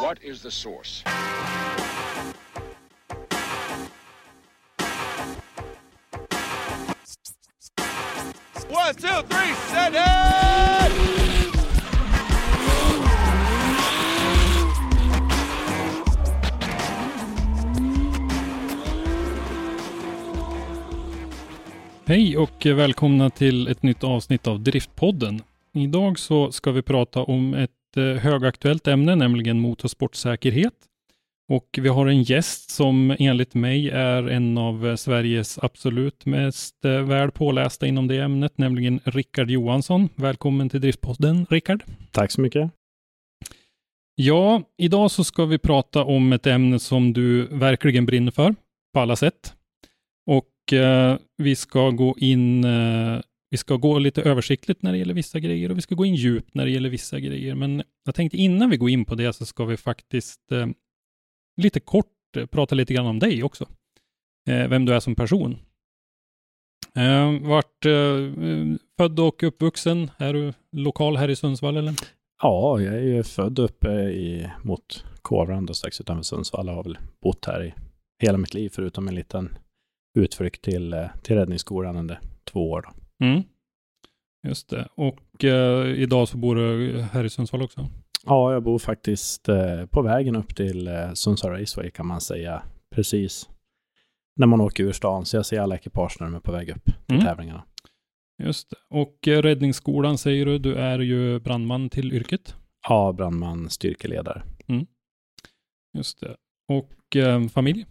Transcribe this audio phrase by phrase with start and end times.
[0.00, 1.02] What is the source?
[8.68, 11.23] One, two, three, set it!
[22.06, 25.42] Hej och välkomna till ett nytt avsnitt av Driftpodden.
[25.74, 30.74] Idag så ska vi prata om ett eh, högaktuellt ämne, nämligen motorsportsäkerhet.
[31.48, 36.84] Och vi har en gäst som enligt mig är en av eh, Sveriges absolut mest
[36.84, 40.08] eh, väl pålästa inom det ämnet, nämligen Rickard Johansson.
[40.14, 41.84] Välkommen till Driftpodden, Rickard.
[42.10, 42.70] Tack så mycket.
[44.14, 48.54] Ja, idag så ska vi prata om ett ämne som du verkligen brinner för
[48.94, 49.54] på alla sätt.
[50.26, 53.20] Och eh, vi ska gå in, eh,
[53.50, 56.14] vi ska gå lite översiktligt när det gäller vissa grejer och vi ska gå in
[56.14, 57.54] djupt när det gäller vissa grejer.
[57.54, 60.66] Men jag tänkte innan vi går in på det så ska vi faktiskt eh,
[61.56, 63.68] lite kort eh, prata lite grann om dig också.
[64.48, 65.56] Eh, vem du är som person.
[66.96, 68.32] Eh, vart eh,
[68.96, 70.10] född och uppvuxen?
[70.18, 71.94] Är du lokal här i Sundsvall eller?
[72.42, 76.66] Ja, jag är ju född uppe i, mot Kåvrand och strax utanför Sundsvall.
[76.66, 77.74] Jag har väl bott här i
[78.22, 79.56] hela mitt liv, förutom en liten
[80.14, 82.82] utflykt till, eh, till räddningsskolan under två år.
[83.18, 83.24] Då.
[83.26, 83.42] Mm.
[84.46, 84.88] Just det.
[84.94, 87.86] Och eh, idag så bor du här i Sundsvall också?
[88.26, 92.62] Ja, jag bor faktiskt eh, på vägen upp till eh, Sundsvall Raceway kan man säga.
[92.94, 93.48] Precis
[94.36, 95.24] när man åker ur stan.
[95.24, 97.26] Så jag ser alla ekipage när de är på väg upp till Mm.
[97.26, 97.64] tävlingarna.
[98.42, 98.76] Just det.
[98.90, 102.56] Och eh, räddningsskolan säger du, du är ju brandman till yrket.
[102.88, 104.42] Ja, brandman, styrkeledare.
[105.98, 106.36] Just det.
[106.68, 107.86] Och eh, familj?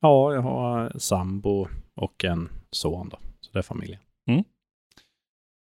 [0.00, 3.18] Ja, jag har sambo och en son då.
[3.40, 4.00] Så det är familjen.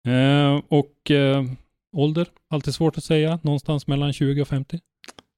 [0.07, 1.43] Eh, och eh,
[1.91, 2.27] ålder?
[2.49, 3.39] Alltid svårt att säga.
[3.43, 4.79] Någonstans mellan 20 och 50?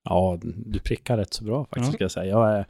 [0.03, 1.94] Ja, du prickar rätt så bra faktiskt, Ja.
[1.94, 2.25] ska jag säga.
[2.31, 2.66] Jag är,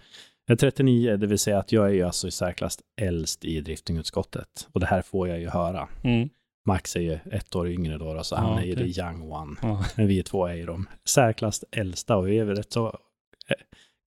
[0.45, 3.61] jag är 39, det vill säga att jag är ju alltså i särklass äldst i
[3.61, 4.67] driftingutskottet.
[4.71, 5.89] Och det här får jag ju höra.
[6.03, 6.29] Mm.
[6.65, 8.93] Max är ju ett år yngre då, då så Ja, han är ju okej.
[8.93, 9.55] the young one.
[9.61, 9.85] Ja.
[9.97, 13.55] Men vi två är ju de särklass äldsta och vi är väl rätt så eh,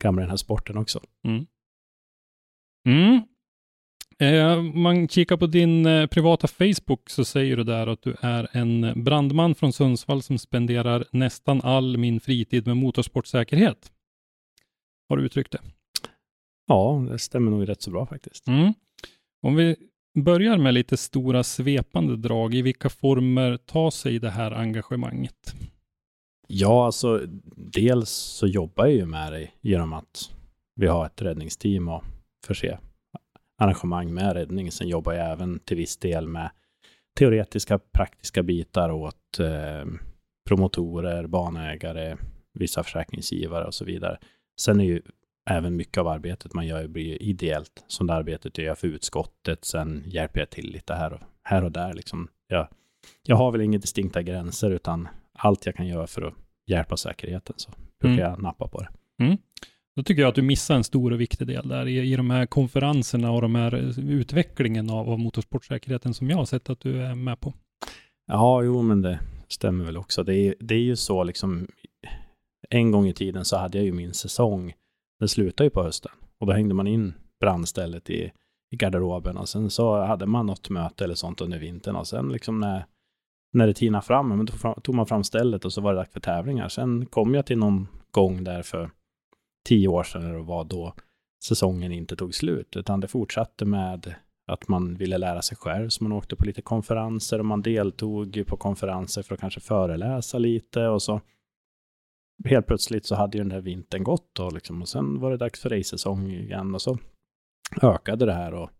[0.02, 1.00] gamla i den här sporten också.
[1.24, 1.46] Mm.
[4.20, 8.48] Eh, man kikar på din eh, privata Facebook så säger du där att du är
[8.52, 13.92] en brandman från Sundsvall som spenderar nästan all min fritid med motorsportsäkerhet.
[15.08, 15.60] Har du uttryckt det?
[16.66, 18.48] Ja, det stämmer nog rätt så bra faktiskt.
[18.48, 18.72] Mm.
[19.42, 19.76] Om vi
[20.18, 25.54] börjar med lite stora svepande drag, i vilka former tar sig det här engagemanget?
[26.46, 27.26] Ja, alltså
[27.56, 30.30] dels så jobbar jag ju med det genom att
[30.74, 32.04] vi har ett räddningsteam och
[32.46, 32.78] förse
[33.58, 34.72] arrangemang med räddning.
[34.72, 36.50] Sen jobbar jag även till viss del med
[37.18, 39.84] teoretiska, praktiska bitar åt eh,
[40.48, 42.16] promotorer, banägare,
[42.54, 44.18] vissa försäkringsgivare och så vidare.
[44.60, 45.02] Sen är ju
[45.50, 47.84] även mycket av arbetet man gör blir ideellt.
[47.86, 49.64] Som det arbetet jag gör för utskottet.
[49.64, 51.94] Sen hjälper jag till lite här och, här och där.
[51.94, 52.28] Liksom.
[52.46, 52.68] Jag,
[53.22, 56.34] jag har väl inga distinkta gränser utan allt jag kan göra för att
[56.66, 57.70] hjälpa säkerheten så
[58.00, 58.30] brukar Mm.
[58.30, 58.88] jag nappa på det.
[60.00, 62.30] Då tycker jag att du missar en stor och viktig del där i, i de
[62.30, 66.80] här konferenserna och de här eh, utvecklingen av, av motorsportsäkerheten som jag har sett att
[66.80, 67.54] du är med på.
[68.26, 70.22] Ja, jo, men det stämmer väl också.
[70.22, 71.66] Det är, det är ju så liksom,
[72.70, 74.72] en gång i tiden så hade jag ju min säsong,
[75.18, 78.32] den slutade ju på hösten och då hängde man in brandstället i,
[78.70, 82.28] i garderoben och sen så hade man något möte eller sånt under vintern och sen
[82.28, 82.86] liksom när,
[83.52, 86.12] när det tinade fram, men då tog man fram stället och så var det dags
[86.12, 86.68] för tävlingar.
[86.68, 88.90] Sen kom jag till någon gång där för
[89.68, 90.94] tio år sedan eller vad då
[91.44, 94.14] säsongen inte tog slut, utan det fortsatte med
[94.46, 98.44] att man ville lära sig själv, så man åkte på lite konferenser och man deltog
[98.46, 101.20] på konferenser för att kanske föreläsa lite och så
[102.44, 105.36] helt plötsligt så hade ju den där vintern gått och, liksom, och sen var det
[105.36, 106.98] dags för racesäsong igen och så
[107.82, 108.70] ökade det här och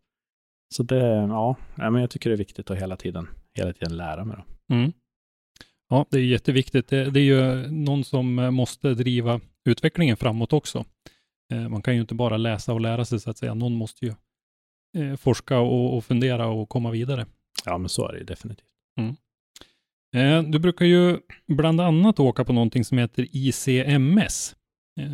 [0.75, 3.97] Så det, ja, ja, men jag tycker det är viktigt att hela tiden, hela tiden
[3.97, 4.37] lära mig.
[4.37, 4.75] Då.
[4.75, 4.93] Mm.
[5.91, 6.89] Ja, det är jätteviktigt.
[6.89, 10.85] Det, det är ju någon som eh, måste driva utvecklingen framåt också.
[11.53, 13.55] Eh, man kan ju inte bara läsa och lära sig så att säga.
[13.55, 14.15] Någon måste ju
[14.99, 17.27] eh, forska och, och fundera och komma vidare.
[17.65, 18.67] Ja, men så är det definitivt.
[20.17, 24.57] Eh, du brukar ju bland annat åka på någonting som heter ICMS,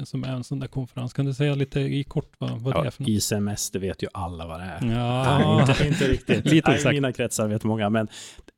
[0.04, 1.12] som är en sån där konferens.
[1.12, 3.08] Kan du säga lite i kort vad, vad det är Ja, för något?
[3.08, 4.92] ICMS, det vet ju alla vad det är.
[4.94, 6.44] Ja, Nej, inte, inte riktigt.
[6.52, 6.94] Lite exakt.
[6.94, 8.08] mina kretsar vet många, men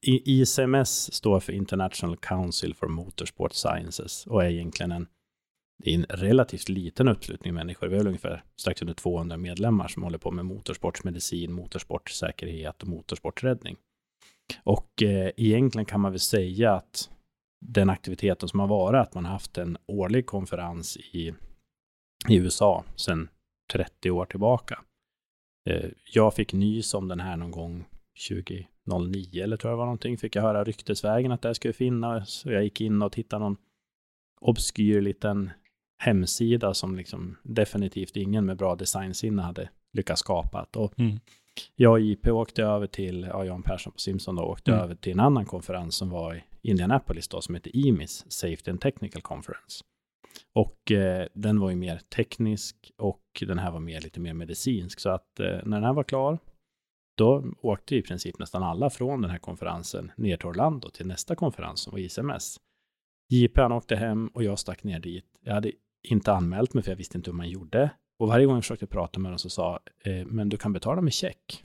[0.07, 5.07] I- ICMS står för International Council for Motorsport Sciences och är egentligen en,
[5.85, 7.87] är en relativt liten uppslutning människor.
[7.89, 13.77] Vi har ungefär strax under 200 medlemmar som håller på med motorsportsmedicin, motorsportsäkerhet och motorsporträddning.
[14.65, 17.11] Och eh, egentligen kan man väl säga att
[17.61, 21.35] den aktiviteten som har varit, att man haft en årlig konferens i,
[22.29, 23.29] i USA sedan
[23.73, 24.81] 30 år tillbaka.
[25.71, 27.85] Eh, jag fick nys om den här någon gång
[28.29, 30.19] 2009 eller tror jag var någonting.
[30.19, 32.31] Fick jag höra ryktesvägen att det här skulle finnas.
[32.31, 33.57] Så jag gick in och tittade någon
[34.41, 35.51] obskyr liten
[35.99, 40.67] hemsida som liksom definitivt ingen med bra designsinne hade lyckats skapa.
[40.77, 41.19] Och Mm.
[41.77, 44.85] jag och JP åkte över till, ja, Jan Persson på Simson då, åkte Mm.
[44.85, 48.81] över till en annan konferens som var i Indianapolis då, som heter IMIS, Safety and
[48.81, 49.85] Technical Conference.
[50.55, 55.01] Och eh, den var ju mer teknisk och den här var mer, lite mer medicinsk.
[55.01, 56.39] Så att eh, när den här var klar,
[57.19, 61.35] då åkte i princip nästan alla från den här konferensen ner till Orlando till nästa
[61.35, 62.57] konferens som var ICMS.
[63.33, 65.25] JP han åkte hem och jag stack ner dit.
[65.45, 65.73] Jag hade
[66.09, 67.91] inte anmält mig för jag visste inte hur man gjorde.
[68.19, 71.01] Och varje gång jag försökte prata med dem så sa eh, men du kan betala
[71.01, 71.65] med check.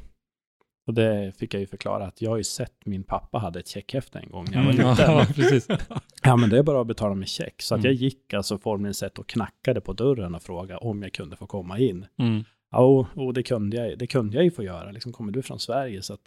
[0.87, 3.67] Och det fick jag ju förklara att jag har ju sett min pappa hade ett
[3.67, 5.11] checkhäfte en gång när jag var Mm, liten.
[5.11, 5.67] ja, precis.
[6.25, 7.61] Ja, men det är bara att betala med check.
[7.61, 7.91] Så att Mm.
[7.91, 11.47] jag gick alltså formligen sett och knackade på dörren och frågade om jag kunde få
[11.47, 12.05] komma in.
[12.19, 12.43] Mm.
[12.71, 14.91] Ja, och, och det, kunde jag, det kunde jag ju få göra.
[14.91, 16.01] Liksom, kommer du från Sverige?
[16.01, 16.21] Så att,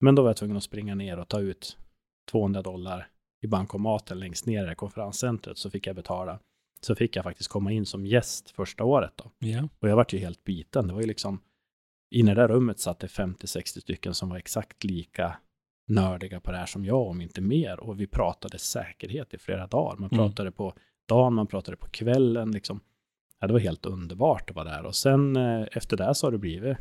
[0.00, 1.76] men då var jag tvungen att springa ner och ta ut
[2.30, 3.08] 200 dollar
[3.42, 5.58] i bankomaten längst ner i det konferenscentret.
[5.58, 6.38] Så fick jag betala.
[6.80, 9.30] Så fick jag faktiskt komma in som gäst första året då.
[9.48, 9.68] Ja.
[9.80, 10.86] Och jag vart ju helt biten.
[10.88, 11.40] Det var ju liksom,
[12.12, 15.36] i det där rummet satt det 50-60 stycken som var exakt lika
[15.88, 17.80] nördiga på det här som jag, om inte mer.
[17.80, 19.96] Och vi pratade säkerhet i flera dagar.
[19.96, 20.18] Man Mm.
[20.24, 20.74] pratade på
[21.08, 22.50] dagen, man pratade på kvällen.
[22.50, 22.80] Liksom.
[23.40, 24.84] Ja, det var helt underbart att vara där.
[24.84, 26.76] Och sen eh, efter det så har det blivit,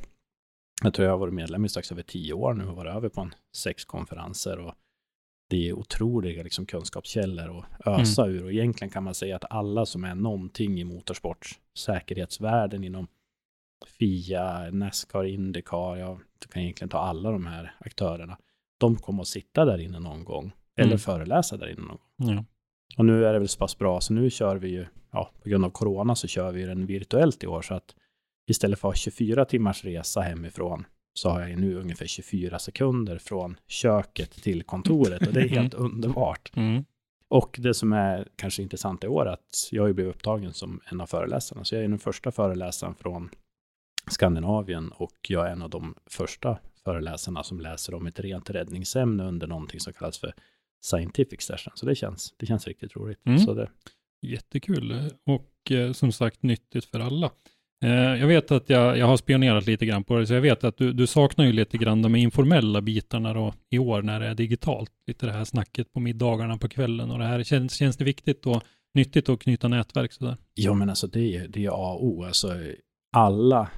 [0.83, 3.09] jag tror jag har varit medlem i strax över tio år nu och varit över
[3.09, 4.59] på en sex konferenser.
[4.59, 4.73] Och
[5.49, 8.43] det är otroliga liksom, kunskapskällor att ösa ur.
[8.43, 13.07] Och egentligen kan man säga att alla som är någonting i motorsports säkerhetsvärlden inom
[13.87, 18.37] FIA, Nascar, Indycar, ja, du kan egentligen ta alla de här aktörerna.
[18.77, 20.51] De kommer att sitta där inne någon gång.
[20.75, 20.99] Eller Mm.
[20.99, 22.35] föreläsa där inne någon gång.
[22.35, 22.45] Ja.
[22.97, 25.49] Och nu är det väl så pass bra, så nu kör vi ju, ja, på
[25.49, 27.61] grund av corona så kör vi den virtuellt i år.
[27.61, 27.95] Så att
[28.47, 33.17] istället för att ha 24 timmars resa hemifrån så har jag nu ungefär 24 sekunder
[33.17, 35.27] från köket till kontoret.
[35.27, 36.51] Och det är helt underbart.
[36.55, 36.85] Mm.
[37.27, 40.53] Och det som är kanske intressant i år är att jag har ju blivit upptagen
[40.53, 41.63] som en av föreläsarna.
[41.63, 43.29] Så jag är den första föreläsaren från
[44.07, 49.24] Skandinavien och jag är en av de första föreläsarna som läser om ett rent räddningsämne
[49.24, 50.33] under någonting som kallas för
[50.81, 51.74] scientific session.
[51.75, 53.25] Så det känns, det känns riktigt roligt.
[53.25, 53.39] Mm.
[53.39, 53.69] Så det,
[54.21, 57.31] Jättekul och eh, som sagt nyttigt för alla.
[57.83, 60.63] Eh, jag vet att jag, jag har spionerat lite grann på det, så jag vet
[60.63, 64.27] att du, du saknar ju lite grann de informella bitarna då i år när det
[64.27, 64.91] är digitalt.
[65.08, 67.43] Lite det här snacket på middagarna på kvällen och det här.
[67.43, 70.38] Känns, känns det viktigt och nyttigt att knyta nätverk sådär?
[70.53, 72.24] ja, men alltså det är, det är A och O.
[72.24, 72.55] Alltså
[73.12, 73.70] alla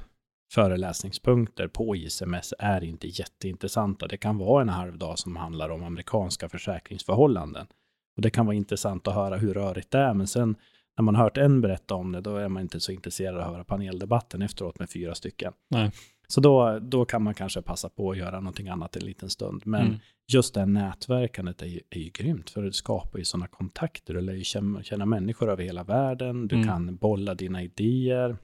[0.53, 4.07] föreläsningspunkter på ICMS är inte jätteintressanta.
[4.07, 7.67] Det kan vara en halv dag som handlar om amerikanska försäkringsförhållanden.
[8.15, 10.55] Och det kan vara intressant att höra hur rörigt det är, men sen
[10.97, 13.47] när man hört en berätta om det, då är man inte så intresserad av att
[13.47, 15.53] höra paneldebatten efteråt med fyra stycken.
[15.69, 15.91] Nej.
[16.27, 19.61] Så då, då kan man kanske passa på att göra någonting annat en liten stund.
[19.65, 19.99] Men Mm.
[20.33, 24.13] just det här nätverkandet är ju, är ju grymt, för det skapar ju sådana kontakter.
[24.13, 26.67] Du lär ju känna, känna människor över hela världen, du Mm.
[26.67, 28.37] kan bolla dina idéer.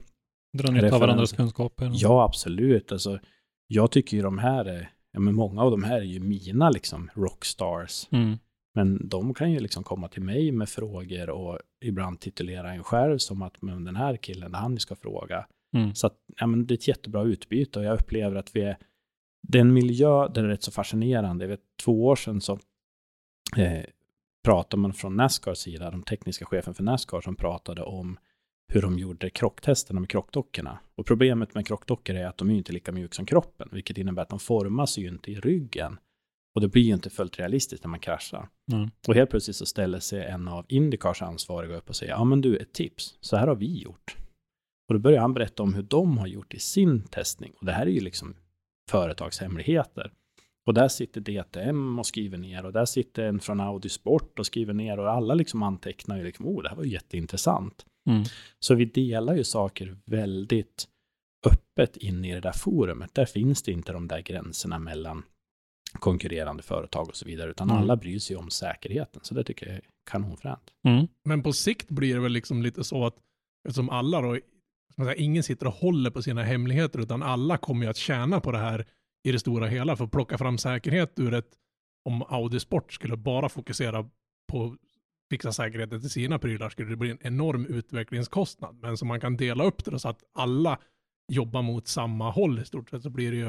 [0.52, 1.90] Dra nytta av varandras kunskaper.
[1.94, 2.92] Ja, absolut.
[2.92, 3.18] Alltså,
[3.66, 6.70] jag tycker ju de här är, ja men många av de här är ju mina
[6.70, 8.08] liksom rockstars.
[8.10, 8.38] Mm.
[8.74, 13.18] Men de kan ju liksom komma till mig med frågor och ibland titulera en själv
[13.18, 15.46] som att men den här killen, han ska fråga.
[15.76, 15.94] Mm.
[15.94, 18.76] Så att, ja, men det är ett jättebra utbyte och jag upplever att vi är,
[19.42, 21.44] det är en miljö där det är rätt så fascinerande.
[21.44, 22.52] Jag vet, två år sedan så
[23.56, 23.84] eh,
[24.44, 28.18] pratade man från Nascars sida, de tekniska chefen för Nascar som pratade om
[28.72, 30.78] hur de gjorde krocktesterna med krockdockorna.
[30.94, 34.22] Och problemet med krockdockor är att de är inte lika mjuka som kroppen, vilket innebär
[34.22, 35.98] att de formas ju inte i ryggen.
[36.54, 38.48] Och det blir ju inte fullt realistiskt när man kraschar.
[38.72, 38.90] Mm.
[39.08, 42.40] Och helt plötsligt så ställer sig en av Indycars ansvariga upp och säger, ja men
[42.40, 44.16] du, ett tips, så här har vi gjort.
[44.88, 47.52] Och då börjar han berätta om hur de har gjort i sin testning.
[47.60, 48.34] Och det här är ju liksom
[48.90, 50.12] företagshemligheter.
[50.66, 54.46] Och där sitter DTM och skriver ner och där sitter en från Audi Sport och
[54.46, 57.86] skriver ner och alla liksom antecknar ju liksom, oh, det här var jätteintressant.
[58.08, 58.24] Mm.
[58.58, 60.88] Så vi delar ju saker väldigt
[61.46, 63.14] öppet in i det där forumet.
[63.14, 65.22] Där finns det inte de där gränserna mellan
[65.92, 67.82] konkurrerande företag och så vidare, utan Mm.
[67.82, 69.20] alla bryr sig om säkerheten.
[69.24, 70.70] Så det tycker jag är kanonfränt.
[70.84, 71.06] Mm.
[71.24, 73.16] Men på sikt blir det väl liksom lite så att
[73.68, 74.38] eftersom alla då,
[74.96, 78.52] säga, ingen sitter och håller på sina hemligheter utan alla kommer ju att tjäna på
[78.52, 78.86] det här
[79.28, 81.50] i det stora hela för att plocka fram säkerhet ur ett,
[82.04, 84.10] om Audi Sport skulle bara fokusera
[84.52, 84.76] på
[85.30, 88.78] fixa säkerheten till sina prylar skulle det bli en enorm utvecklingskostnad.
[88.82, 90.78] Men som man kan dela upp det så att alla
[91.32, 93.46] jobbar mot samma håll i stort sett så blir det ju,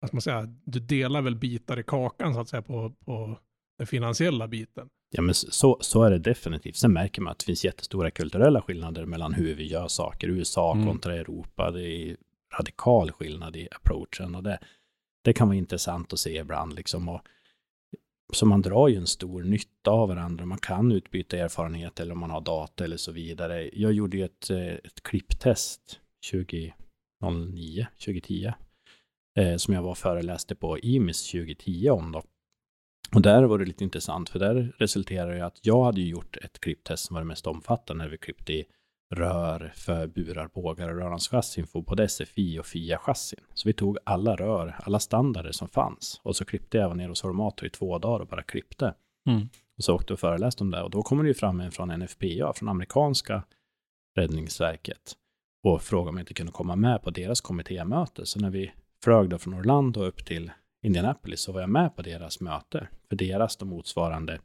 [0.00, 3.38] vad ska man säga, du delar väl bitar i kakan så att säga på, på
[3.78, 4.88] den finansiella biten.
[5.10, 6.76] Ja, men så, så är det definitivt.
[6.76, 10.28] Sen märker man att det finns jättestora kulturella skillnader mellan hur vi gör saker.
[10.28, 10.86] USA Mm.
[10.86, 11.70] kontra Europa.
[11.70, 12.16] Det är
[12.58, 14.34] radikal skillnad i approachen.
[14.34, 14.58] Och det,
[15.24, 16.74] det kan vara intressant att se ibland.
[16.74, 17.08] Liksom.
[17.08, 17.20] Och,
[18.32, 20.46] så man drar ju en stor nytta av varandra.
[20.46, 23.70] Man kan utbyta erfarenhet eller om man har data eller så vidare.
[23.72, 26.00] Jag gjorde ju ett, eh, ett klipptest
[26.30, 28.52] 2009, 2010.
[29.38, 32.22] Eh, som jag var och föreläste på IMIS 2010 om då.
[33.14, 36.36] Och där var det lite intressant, för där resulterade det att jag hade ju gjort
[36.36, 38.64] ett klipptest som var det mest omfattande, när vi klippte i
[39.10, 43.40] rör för burar, bågar och rörhanschassin för både SFI och FIA-chassin.
[43.54, 47.22] Så vi tog alla rör, alla standarder som fanns och så klippte jag ner hos
[47.22, 48.94] Hormato i två dagar och bara klippte.
[49.28, 49.48] Mm.
[49.76, 51.88] Och så åkte och föreläste om det och då kommer det ju fram en från
[51.88, 53.42] NFPA, från amerikanska
[54.16, 55.16] räddningsverket
[55.62, 58.26] och frågade om jag inte kunde komma med på deras kommittémöte.
[58.26, 58.72] Så när vi
[59.04, 62.88] flög då från Orlando upp till Indianapolis så var jag med på deras möte.
[63.08, 64.38] För deras då motsvarande,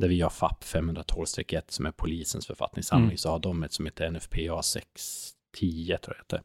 [0.00, 3.16] där vi gör FAP 512-1 som är polisens författningssamling, Mm.
[3.16, 6.42] så har de ett som heter NFPA 610 tror jag det.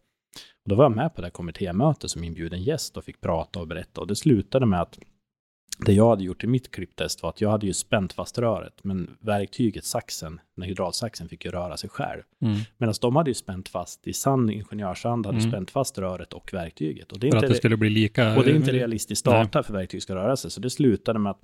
[0.64, 3.60] Och då var jag med på det här kommittémötet som inbjuden gäst och fick prata
[3.60, 4.02] och berätta.
[4.02, 5.00] Och det slutade med att
[5.86, 8.84] det jag hade gjort i mitt klipptest var att jag hade ju spänt fast röret,
[8.84, 12.22] men verktyget, saxen, den hydraulsaxen fick ju röra sig själv.
[12.42, 12.60] Mm.
[12.78, 15.52] Medan de hade ju spänt fast, i sann ingenjörsand hade Mm.
[15.52, 17.12] spänt fast röret och verktyget.
[17.12, 18.38] Och det är För att inte det skulle bli lika.
[18.38, 20.52] och det är inte realistiskt data för verktyg ska röra sig.
[20.52, 21.42] Så det slutade med att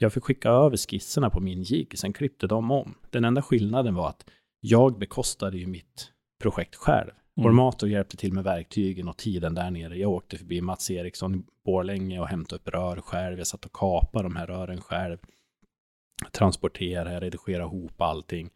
[0.00, 2.94] jag fick skicka över skisserna på min jigg, sen klippte de om.
[3.10, 4.30] Den enda skillnaden var att
[4.60, 7.10] jag bekostade ju mitt projekt själv.
[7.10, 7.44] Mm.
[7.44, 9.98] Formator hjälpte till med verktygen och tiden där nere.
[9.98, 13.38] Jag åkte förbi Mats Eriksson i Borlänge och hämtade upp rör själv.
[13.38, 15.18] Jag satt och kapade de här rören själv.
[16.32, 18.50] Transporterade, redigerade ihop allting.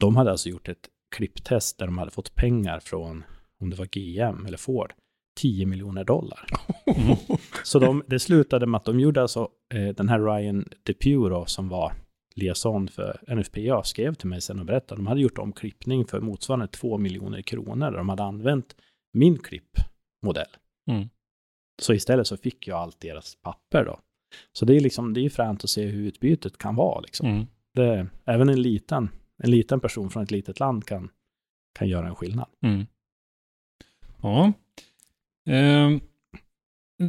[0.00, 3.24] De hade alltså gjort ett klipptest där de hade fått pengar från,
[3.60, 4.92] om det var GM eller Ford,
[5.36, 6.46] 10 miljoner dollar.
[6.86, 7.16] Mm.
[7.64, 11.68] Så de, det slutade med att de gjorde alltså, eh, den här Ryan DePue som
[11.68, 11.92] var
[12.34, 16.20] liaison för NFPA, skrev till mig sen och berättade, de hade gjort om klippning för
[16.20, 17.90] motsvarande 2 miljoner kronor.
[17.90, 18.76] De hade använt
[19.12, 20.56] min klippmodell.
[20.90, 21.08] Mm.
[21.82, 24.00] Så istället så fick jag allt deras papper då.
[24.52, 27.28] Så det är liksom, det är fränt att se hur utbytet kan vara liksom.
[27.28, 27.46] Mm.
[27.74, 29.08] Det, även en liten,
[29.42, 31.10] en liten person från ett litet land kan,
[31.78, 32.46] kan göra en skillnad.
[32.62, 32.86] Mm.
[34.22, 34.52] Ja.
[35.50, 36.00] Ehm,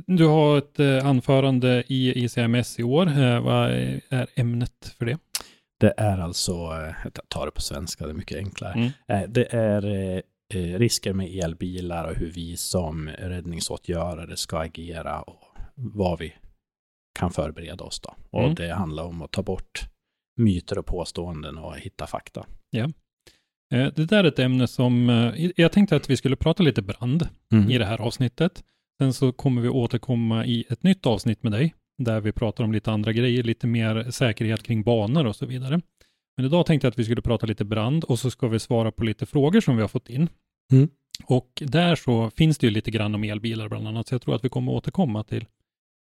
[0.07, 3.07] du har ett eh, anförande i ICMS i år.
[3.07, 5.17] Eh, vad är ämnet för det?
[5.79, 8.73] Det är alltså, eh, jag tar det på svenska, det är mycket enklare.
[9.07, 9.31] Mm.
[9.33, 10.23] Det är
[10.77, 15.43] risker med elbilar och hur vi som räddningsåtgörare ska agera och
[15.75, 16.33] vad vi
[17.19, 18.15] kan förbereda oss då.
[18.29, 18.55] Och Mm.
[18.55, 19.81] det handlar om att ta bort
[20.37, 22.45] myter och påståenden och hitta fakta.
[22.75, 22.87] Eh,
[23.71, 27.27] Det där är ett ämne som, eh, jag tänkte att vi skulle prata lite brand
[27.53, 27.71] Mm.
[27.71, 28.63] i det här avsnittet.
[28.99, 32.71] Sen så kommer vi återkomma i ett nytt avsnitt med dig, där vi pratar om
[32.73, 35.81] lite andra grejer, lite mer säkerhet kring banor och så vidare.
[36.37, 38.91] Men idag tänkte jag att vi skulle prata lite brand och så ska vi svara
[38.91, 40.29] på lite frågor som vi har fått in.
[40.71, 40.89] Mm.
[41.25, 44.35] Och där så finns det ju lite grann om elbilar bland annat, så jag tror
[44.35, 45.45] att vi kommer återkomma till,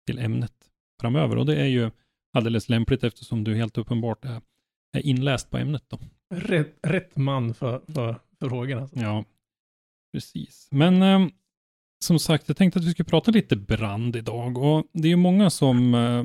[0.06, 0.52] till ämnet
[1.00, 1.36] framöver.
[1.36, 1.90] Och det är ju
[2.32, 4.40] alldeles lämpligt eftersom du helt uppenbart är,
[4.92, 5.98] är inläst på ämnet då.
[6.34, 8.80] Rätt, rätt man för, för, för frågorna.
[8.80, 8.98] alltså.
[8.98, 9.24] Ja,
[10.12, 10.68] precis.
[10.70, 11.28] Men eh,
[12.04, 15.16] som sagt, jag tänkte att vi skulle prata lite brand idag och det är ju
[15.16, 16.24] många som eh,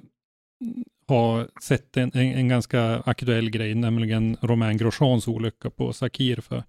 [1.07, 6.63] har sett en, en, en ganska aktuell grej, nämligen Romain Grosjeans olycka på Sakir för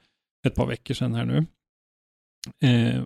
[0.46, 1.46] ett par veckor sedan här nu.
[2.68, 3.04] Eh,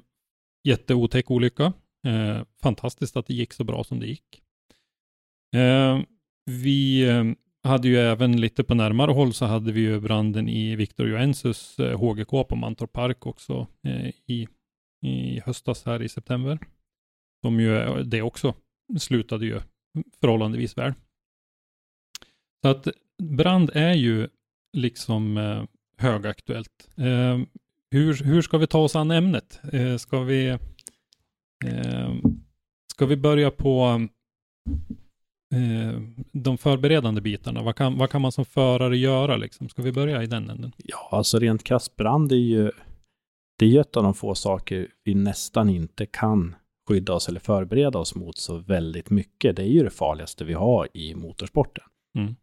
[0.64, 1.72] jätteotäck olycka.
[2.06, 4.42] Eh, fantastiskt att det gick så bra som det gick.
[5.56, 6.00] Eh,
[6.46, 7.24] vi eh,
[7.62, 11.78] hade ju även lite på närmare håll så hade vi ju branden i Victor Joensus
[11.78, 14.48] eh, HGK på Mantorp Park också eh, i,
[15.06, 16.58] i höstas här i september.
[17.42, 18.54] De ju, eh, det också
[18.98, 19.60] slutade ju
[20.20, 20.92] förhållandevis väl.
[22.62, 22.88] Så att
[23.22, 24.28] brand är ju
[24.76, 25.64] liksom eh,
[25.96, 26.88] högaktuellt.
[26.96, 27.38] Eh,
[27.90, 29.60] hur, hur ska vi ta oss an ämnet?
[29.72, 30.48] Eh, ska vi...
[31.64, 32.14] Eh,
[32.94, 34.08] Ska vi börja på
[35.54, 36.00] eh,
[36.32, 37.62] de förberedande bitarna?
[37.62, 39.68] Vad kan, vad kan man som förare göra liksom?
[39.68, 40.72] Ska vi börja i den änden?
[40.76, 42.70] Ja, alltså rent krasst brand är ju,
[43.58, 46.54] det är ju ett av de få saker vi nästan inte kan
[46.88, 49.56] skydda oss eller förbereda oss mot så väldigt mycket.
[49.56, 51.84] Det är ju det farligaste vi har i motorsporten.
[52.18, 52.36] Mm.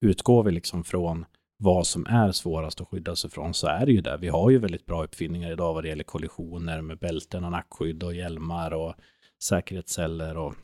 [0.00, 1.24] Utgår vi liksom från
[1.58, 4.16] vad som är svårast att skydda sig från så är det ju det.
[4.16, 8.02] Vi har ju väldigt bra uppfinningar idag vad det gäller kollisioner med bälten och nackskydd
[8.02, 8.94] och hjälmar och
[9.42, 10.54] säkerhetsceller och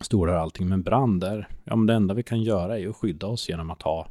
[0.00, 0.68] stolar och allting.
[0.68, 3.82] Men brander, ja men det enda vi kan göra är att skydda oss genom att
[3.82, 4.08] ha,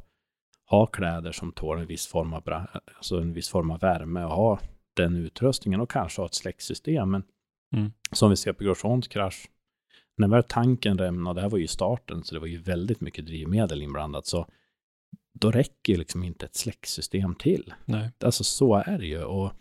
[0.70, 2.66] ha kläder som tål en viss form av, bra-
[2.96, 4.58] alltså en viss form av värme och ha
[4.96, 7.10] den utrustningen och kanske ha ett släcksystem.
[7.10, 7.22] Men
[7.76, 7.92] Mm.
[8.12, 9.50] som vi ser på Grosjeans krasch,
[10.16, 13.26] när väl tanken rämnade, det här var ju starten, så det var ju väldigt mycket
[13.26, 14.46] drivmedel inblandat, så
[15.40, 17.74] då räcker ju liksom inte ett släcksystem till.
[17.84, 18.10] Nej.
[18.24, 19.22] Alltså så är det ju.
[19.24, 19.52] Och,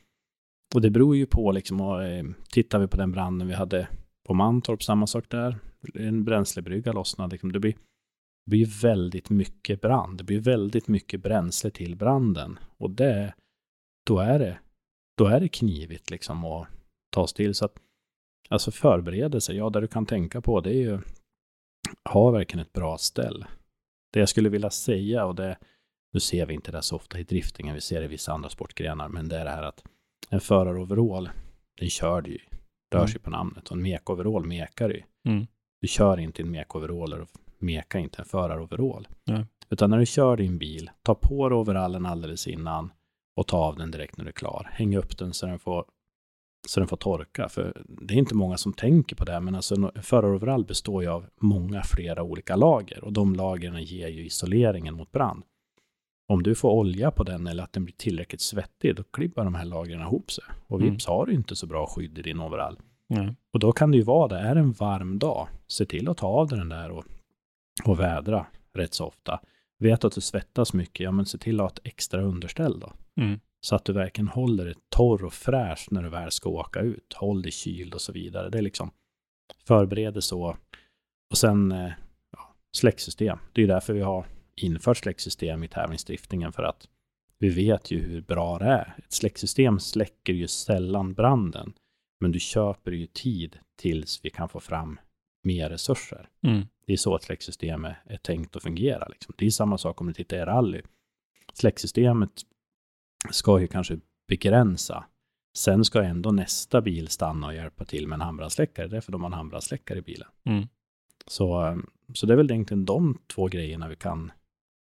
[0.75, 3.87] och det beror ju på liksom, och, eh, tittar vi på den branden vi hade
[4.27, 5.57] på Mantorp, samma sak där.
[5.93, 7.31] En bränslebrygga lossnade.
[7.31, 7.73] Liksom, det blir,
[8.45, 10.17] det blir väldigt mycket brand.
[10.17, 12.59] Det blir väldigt mycket bränsle till branden.
[12.77, 13.33] Och det,
[14.07, 14.59] då är det,
[15.17, 16.67] då är det knivigt liksom att
[17.11, 17.53] ta till.
[17.55, 17.75] Så att,
[18.49, 20.99] alltså förberedelse, ja, det du kan tänka på det är ju,
[22.09, 23.45] ha verkligen ett bra ställ.
[24.13, 25.57] Det jag skulle vilja säga, och det,
[26.13, 28.49] nu ser vi inte det så ofta i driftingen, vi ser det i vissa andra
[28.49, 29.83] sportgrenar, men det är det här att
[30.29, 31.29] en föraroverall,
[31.79, 32.39] den kör du ju,
[32.93, 33.07] rör Mm.
[33.07, 35.03] sig på namnet, och en mekoverall mekar ju.
[35.27, 35.47] Mm.
[35.81, 37.27] Du kör inte en mekoverall och
[37.59, 39.07] mekar inte en föraroverall.
[39.23, 39.45] Nej.
[39.69, 42.91] Utan när du kör din bil, ta på dig overallen alldeles innan
[43.35, 44.69] och ta av den direkt när du är klar.
[44.71, 45.85] Häng upp den så den får,
[46.67, 47.49] så den får torka.
[47.49, 51.09] För det är inte många som tänker på det, men alltså en föraroverall består ju
[51.09, 55.43] av många flera olika lager och de lagren ger ju isoleringen mot brand.
[56.29, 59.55] Om du får olja på den eller att den blir tillräckligt svettig, då klibbar de
[59.55, 60.43] här lagren ihop sig.
[60.67, 60.91] Och Mm.
[60.93, 62.77] vips har du inte så bra skydd i din overall.
[63.09, 63.35] Nej.
[63.53, 66.17] Och då kan det ju vara det, är det en varm dag, se till att
[66.17, 67.05] ta av dig den där och,
[67.85, 69.39] och vädra rätt så ofta.
[69.79, 72.93] Vet att du svettas mycket, ja men se till att ha ett extra underställ då.
[73.21, 73.39] Mm.
[73.61, 77.13] Så att du verkligen håller dig torr och fräsch när du väl ska åka ut.
[77.13, 78.49] Håll dig kyld och så vidare.
[78.49, 78.91] Det är liksom
[79.67, 80.57] förbereder så.
[81.31, 81.91] Och sen eh,
[82.31, 83.39] ja, släcksystem.
[83.53, 86.87] Det är därför vi har infört släcksystem i tävlingsdriftningen för att
[87.39, 88.95] vi vet ju hur bra det är.
[88.97, 91.73] Ett släcksystem släcker ju sällan branden.
[92.19, 94.99] Men du köper ju tid tills vi kan få fram
[95.43, 96.29] mer resurser.
[96.41, 96.65] Mm.
[96.85, 99.07] Det är så ett släcksystem är, är tänkt att fungera.
[99.07, 99.33] Liksom.
[99.37, 100.81] Det är samma sak om du tittar i rally.
[101.53, 102.31] Släcksystemet
[103.31, 105.05] ska ju kanske begränsa.
[105.57, 108.87] Sen ska ändå nästa bil stanna och hjälpa till med en handbrandsläckare.
[108.87, 110.27] Därför de har en handbrandsläckare i bilen.
[110.43, 110.67] Mm.
[111.27, 111.77] Så, eh,
[112.13, 114.31] så det är väl egentligen de två grejerna vi kan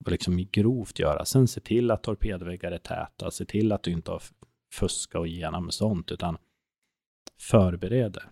[0.05, 1.25] liksom grovt göra.
[1.25, 3.31] Sen se till att torpedväggar är täta.
[3.31, 4.23] Se till att du inte har
[4.73, 6.11] fuska och igenom med sånt.
[6.11, 6.37] Utan
[7.41, 8.23] förbered det.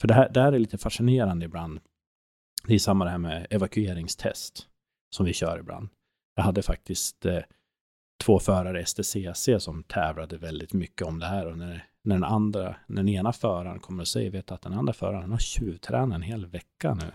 [0.00, 1.80] För det här, det här är lite fascinerande ibland.
[2.66, 4.66] Det är samma det här med evakueringstest
[5.16, 5.88] som vi kör ibland.
[6.36, 7.38] Jag hade faktiskt eh,
[8.24, 12.24] två förare i STCC som tävlade väldigt mycket om det här och när, när den
[12.24, 16.16] andra, när den ena föraren kommer och säger, vet att den andra föraren har tjuvtränat
[16.16, 17.12] en hel vecka nu.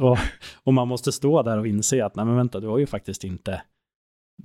[0.00, 0.18] och,
[0.64, 3.24] och man måste stå där och inse att, nej men vänta, du har ju faktiskt
[3.24, 3.62] inte,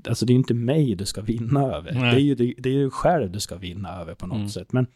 [0.07, 1.91] alltså det är inte mig du ska vinna över.
[1.93, 4.49] Det är ju det, det är ju själv du ska vinna över på något Mm.
[4.49, 4.73] sätt.
[4.73, 4.87] Men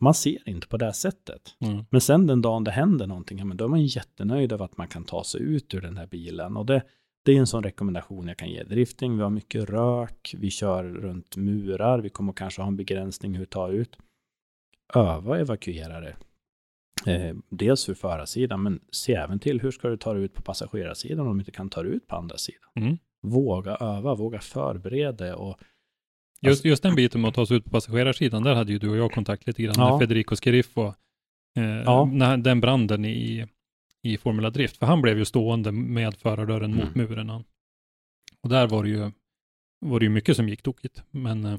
[0.00, 1.56] man ser inte på det här sättet.
[1.60, 1.84] Mm.
[1.90, 4.76] Men sen den dagen det händer någonting, ja, men då är man jättenöjd över att
[4.76, 6.56] man kan ta sig ut ur den här bilen.
[6.56, 6.82] Och det,
[7.24, 8.62] det är en sån rekommendation jag kan ge.
[8.62, 13.32] Drifting, vi har mycket rök, vi kör runt murar, vi kommer kanske ha en begränsning
[13.32, 13.96] hur vi tar ut.
[14.94, 16.16] Öva evakuerare.
[17.06, 20.42] Eh, dels för förarsidan, men se även till hur ska du ta dig ut på
[20.42, 22.70] passagerarsidan om du inte kan ta dig ut på andra sidan.
[22.74, 22.98] Mm.
[23.22, 25.60] Våga öva, våga förbereda och
[26.40, 28.88] Just, just den biten med att ta sig ut på passagerarsidan, där hade ju du
[28.88, 29.90] och jag kontakt lite grann Ja.
[29.90, 30.86] med Federico Scheriffo.
[31.56, 32.04] Eh, Ja.
[32.12, 33.46] när, den branden i,
[34.02, 37.08] i Formula Drift, för han blev ju stående med förardörren mot Mm.
[37.08, 37.28] muren.
[37.28, 37.44] Han.
[38.42, 39.10] Och där var det ju,
[39.80, 41.58] var det ju mycket som gick tokigt, men eh,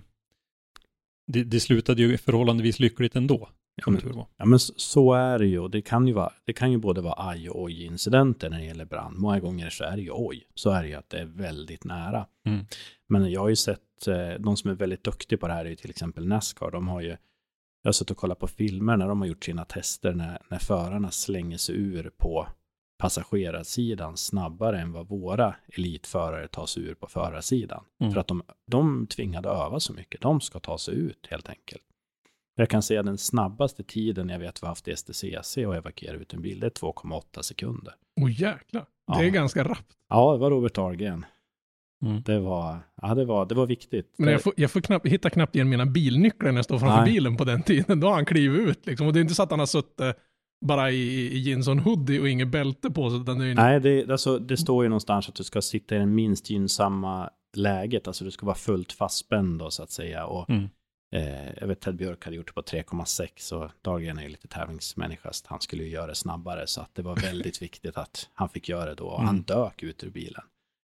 [1.27, 3.49] det, det slutade ju förhållandevis lyckligt ändå,
[3.85, 4.25] Ja, men-.
[4.37, 7.29] Ja men så- är det ju det kan ju vara, det kan ju både vara
[7.29, 9.17] aj och oj incidenter när det gäller brand.
[9.17, 11.83] Många gånger så är det ju oj, så är det ju att det är väldigt
[11.83, 12.27] nära.
[12.45, 12.65] Mm.
[13.09, 15.69] Men jag har ju sett, eh, de som är väldigt duktiga på det här är
[15.69, 17.07] ju till exempel Nascar, de har ju,
[17.81, 20.59] jag har suttit och kollat på filmer när de har gjort sina tester när, när
[20.59, 22.47] förarna slänger sig ur på
[22.97, 27.83] passagerarsidan snabbare än vad våra elitförare tar sig ur på förarsidan.
[28.01, 28.13] Mm.
[28.13, 31.83] För att de, de tvingade öva så mycket, de ska ta sig ut helt enkelt.
[32.55, 36.13] Jag kan säga den snabbaste tiden jag vet vi har haft i STCC och evakuera
[36.17, 37.93] ut en bil, det är 2,8 sekunder.
[38.21, 38.85] Åh jäklar.
[39.07, 39.29] Det är Ja.
[39.29, 39.93] ganska rappt.
[40.09, 41.25] Ja, det var Robert Ahlgren.
[42.05, 42.21] Mm.
[42.21, 44.15] Det var, ja, det var, det var viktigt.
[44.17, 47.01] Men jag får, jag får knappt, hittar knappt igen mina bilnycklar när jag står framför
[47.01, 47.13] Nej.
[47.13, 47.99] bilen på den tiden.
[47.99, 49.07] Då har han klivit ut liksom.
[49.07, 50.01] Och det är inte så att han har suttit
[50.65, 50.95] bara i,
[51.27, 53.19] i jeans och en hoodie och inget bälte på sig.
[53.21, 55.95] Utan det är en, Nej, det, alltså, det står ju någonstans att du ska sitta
[55.95, 58.07] i det minst gynnsamma läget.
[58.07, 60.25] Alltså du ska vara fullt fastspänd då så att säga.
[60.25, 60.69] Och, Mm.
[61.15, 64.47] eh, jag vet Ted Björk hade gjort det på 3,6 och Dahlgren är ju lite
[64.47, 65.33] tävlingsmänniska.
[65.33, 68.49] så Han skulle ju göra det snabbare så att det var väldigt viktigt att han
[68.49, 69.05] fick göra det då.
[69.05, 69.43] Och han Mm.
[69.43, 70.43] dök ut ur bilen.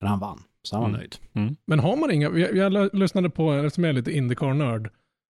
[0.01, 0.99] Men han vann, så han var Mm.
[0.99, 1.55] nöjd.
[1.67, 4.89] Men har man inga, jag, jag lyssnade på, eftersom jag är lite Indycar-nörd,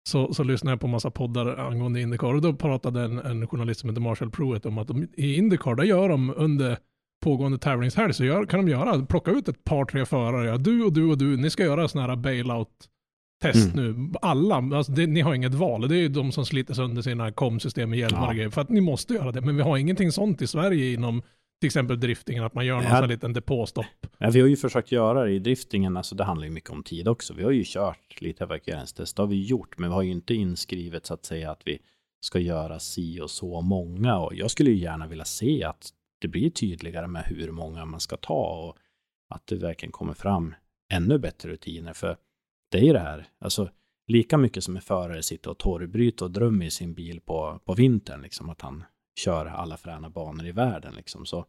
[0.10, 3.80] så, så lyssnade jag på massa poddar angående Indycar och då pratade en, en journalist
[3.80, 6.78] som heter Marshall Pruitt om att de, i Indycar, där gör de under
[7.24, 10.84] pågående tävlingshelg så gör, kan de göra, plocka ut ett par, tre förare, ja, du
[10.84, 14.10] och du och du, ni ska göra sådana här bailout-test nu.
[14.22, 17.32] Alla, alltså det, ni har inget val, det är ju de som sliter sönder sina
[17.32, 18.28] komsystem med hjälmar Ja.
[18.30, 20.94] och grejer, för att ni måste göra det, men vi har ingenting sånt i Sverige
[20.94, 21.22] inom
[21.64, 23.00] till exempel driftingen, att man gör någon Ja.
[23.00, 23.86] sån liten depåstopp.
[24.18, 26.84] Ja, vi har ju försökt göra det i driftingen, alltså det handlar ju mycket om
[26.84, 27.34] tid också.
[27.34, 30.34] Vi har ju kört lite evakueringstest, det har vi gjort, men vi har ju inte
[30.34, 31.80] inskrivet så att säga att vi
[32.20, 34.18] ska göra si och så många.
[34.18, 35.90] Och jag skulle ju gärna vilja se att
[36.22, 38.78] det blir tydligare med hur många man ska ta och
[39.36, 40.56] att det verkligen kommer fram
[40.94, 41.94] ännu bättre rutiner.
[41.94, 42.18] För
[42.72, 43.70] det är ju det här, alltså
[44.08, 47.74] lika mycket som en förare sitter och torrbryter och drömmer i sin bil på, på
[47.74, 48.84] vintern, liksom att han
[49.16, 51.46] kör alla fräna banor i världen, liksom så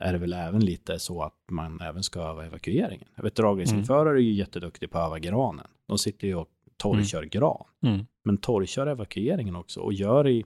[0.00, 3.08] är det väl även lite så att man även ska öva evakueringen.
[3.16, 5.66] Jag vet dragracingförare är ju jätteduktiga på att öva granen.
[5.86, 7.64] De sitter ju och torrkör gran.
[7.82, 8.06] Mm.
[8.24, 10.44] Men torrkör evakueringen också och gör i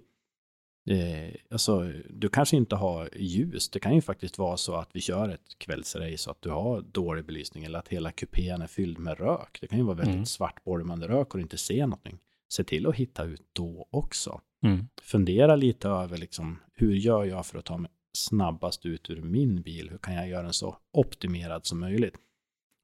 [0.91, 3.71] Eh, alltså, du kanske inte har ljus.
[3.71, 6.81] Det kan ju faktiskt vara så att vi kör ett kvällsrace så att du har
[6.83, 9.59] dålig belysning eller att hela kupén är fylld med rök.
[9.61, 10.27] Det kan ju vara väldigt Mm.
[10.27, 12.19] svartbolmande rök och du inte ser någonting.
[12.53, 14.41] Se till att hitta ut då också.
[14.67, 14.89] Mm.
[15.03, 19.63] Fundera lite över liksom, hur gör jag för att ta mig snabbast ut ur min
[19.63, 19.91] bil?
[19.91, 22.17] Hur kan jag göra den så optimerad som möjligt?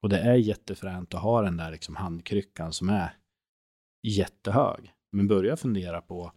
[0.03, 3.17] Och det är jättefränt att ha den där liksom handkryckan som är
[4.03, 4.93] jättehög.
[5.13, 6.33] Men börja fundera på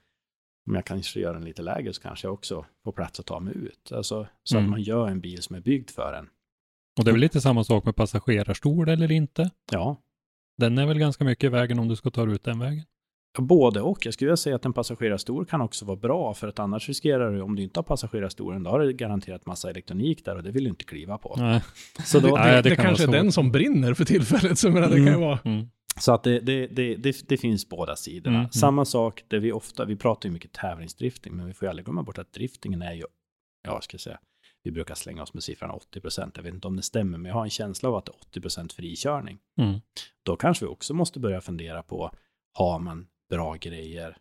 [0.67, 3.39] om jag kanske gör den lite lägre så kanske jag också får plats att ta
[3.39, 3.91] mig ut.
[3.91, 4.65] Alltså, så Mm.
[4.65, 6.30] att man gör en bil som är byggd för en.
[6.99, 9.52] Och det är väl lite samma sak med passagerarstol eller inte?
[9.71, 9.97] Ja,
[10.58, 12.84] Den är väl ganska mycket i vägen om du ska ta ut den vägen.
[13.37, 14.05] Både och.
[14.05, 17.31] Jag skulle vilja säga att en passagerarstol kan också vara bra för att annars riskerar
[17.31, 20.51] du, om du inte har passagerarstolen, då har du garanterat massa elektronik där och det
[20.51, 21.35] vill du inte kliva på.
[21.37, 21.63] Nej.
[22.05, 24.59] Så, då, det, det det, kan kanske är den som brinner för tillfället.
[24.59, 25.21] Så menar, det kan ju Mm.
[25.21, 25.39] vara...
[25.45, 25.67] Mm.
[25.99, 28.35] så att det, det, det, det, det finns båda sidorna.
[28.35, 28.51] Mm, mm.
[28.51, 31.85] Samma sak, där vi ofta, vi pratar ju mycket tävlingsdrifting, men vi får ju aldrig
[31.85, 33.03] glömma bort att driftingen är ju,
[33.67, 34.19] ja, ska jag säga,
[34.63, 36.33] vi brukar slänga oss med siffran 80 procent.
[36.37, 38.21] Jag vet inte om det stämmer, men jag har en känsla av att det är
[38.21, 39.37] 80 procent frikörning.
[39.61, 39.79] Mm.
[40.23, 42.11] Då kanske vi också måste börja fundera på,
[42.53, 44.17] har man bra grejer?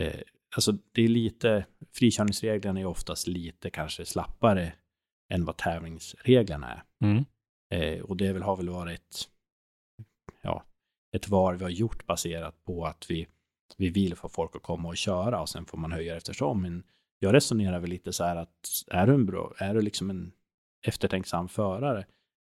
[0.00, 0.20] Eh,
[0.56, 4.72] alltså det är lite, frikörningsreglerna är oftast lite kanske slappare
[5.32, 6.84] än vad tävlingsreglerna är.
[7.04, 7.24] Mm.
[7.74, 9.28] Eh, och det väl, har väl varit
[10.42, 10.64] ja,
[11.16, 13.26] ett val vi har gjort baserat på att vi,
[13.76, 16.62] vi vill få folk att komma och köra och sen får man höja eftersom.
[16.62, 16.84] Men
[17.18, 20.32] jag resonerar väl lite så här att är du en bra, är du liksom en
[20.86, 22.06] eftertänksam förare,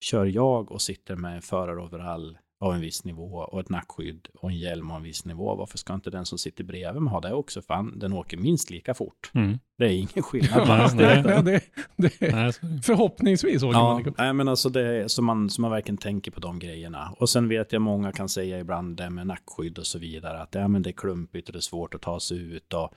[0.05, 4.51] kör jag och sitter med en föraroverall av en viss nivå och ett nackskydd och
[4.51, 5.55] en hjälm av en viss nivå.
[5.55, 7.63] Varför ska inte den som sitter bredvid mig ha det också?
[7.63, 9.31] Fan, den åker minst lika fort.
[9.35, 9.59] Mm.
[9.79, 11.23] Det är ingen skillnad på Nej, nej.
[11.27, 11.61] Ja, det,
[11.97, 15.51] det, Nej, är förhoppningsvis åker man Ja, lika- nej, men alltså det är så man,
[15.51, 17.15] så man verkligen tänker på de grejerna.
[17.19, 20.55] Och sen vet jag många kan säga ibland det med nackskydd och så vidare att
[20.55, 22.73] ja, men det är klumpigt och det är svårt att ta sig ut.
[22.73, 22.91] Och,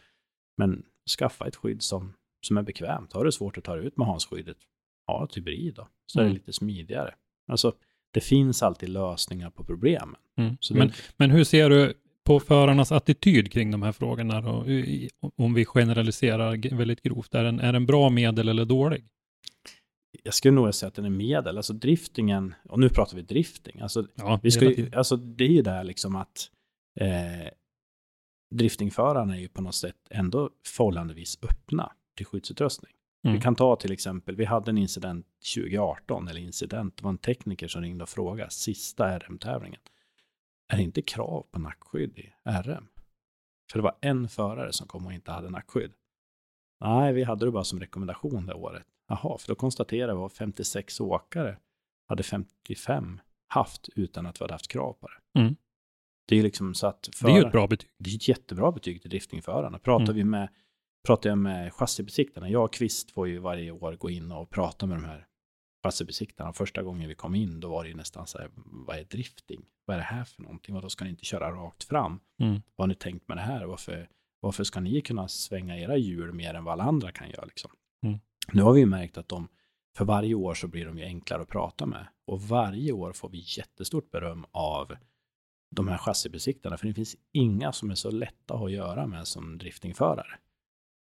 [0.58, 0.84] men
[1.20, 2.14] skaffa ett skydd som,
[2.48, 3.14] som är bekvämt.
[3.14, 4.58] Har du svårt att ta dig ut med Hans-skyddet,
[5.08, 5.88] ha ett hybrid då.
[6.06, 6.34] Så är Mm.
[6.34, 7.14] det lite smidigare.
[7.52, 7.74] Alltså,
[8.12, 10.16] det finns alltid lösningar på problemen.
[10.38, 10.58] Mm.
[10.60, 11.94] Så Men, men hur ser du
[12.24, 14.66] på förarnas attityd kring de här frågorna då?
[15.36, 17.36] Om vi generaliserar väldigt grovt.
[17.36, 19.06] Är den, är den bra, medel eller dålig?
[20.24, 21.58] Jag skulle nog säga att den är medel.
[21.58, 23.82] Alltså driftingen, och nu pratar vi drifting.
[23.82, 26.52] Alltså, Ja, Vi ska ju, alltså det är ju där liksom att
[27.00, 27.50] eh,
[28.56, 32.94] driftingförarna är ju på något sätt ändå förhållandevis öppna till skyddsutrustning.
[33.28, 33.36] Mm.
[33.38, 37.18] Vi kan ta till exempel, vi hade en incident 2018, eller incident, det var en
[37.18, 39.82] tekniker som ringde och frågade, sista RM-tävlingen.
[40.74, 42.88] Är det inte krav på nackskydd i RM?
[43.72, 45.92] För det var en förare som kom och inte hade nackskydd.
[46.82, 48.84] Nej, vi hade det bara som rekommendation det året.
[49.08, 51.58] Jaha, för då konstaterade vi att 56 åkare
[52.08, 55.40] hade 55 haft utan att vi hade haft krav på det.
[55.40, 55.56] Mm.
[56.28, 57.90] Det är ju liksom så att Det är ju förare- ett bra betyg.
[57.98, 59.80] det är ett jättebra betyg till driftingförarna.
[59.80, 60.16] Pratar Mm.
[60.16, 60.50] vi med,
[61.08, 64.86] pratar jag med chassibesiktarna, jag och Kvist får ju varje år gå in och prata
[64.86, 65.28] med de här
[65.84, 66.54] chassibesiktarna.
[66.54, 69.66] Första gången vi kom in, då var det ju nästan så här, vad är drifting?
[69.86, 70.76] Vad är det här för någonting?
[70.76, 72.20] Och då ska ni inte köra rakt fram?
[72.40, 72.62] Mm.
[72.76, 73.66] Vad har ni tänkt med det här?
[73.66, 77.46] Varför, varför ska ni kunna svänga era hjul mer än vad alla andra kan göra?
[77.46, 77.72] Liksom?
[78.06, 78.20] Mm.
[78.54, 79.48] Nu har vi ju märkt att de,
[79.98, 82.08] för varje år så blir de ju enklare att prata med.
[82.26, 84.96] Och varje år får vi jättestort beröm av
[85.76, 89.58] de här chassibesiktarna, för det finns inga som är så lätta att göra med som
[89.58, 90.40] driftingförare.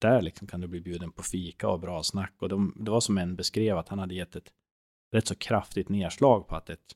[0.07, 2.33] Där liksom kan du bli bjuden på fika och bra snack.
[2.39, 4.51] Och de, det var som en beskrev att han hade gett ett
[5.13, 6.95] rätt så kraftigt nedslag på att ett,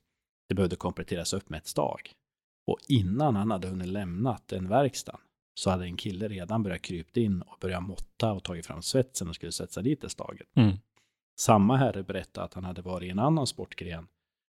[0.50, 2.12] det behövde kompletteras upp med ett stag.
[2.68, 5.20] Och innan han hade hunnit lämnat en verkstad
[5.54, 9.30] så hade en kille redan börjat krypa in och börjat måtta och tagit fram svetsen
[9.30, 10.48] och skulle sätta dit det staget.
[10.56, 10.78] Mm.
[11.40, 14.08] Samma herre berättade att han hade varit i en annan sportgren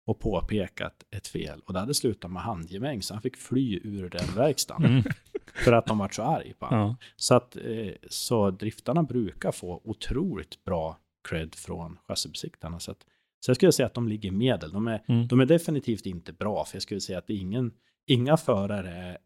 [0.07, 4.11] och påpekat ett fel och det hade slutat med handgemäng så han fick fly ur
[4.11, 5.03] den verkstaden Mm.
[5.55, 6.67] för att de var så arg på.
[6.71, 6.97] Ja.
[7.17, 12.81] Så att eh, så driftarna brukar få otroligt bra cred från chassibesiktaren.
[12.81, 13.07] Så, att,
[13.41, 14.73] så jag skulle säga att de ligger i medel.
[14.73, 15.29] De är, Mm.
[15.29, 17.73] de är definitivt inte bra, för jag skulle säga att ingen,
[18.07, 19.19] inga förare är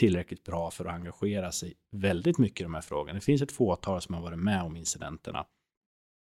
[0.00, 3.14] tillräckligt bra för att engagera sig väldigt mycket i de här frågorna.
[3.14, 5.44] Det finns ett fåtal som har varit med om incidenterna.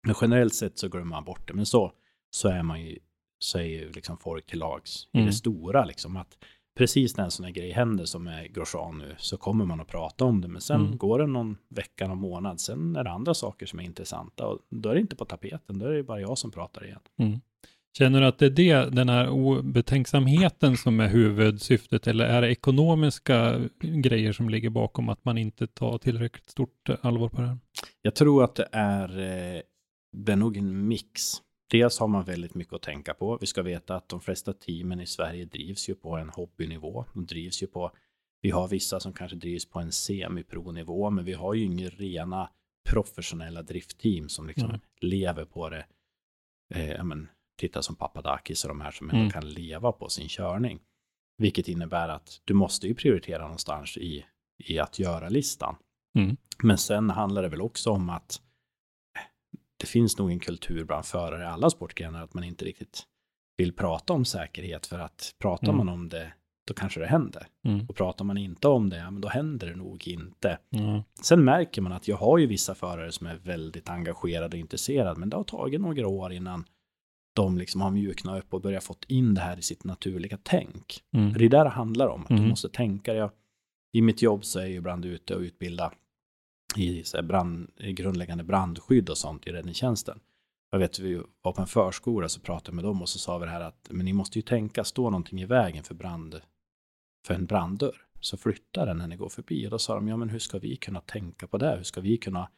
[0.06, 1.54] Men generellt sett så glömmer man bort det.
[1.54, 1.92] Men så,
[2.30, 2.98] så är man ju,
[3.38, 5.26] så är ju liksom folk till lags i Mm.
[5.26, 6.16] det stora liksom.
[6.16, 6.38] Att
[6.78, 9.88] precis när en sån här grej händer som är Grosjean nu så kommer man att
[9.88, 10.48] prata om det.
[10.48, 10.96] Men sen Mm.
[10.96, 12.60] går det någon vecka, någon månad.
[12.60, 15.78] Sen är det andra saker som är intressanta och då är det inte på tapeten.
[15.78, 17.00] Då är det bara jag som pratar igen.
[17.18, 17.40] Mm.
[17.98, 22.50] Känner du att det är det, den här obetänksamheten som är huvudsyftet eller är det
[22.50, 27.58] ekonomiska grejer som ligger bakom att man inte tar tillräckligt stort allvar på det här?
[28.02, 29.60] Jag tror att det är, eh,
[30.16, 31.22] det är nog en mix.
[31.72, 33.38] Dels har man väldigt mycket att tänka på.
[33.40, 37.04] Vi ska veta att de flesta teamen i Sverige drivs ju på en hobbynivå.
[37.14, 37.90] De drivs ju på,
[38.40, 42.50] vi har vissa som kanske drivs på en semipronivå, men vi har ju inga rena
[42.88, 44.80] professionella driftteam som liksom Nej.
[45.00, 45.86] lever på det.
[46.74, 49.30] Eh, men, titta som Papadakis och de här som ändå Mm.
[49.30, 50.80] kan leva på sin körning.
[51.38, 54.24] Vilket innebär att du måste ju prioritera någonstans i,
[54.64, 55.76] i att göra listan.
[56.18, 56.36] Mm.
[56.62, 58.40] Men sen handlar det väl också om att
[59.82, 63.02] det finns nog en kultur bland förare i alla sportgrenar att man inte riktigt
[63.56, 65.76] vill prata om säkerhet för att pratar Mm.
[65.76, 66.32] man om det
[66.66, 67.46] då kanske det händer.
[67.66, 67.86] Mm.
[67.88, 70.58] Och pratar man inte om det, ja, men då händer det nog inte.
[70.70, 71.04] Ja.
[71.22, 75.20] Sen märker man att jag har ju vissa förare som är väldigt engagerade och intresserade,
[75.20, 76.64] men det har tagit några år innan
[77.34, 81.00] de liksom har mjuknat upp och börjat fått in det här i sitt naturliga tänk.
[81.16, 81.32] Mm.
[81.32, 82.48] För det är där det handlar om, att du Mm.
[82.48, 83.14] måste tänka.
[83.14, 83.30] Jag,
[83.92, 85.92] I mitt jobb så är jag ibland ute och utbilda
[86.76, 90.20] i så här brand, grundläggande brandskydd och sånt i räddningstjänsten.
[90.70, 93.46] Jag vet, vi var på en förskola så pratade med dem och så sa vi
[93.46, 96.40] det här att men ni måste ju tänka, står någonting i vägen för, brand,
[97.26, 99.66] för en branddörr så flytta den när ni går förbi.
[99.66, 101.76] Och då sa de, ja men hur ska vi kunna tänka på det?
[101.76, 102.48] Hur ska vi kunna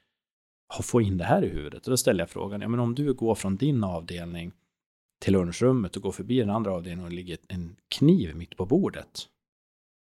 [0.83, 1.87] få in det här i huvudet?
[1.87, 4.53] Och då ställde jag frågan, ja men om du går från din avdelning
[5.21, 8.67] till lunchrummet och går förbi den andra avdelningen och det ligger en kniv mitt på
[8.67, 9.29] bordet.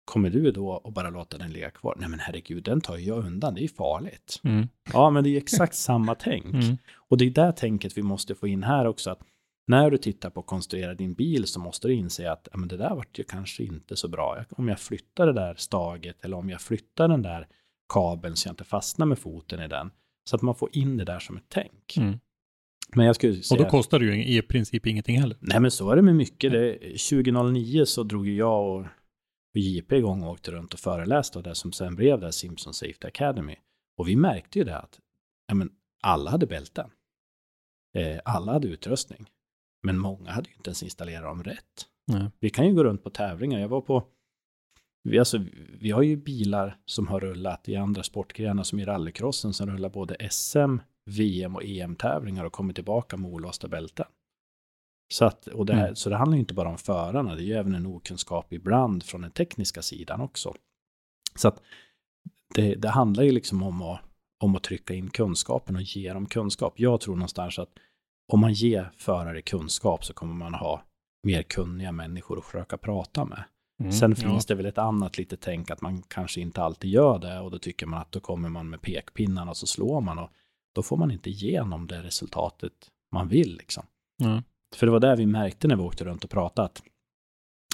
[0.10, 1.96] Kommer du då att bara låta den ligga kvar?
[2.00, 4.42] Nej men herregud, den tar jag undan, det är ju farligt.
[4.44, 4.68] Mm.
[4.94, 6.46] Ja, men det är exakt samma tänk.
[6.46, 6.78] Mm.
[6.96, 9.10] Och det är där tänket vi måste få in här också.
[9.12, 9.20] att
[9.68, 12.70] När du tittar på att konstruera din bil så måste du inse att ja, men
[12.70, 14.46] det där vart ju kanske inte så bra.
[14.50, 17.48] Om jag flyttar det där staget eller om jag flyttar den där
[17.94, 19.92] kabeln så jag inte fastnar med foten i den.
[20.30, 21.98] Så att man får in det där som ett tänk.
[21.98, 22.20] Mm.
[22.96, 23.64] Men jag skulle Och säga...
[23.64, 25.38] då kostar det ju i princip ingenting heller.
[25.40, 26.52] Nej men så är det med mycket.
[26.52, 28.86] Det, 2009 så drog jag och,
[29.54, 32.74] och JP igång och åkte runt och föreläste och det som sen blev där Simpson
[32.74, 33.56] Safety Academy.
[33.98, 35.00] Och vi märkte ju det att
[35.48, 36.90] ja, men alla hade bälten.
[37.96, 39.30] Eh, alla hade utrustning.
[39.84, 41.88] Men många hade ju inte ens installerat dem rätt.
[42.08, 42.32] Nej.
[42.40, 43.60] Vi kan ju gå runt på tävlingar.
[43.60, 44.08] Jag var på
[45.04, 45.46] vi, alltså,
[45.80, 49.90] vi har ju bilar som har rullat i andra sportgrenar som i rallycrossen som rullar
[49.90, 54.06] både SM, VM och EM-tävlingar och kommer tillbaka med olåsta bälten.
[55.14, 55.96] Så, att, och det, Mm.
[55.96, 59.22] så det handlar inte bara om förarna, det är ju även en okunskap ibland från
[59.22, 60.54] den tekniska sidan också.
[61.36, 61.62] Så att
[62.56, 64.00] det, det handlar ju liksom om att,
[64.44, 66.74] om att trycka in kunskapen och ge dem kunskap.
[66.80, 67.70] Jag tror någonstans att
[68.34, 70.84] om man ger förare kunskap så kommer man ha
[71.24, 73.44] mer kunniga människor att försöka prata med.
[73.80, 73.92] Mm.
[73.92, 74.30] Sen Ja.
[74.30, 77.52] finns det väl ett annat litet tänk att man kanske inte alltid gör det och
[77.52, 80.30] då tycker man att då kommer man med pekpinnarna och så slår man och
[80.76, 82.74] då får man inte igenom det resultatet
[83.12, 83.84] man vill liksom.
[84.18, 84.44] Ja.
[84.76, 86.84] För det var där vi märkte när vi åkte runt och pratade att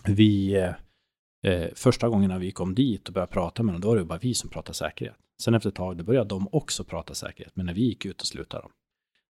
[0.08, 0.56] vi
[1.44, 4.06] eh, första gången när vi kom dit och började prata med dem, då var det
[4.06, 5.16] bara vi som pratade säkerhet.
[5.42, 8.22] Sen efter ett tag, då började de också prata säkerhet, men när vi gick ut
[8.22, 8.72] och slutade de.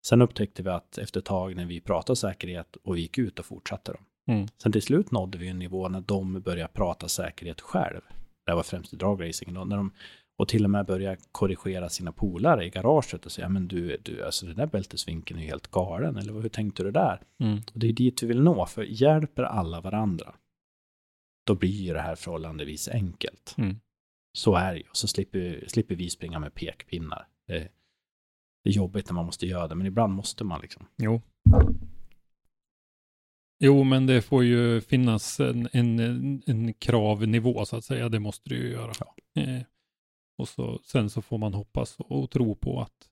[0.08, 3.40] Sen upptäckte vi att efter ett tag när vi pratade säkerhet och vi gick ut
[3.40, 4.34] och fortsatte de.
[4.34, 4.48] Mm.
[4.58, 8.02] Sen till slut nådde vi en nivå när de började prata säkerhet själv.
[8.46, 9.92] Det var främst i dragracing då, när de
[10.38, 14.26] och till och med började korrigera sina polare i garaget och säga, men du, du
[14.26, 17.22] alltså den där bältesvinkeln är ju helt galen, eller hur tänkte du där?
[17.40, 17.58] Mm.
[17.74, 20.36] Och det är dit vi vill nå, för hjälper alla varandra,
[21.46, 23.56] då blir ju det här förhållandevis enkelt.
[23.58, 23.80] Mm.
[24.38, 24.86] Så är det ju.
[24.90, 27.28] Och så slipper, slipper vi springa med pekpinnar.
[27.48, 27.70] Det,
[28.64, 30.86] det är jobbigt när man måste göra det, men ibland måste man liksom.
[30.98, 31.22] Jo.
[33.60, 36.00] Jo, men det får ju finnas en, en,
[36.46, 38.10] en kravnivå så att säga.
[38.10, 38.92] Det måste det ju göra.
[39.36, 39.62] Eh,
[40.38, 43.10] och så, sen så får man hoppas och tro på att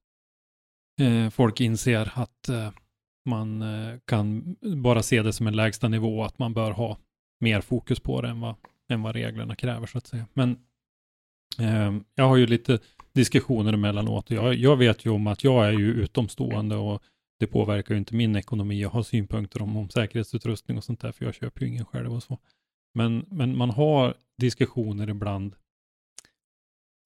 [1.02, 2.72] eh, folk inser att eh,
[3.26, 6.98] man eh, kan bara se det som en lägsta nivå, att man bör ha
[7.40, 8.56] mer fokus på det än vad,
[8.90, 10.26] än vad reglerna kräver så att säga.
[10.34, 10.60] Men
[11.60, 12.80] eh, jag har ju lite
[13.14, 14.32] diskussioner emellanåt.
[14.32, 17.04] Jag, jag vet ju om att jag är ju utomstående och
[17.40, 18.82] det påverkar ju inte min ekonomi.
[18.82, 22.14] Jag har synpunkter om, om säkerhetsutrustning och sånt där, för jag köper ju ingen själv
[22.14, 22.40] och så.
[22.94, 25.56] Men, men man har diskussioner ibland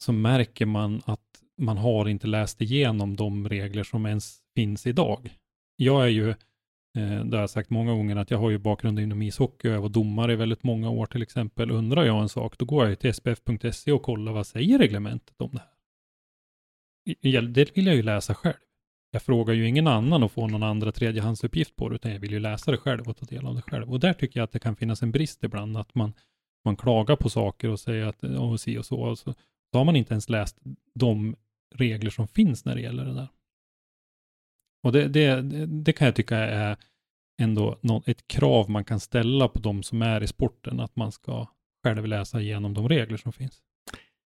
[0.06, 1.20] så märker man att
[1.58, 5.36] man har inte läst igenom de regler som ens finns idag.
[5.76, 9.00] Jag är ju, eh, det har jag sagt många gånger, att jag har ju bakgrund
[9.00, 11.72] inom ishockey och jag var domare i väldigt många år till exempel.
[11.72, 15.50] Undrar jag en sak, då går jag till spf.se och kollar vad säger reglementet om
[15.52, 17.42] det här.
[17.42, 18.56] Det vill jag ju läsa själv.
[19.12, 22.32] Jag frågar ju ingen annan och får någon andra tredjehandsuppgift på det, utan jag vill
[22.32, 23.92] ju läsa det själv och ta del av det själv.
[23.92, 26.14] Och där tycker jag att det kan finnas en brist ibland, att man,
[26.66, 29.34] man klagar på saker och säger att eh, och si och så, och så,
[29.76, 30.58] så har man inte ens läst
[30.94, 31.36] de
[31.76, 33.28] regler som finns när det gäller det där.
[34.84, 36.78] Och det, det, det kan jag tycka är
[37.42, 41.48] ändå ett krav man kan ställa på de som är i sporten, att man ska
[41.84, 43.62] själv läsa igenom de regler som finns.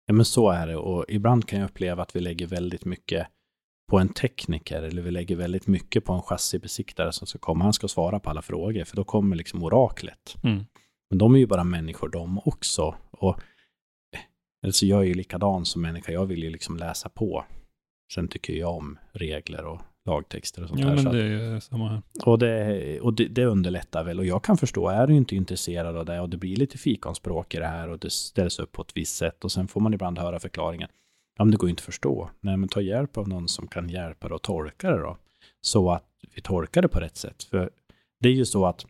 [0.06, 3.26] Ja, men så är det och ibland kan jag uppleva att vi lägger väldigt mycket
[3.90, 7.64] på en tekniker eller vi lägger väldigt mycket på en chassibesiktare som ska komma.
[7.64, 10.36] Han ska svara på alla frågor för då kommer liksom oraklet.
[10.42, 10.64] Mm.
[11.10, 12.94] Men de är ju bara människor de också.
[13.10, 13.40] Och
[14.66, 16.12] alltså jag är ju likadan som människa.
[16.12, 17.44] Jag vill ju liksom läsa på.
[18.14, 20.94] Sen tycker jag om regler och lagtexter och sånt ja, där.
[20.94, 22.02] Men så det är samma här.
[22.24, 24.18] Och, det, och det, det, underlättar väl.
[24.18, 27.54] Och jag kan förstå, är du inte intresserad av det och det blir lite fikonspråk
[27.54, 29.94] i det här och det ställs upp på ett visst sätt och sen får man
[29.94, 30.88] ibland höra förklaringen.
[31.38, 32.30] Ja, men det går inte att förstå.
[32.40, 35.16] Nej, men ta hjälp av någon som kan hjälpa dig att tolka det då.
[35.60, 37.42] Så att vi tolkar det på rätt sätt.
[37.42, 37.70] För
[38.20, 38.86] det är ju så att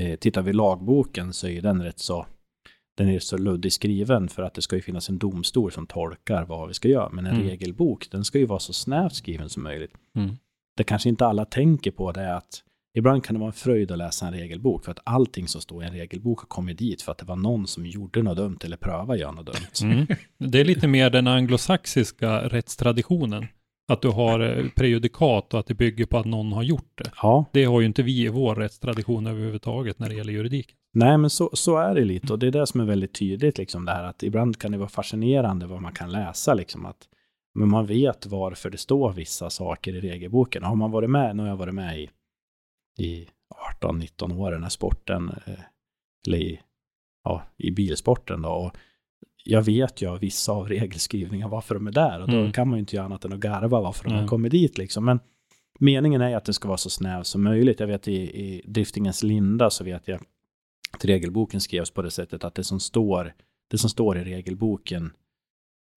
[0.00, 2.26] eh, tittar vi lagboken så är den rätt så
[2.98, 6.44] den är så luddig skriven för att det ska ju finnas en domstol som tolkar
[6.44, 7.08] vad vi ska göra.
[7.12, 7.48] Men en Mm.
[7.48, 9.90] regelbok, den ska ju vara så snävt skriven som möjligt.
[10.16, 10.36] Mm.
[10.76, 12.62] Det kanske inte alla tänker på det är att
[12.98, 15.82] ibland kan det vara en fröjd att läsa en regelbok för att allting som står
[15.82, 18.58] i en regelbok har kommit dit för att det var någon som gjorde något dumt
[18.64, 19.92] eller prövade göra något dumt.
[19.92, 20.06] Mm.
[20.38, 23.46] Det är lite mer den anglosaxiska rättstraditionen.
[23.88, 27.10] Att du har eh, prejudikat och att det bygger på att någon har gjort det.
[27.22, 30.74] Ja, Det har ju inte vi i vår rättstradition överhuvudtaget när det gäller juridik.
[30.92, 33.58] nej men så, så är det lite och det är det som är väldigt tydligt
[33.58, 37.08] liksom det här att ibland kan det vara fascinerande vad man kan läsa liksom att
[37.54, 40.62] men man vet varför det står vissa saker i regelboken.
[40.64, 42.10] Har man varit med, nu har jag varit med i,
[42.98, 43.28] i
[43.80, 45.60] 18-19 år i den här sporten, eh,
[46.26, 46.60] eller i,
[47.24, 48.76] ja, i bilsporten då, och
[49.50, 52.52] jag vet ju av vissa av regelskrivningar varför de är där och då Mm.
[52.52, 55.04] kan man ju inte göra annat än att garva varför de har kommit dit liksom.
[55.04, 55.20] Men
[55.78, 57.80] meningen är ju att det ska vara så snäv som möjligt.
[57.80, 60.20] Jag vet i, i driftingens linda så vet jag
[60.92, 63.34] att regelboken skrevs på det sättet att det som står,
[63.70, 65.12] det som står i regelboken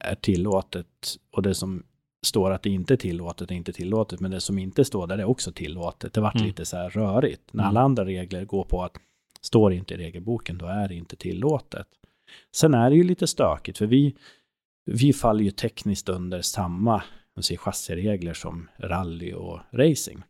[0.03, 1.83] är tillåtet och det som
[2.25, 5.17] står att det inte är tillåtet är inte tillåtet, men det som inte står där
[5.17, 6.13] är också tillåtet.
[6.13, 6.47] Det vart Mm.
[6.47, 7.41] lite så här rörigt.
[7.53, 7.69] När Mm.
[7.69, 8.97] alla andra regler går på att
[9.41, 11.87] står inte i regelboken, då är det inte tillåtet.
[12.55, 14.15] Sen är det ju lite stökigt, för vi,
[14.85, 17.03] vi faller ju tekniskt under samma
[17.39, 20.23] säger, chassiregler som rally och racing.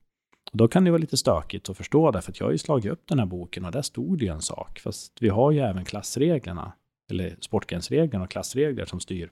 [0.52, 2.58] Och då kan det vara lite stökigt att förstå det, för att jag har ju
[2.58, 4.80] slagit upp den här boken och där stod det ju en sak.
[4.80, 6.74] Fast vi har ju även klassreglerna,
[7.12, 9.32] eller sportgrensreglerna och klassregler som styr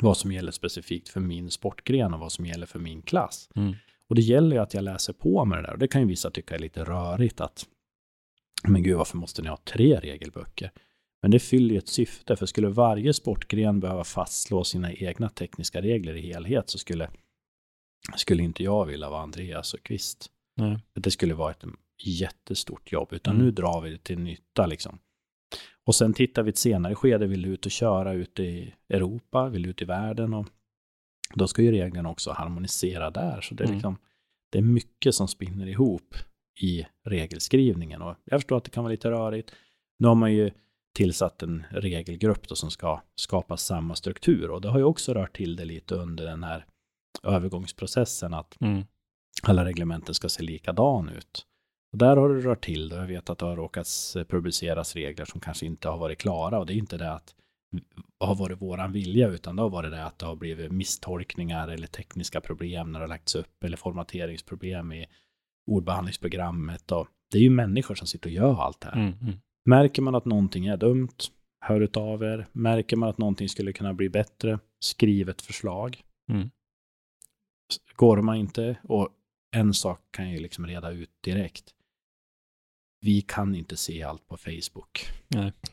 [0.00, 3.48] vad som gäller specifikt för min sportgren och vad som gäller för min klass.
[3.56, 3.74] Mm.
[4.08, 5.72] Och det gäller ju att jag läser på med det där.
[5.72, 7.66] Och det kan ju vissa tycka är lite rörigt att
[8.68, 10.70] men gud, varför måste ni ha tre regelböcker?
[11.24, 15.82] Men det fyller ju ett syfte, för skulle varje sportgren behöva fastslå sina egna tekniska
[15.82, 17.10] regler i helhet så skulle,
[18.16, 20.30] skulle inte jag vilja vara Andreas och Kvist.
[20.56, 20.78] Nej.
[20.94, 21.64] Det skulle vara ett
[22.04, 23.46] jättestort jobb, utan Mm.
[23.46, 24.98] nu drar vi det till nytta liksom.
[25.84, 29.48] Och sen tittar vi ett senare skede, vill du ut och köra ute i Europa,
[29.48, 30.46] vill du ut i världen och
[31.34, 33.40] då ska ju reglerna också harmonisera där.
[33.40, 33.76] Så det är Mm.
[33.76, 33.96] liksom,
[34.52, 36.14] det är mycket som spinner ihop
[36.62, 39.52] i regelskrivningen och jag förstår att det kan vara lite rörigt.
[39.98, 40.50] Nu har man ju
[40.94, 45.36] tillsatt en regelgrupp då som ska skapa samma struktur och det har ju också rört
[45.36, 46.66] till det lite under den här
[47.22, 48.84] övergångsprocessen att Mm.
[49.42, 51.46] alla reglementen ska se likadan ut.
[51.92, 52.96] Och där har det rört till det.
[52.96, 56.66] Jag vet att det har råkats publiceras regler som kanske inte har varit klara och
[56.66, 57.34] det är inte det att
[58.20, 61.86] har varit våran vilja utan det har varit det att det har blivit misstolkningar eller
[61.86, 65.06] tekniska problem när det har lagts upp eller formateringsproblem i
[65.66, 69.00] ordbehandlingsprogrammet och det är ju människor som sitter och gör allt det här.
[69.00, 69.14] Mm.
[69.20, 69.34] Mm.
[69.64, 71.16] Märker man att någonting är dumt,
[71.60, 72.46] hör utav er.
[72.52, 76.02] Märker man att någonting skulle kunna bli bättre, skriv ett förslag.
[76.30, 76.50] Mm.
[77.96, 79.08] Går man inte, och
[79.56, 81.64] en sak kan jag ju liksom reda ut direkt.
[83.00, 85.06] vi kan inte se allt på Facebook.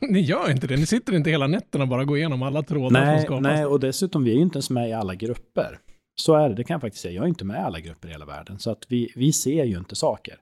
[0.00, 0.76] Ni gör inte det.
[0.76, 3.42] Ni sitter inte hela nätterna och bara går igenom alla trådar som Nej, skapas.
[3.42, 5.78] nej, och dessutom vi är ju inte ens med i alla grupper.
[6.14, 7.14] Så är det, det kan jag faktiskt säga.
[7.14, 8.58] Jag är inte med i alla grupper i hela världen.
[8.58, 10.38] Så att vi, vi ser ju inte saker.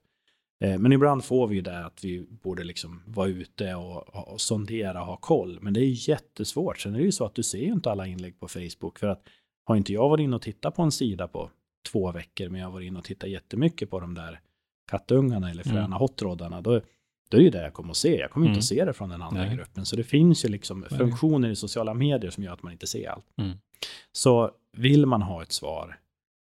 [0.64, 4.40] Eh, Men ibland får vi ju det att vi borde liksom vara ute och, och
[4.40, 5.58] sondera och ha koll.
[5.62, 6.78] Men det är ju jättesvårt.
[6.80, 8.98] Sen är det ju så att du ser ju inte alla inlägg på Facebook.
[8.98, 9.22] För att
[9.64, 11.50] har inte jag varit inne och tittat på en sida på
[11.92, 14.40] två veckor, men jag har varit inne och tittat jättemycket på de där
[14.90, 15.92] kattungarna eller fräna Mm.
[15.92, 16.70] hotroddarna, då,
[17.30, 18.16] då är det ju det jag kommer att se.
[18.18, 18.58] Jag kommer inte Mm.
[18.58, 19.56] att se det från den andra Nej.
[19.56, 19.86] gruppen.
[19.86, 20.88] Så det finns ju liksom det.
[20.96, 23.24] funktioner i sociala medier som gör att man inte ser allt.
[23.38, 23.56] Mm.
[24.12, 25.98] Så vill man ha ett svar,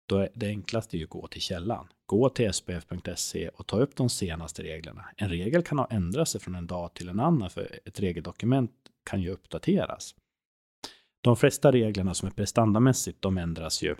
[0.09, 1.87] då är det enklaste ju att gå till källan.
[2.05, 5.05] Gå till spf.se och ta upp de senaste reglerna.
[5.17, 8.71] En regel kan ha ändrat sig från en dag till en annan, för ett regeldokument
[9.09, 10.15] kan ju uppdateras.
[11.21, 13.95] De flesta reglerna som är prestandamässigt, de ändras ju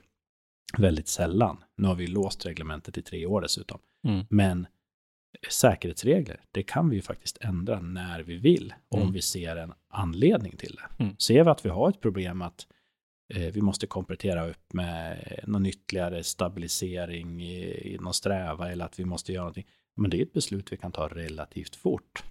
[0.78, 1.64] väldigt sällan.
[1.78, 3.80] Nu har vi låst reglementet i tre år dessutom.
[4.08, 4.26] Mm.
[4.30, 4.68] Men
[5.50, 9.14] säkerhetsregler, det kan vi ju faktiskt ändra när vi vill, om Mm.
[9.14, 11.04] vi ser en anledning till det.
[11.04, 11.18] Mm.
[11.18, 12.68] Ser vi att vi har ett problem att
[13.30, 19.06] vi måste komplettera upp med någon ytterligare stabilisering i, i någon sträva eller att vi
[19.06, 19.68] måste göra någonting.
[19.96, 22.24] Men det är ett beslut vi kan ta relativt fort.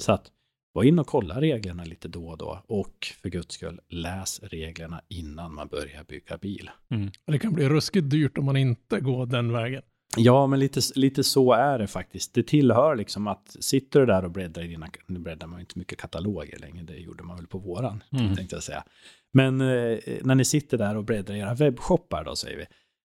[0.00, 0.32] Så att
[0.74, 5.02] gå in och kolla reglerna lite då och då och för guds skull läs reglerna
[5.08, 6.70] innan man börjar bygga bil.
[6.90, 7.10] Mm.
[7.26, 9.82] Det kan bli ruskigt dyrt om man inte går den vägen.
[10.16, 12.34] Ja, men lite, lite så är det faktiskt.
[12.34, 15.60] Det tillhör liksom att sitter du där och bläddrar i dina, nu bläddrar man ju
[15.60, 18.36] inte mycket kataloger längre, det gjorde man väl på våran, Mm.
[18.36, 18.84] tänkte jag säga.
[19.32, 22.66] Men eh, när ni sitter där och bläddrar i era webbshoppar då, säger vi,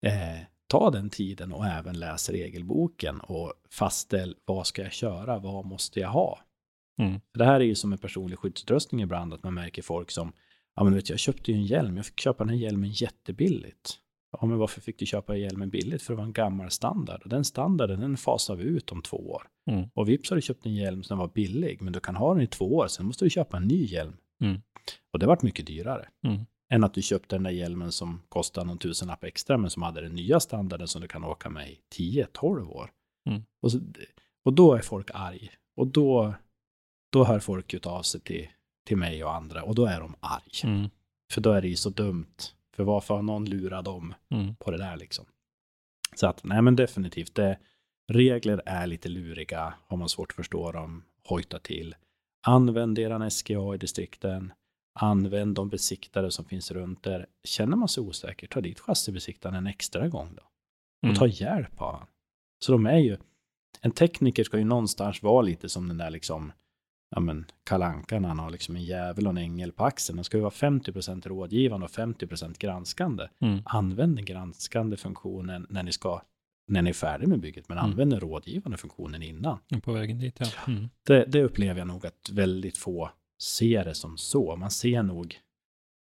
[0.08, 5.66] eh, ta den tiden och även läs regelboken och fastställ vad ska jag köra, vad
[5.66, 6.38] måste jag ha?
[7.00, 7.20] Mm.
[7.34, 10.32] Det här är ju som en personlig skyddsutrustning ibland, att man märker folk som,
[10.76, 13.98] ja men vet jag köpte ju en hjälm, jag fick köpa den här hjälmen jättebilligt.
[14.40, 16.02] Ja, men varför fick du köpa hjälmen billigt?
[16.02, 17.22] För det var en gammal standard.
[17.22, 19.42] Och den standarden, den fasar vi ut om två år.
[19.70, 19.88] Mm.
[19.94, 22.42] Och vips har du köpt en hjälm som var billig, men du kan ha den
[22.42, 24.16] i två år, sen måste du köpa en ny hjälm.
[24.40, 24.62] Mm.
[25.12, 26.08] Och det vart mycket dyrare.
[26.26, 26.40] Mm.
[26.72, 30.00] Än att du köpte den där hjälmen som kostar någon tusenlapp extra, men som hade
[30.00, 32.90] den nya standarden som du kan åka med i 10-12 år.
[33.30, 33.42] Mm.
[33.62, 33.80] Och, så,
[34.44, 35.50] och då är folk arg.
[35.76, 36.34] Och då,
[37.12, 38.48] då hör folk ut av sig till,
[38.86, 39.62] till mig och andra.
[39.62, 40.60] Och då är de arg.
[40.64, 40.88] Mm.
[41.32, 42.36] För då är det ju så dumt.
[42.76, 44.54] För varför har någon lurat dem Mm.
[44.54, 45.24] på det där liksom?
[46.16, 47.58] Så att, nej men definitivt, det,
[48.12, 49.74] regler är lite luriga.
[49.86, 51.94] Har man svårt att förstå dem, hojta till.
[52.46, 54.52] Använd eran SGA i distrikten.
[55.00, 57.26] Använd de besiktare som finns runt där.
[57.44, 60.42] Känner man sig osäker, ta dit chassibesiktaren en extra gång då.
[60.42, 61.16] Och Mm.
[61.16, 62.06] ta hjälp av han.
[62.64, 63.16] Så de är ju,
[63.80, 66.52] en tekniker ska ju någonstans vara lite som den där liksom,
[67.14, 70.16] ja men kalankan han har liksom en jävel och en ängel på axeln.
[70.16, 73.28] Den ska ju vara 50% rådgivande och 50% granskande.
[73.40, 73.62] Mm.
[73.64, 76.22] Använd den granskande funktionen när ni ska,
[76.68, 77.90] när ni är färdiga med bygget, men Mm.
[77.90, 79.58] använd den rådgivande funktionen innan.
[79.82, 80.46] På vägen dit, ja.
[80.72, 80.88] Mm.
[81.06, 83.10] Det, det upplever jag nog att väldigt få
[83.42, 84.56] ser det som så.
[84.56, 85.34] Man ser nog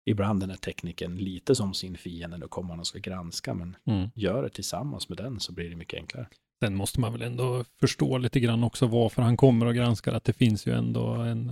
[0.05, 3.75] ibland den här tekniken lite som sin fiende, då kommer man och ska granska, men
[3.85, 4.09] Mm.
[4.15, 6.27] gör det tillsammans med den så blir det mycket enklare.
[6.63, 10.23] Sen måste man väl ändå förstå lite grann också varför han kommer och granskar, att
[10.23, 11.51] det finns ju ändå en,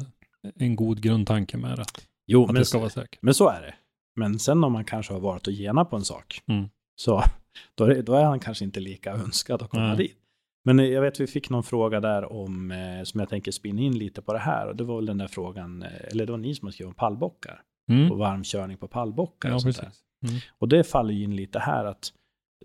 [0.56, 3.22] en god grundtanke med att, Jo, att men, det ska vara säkert.
[3.22, 3.74] men så är det.
[4.16, 6.70] Men sen om man kanske har varit och gena på en sak, Mm.
[6.96, 7.24] så
[7.76, 9.98] då är, då är han kanske inte lika önskad att komma Nej.
[9.98, 10.16] dit.
[10.66, 13.82] Men eh, jag vet vi fick någon fråga där om, eh, som jag tänker spinna
[13.82, 16.32] in lite på det här, och det var väl den där frågan, eh, eller det
[16.32, 18.12] var ni som har skrivit om pallbockar, Mm.
[18.12, 19.78] och varmkörning på pallbockar Ja, och sånt.
[19.78, 20.40] Mm.
[20.58, 22.14] Och det faller ju in lite här att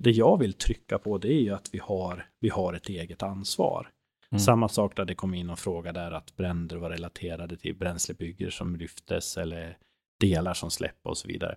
[0.01, 3.23] det jag vill trycka på det är ju att vi har, vi har ett eget
[3.23, 3.91] ansvar.
[4.33, 4.41] Mm.
[4.41, 8.51] Samma sak där det kom in och fråga där att bränder var relaterade till bränslebygger
[8.51, 9.79] som lyftes eller
[10.21, 11.57] delar som släpper och så vidare.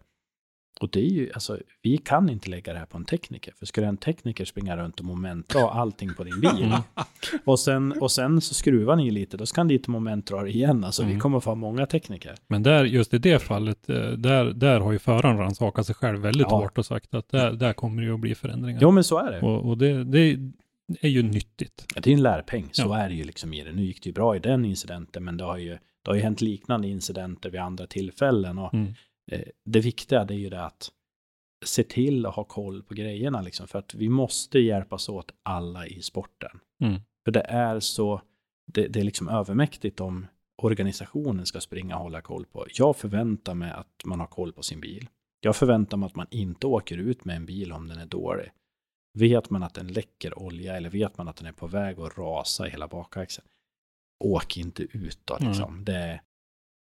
[0.79, 3.53] Och det är ju, alltså, vi kan inte lägga det här på en tekniker.
[3.59, 6.79] För skulle en tekniker springa runt och momenta allting på din bil Mm.
[7.45, 10.83] och, sen, och sen så skruvar ni lite, då ska han dit och momentdra igen.
[10.83, 11.19] Alltså vi Mm.
[11.19, 12.35] kommer att få många tekniker.
[12.47, 16.19] Men där, just i det fallet, eh, där, där har ju föraren rannsakat sig själv
[16.19, 16.57] väldigt Ja.
[16.57, 18.79] hårt och sagt att där, där kommer det ju att bli förändringar.
[18.81, 19.39] Jo men så är det.
[19.41, 20.39] Och, och det, det
[21.01, 21.85] är ju nyttigt.
[21.95, 22.97] Ja, det är en lärpeng, så Ja.
[22.97, 23.71] är det ju liksom i det.
[23.71, 25.69] Nu gick det ju bra i den incidenten, men det har ju,
[26.03, 28.57] det har ju hänt liknande incidenter vid andra tillfällen.
[28.57, 28.93] Och Mm.
[29.31, 30.91] Eh, det viktiga det är ju det att
[31.65, 35.87] se till att ha koll på grejerna, liksom, för att vi måste hjälpas åt alla
[35.87, 36.59] i sporten.
[36.83, 37.01] Mm.
[37.25, 38.21] För det är så,
[38.73, 40.27] det, det är liksom övermäktigt om
[40.61, 42.65] organisationen ska springa och hålla koll på.
[42.73, 45.09] Jag förväntar mig att man har koll på sin bil.
[45.39, 48.51] Jag förväntar mig att man inte åker ut med en bil om den är dålig.
[49.19, 52.17] Vet man att den läcker olja eller vet man att den är på väg att
[52.17, 53.47] rasa i hela bakaxeln.
[54.23, 55.85] Åk inte ut då liksom.
[55.85, 56.26] Det, Och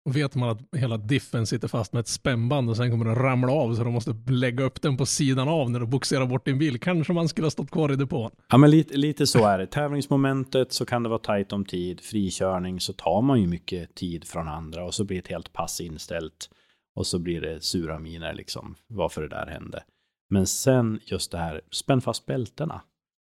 [0.10, 3.51] vet man att hela diffen sitter fast med ett spännband och sen kommer den ramla
[3.51, 6.60] av så de måste lägga upp den på sidan av när du boxerar bort din
[6.60, 6.80] bil.
[6.80, 8.32] Kanske man skulle ha stått kvar i depån.
[8.49, 9.68] Ja, men lite, lite så är det.
[9.68, 12.01] Tävlingsmomentet så kan det vara tajt om tid.
[12.01, 15.82] Frikörning så tar man ju mycket tid från andra och så blir ett helt pass
[15.82, 16.49] inställt.
[16.95, 19.84] Och så blir det sura miner liksom, varför det där hände.
[20.30, 22.82] Men sen just det här, spänn fast bältena.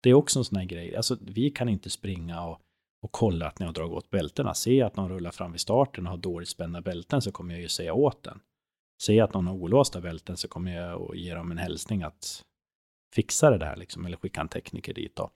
[0.03, 0.95] Det är också en sån här grej.
[0.95, 2.59] Alltså, vi kan inte springa och,
[3.01, 4.53] och kolla att ni har dragit åt bältena.
[4.53, 7.53] Ser jag att någon rullar fram vid starten och har dåligt spända bälten så kommer
[7.53, 8.39] jag ju säga åt den.
[9.01, 12.03] Ser jag att någon har olåsta bälten så kommer jag att ge dem en hälsning
[12.03, 12.43] att
[13.15, 15.31] fixa det där liksom, eller skicka en tekniker dit då.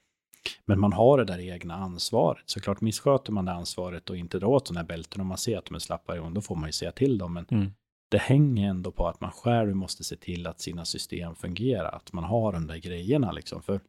[0.65, 2.43] Men man har det där egna ansvaret.
[2.45, 5.57] Såklart missköter man det ansvaret och inte drar åt sådana här bälten och man ser
[5.57, 7.33] att de är slappa då får man ju säga till dem.
[7.33, 7.73] Men Mm.
[8.11, 12.13] det hänger ändå på att man själv måste se till att sina system fungerar, att
[12.13, 13.61] man har de där grejerna liksom.
[13.61, 13.81] För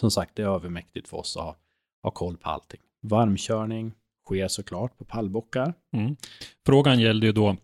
[0.00, 1.56] som sagt, det är övermäktigt för oss att ha,
[2.06, 2.80] ha koll på allting.
[3.02, 3.92] Varmkörning
[4.26, 5.74] sker såklart på pallbockar.
[5.96, 6.16] Mm.
[6.66, 7.56] Frågan gällde ju då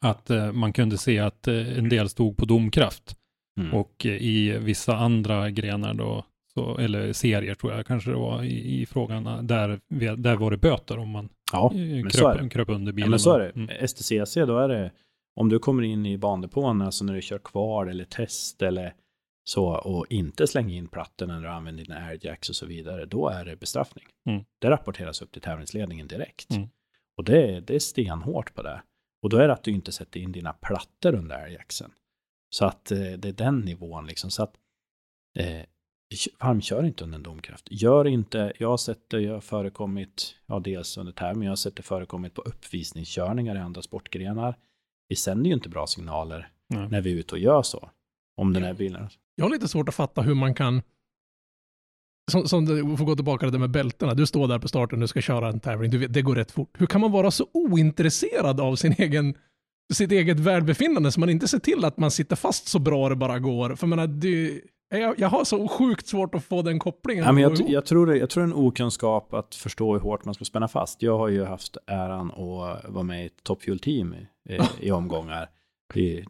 [0.00, 3.16] att eh, man kunde se att eh, en del stod på domkraft
[3.60, 3.74] Mm.
[3.74, 8.42] och eh, i vissa andra grenar då, så, eller serier tror jag kanske det var
[8.42, 9.80] i, i frågan, där,
[10.16, 11.72] där var det böter om man ja,
[12.12, 13.10] kröp, kröp under Ja, bilen.
[13.10, 13.50] men så är det.
[13.50, 13.88] Mm.
[13.88, 14.90] STCC, då är det
[15.36, 18.94] om du kommer in i bandepån, alltså när du kör kvar eller test eller
[19.50, 23.44] så och inte slänger in platten du använder dina airjacks och så vidare, då är
[23.44, 24.04] det bestraffning.
[24.28, 24.44] Mm.
[24.58, 26.50] Det rapporteras upp till tävlingsledningen direkt.
[26.50, 26.68] Mm.
[27.16, 28.82] Och det, är- det är stenhårt på det.
[29.22, 31.90] Och då är det att du inte sätter in dina plattor under airjacksen.
[32.50, 34.30] Så att eh, det är den nivån liksom.
[34.30, 34.54] Så att
[35.38, 35.60] eh,
[36.40, 37.66] varmkör inte under en domkraft.
[37.70, 41.56] Gör inte, jag har sett det, jag har förekommit, ja dels under tävling, jag har
[41.56, 44.54] sett det förekommit på uppvisningskörningar i andra sportgrenar.
[45.08, 46.88] Vi sänder ju inte bra signaler Nej.
[46.88, 47.90] när vi är ute och gör så.
[48.36, 49.08] Om den här bilen.
[49.40, 50.82] Jag har lite svårt att fatta hur man kan,
[52.30, 55.00] som, som vi får gå tillbaka till det med bältena, du står där på starten,
[55.00, 56.76] du ska köra en tävling, du vet, det går rätt fort.
[56.78, 59.34] Hur kan man vara så ointresserad av sin egen,
[59.92, 63.16] sitt eget välbefinnande så man inte ser till att man sitter fast så bra det
[63.16, 63.76] bara går?
[63.76, 64.60] För jag menar, det,
[64.90, 67.24] jag, jag har så sjukt svårt att få den kopplingen.
[67.24, 70.34] Ja, men jag, jag, tror det, jag tror en okunskap att förstå hur hårt man
[70.34, 71.02] ska spänna fast.
[71.02, 74.14] Jag har ju haft äran att vara med i ett Top Fuel team
[74.48, 75.48] i, i omgångar.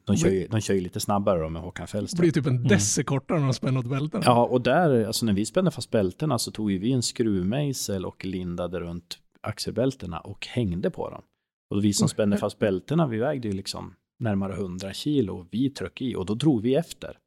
[0.05, 2.21] De kör, ju, de kör ju lite snabbare då med Håkan det Fällström.
[2.21, 4.23] blir typ en deci kortare när de spänner åt bältena.
[4.27, 8.07] Ja, och där, alltså när vi spände fast bältena så tog ju vi en skruvmejsel
[8.07, 11.23] och lindade runt axelbältena och hängde på dem.
[11.71, 15.71] Och vi som spände fast bältena, vi vägde ju liksom närmare 100 kilo och vi
[15.71, 17.19] tryckte i och då drog vi efter.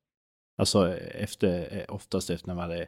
[0.57, 2.87] Alltså efter, eh, oftast efter när man hade,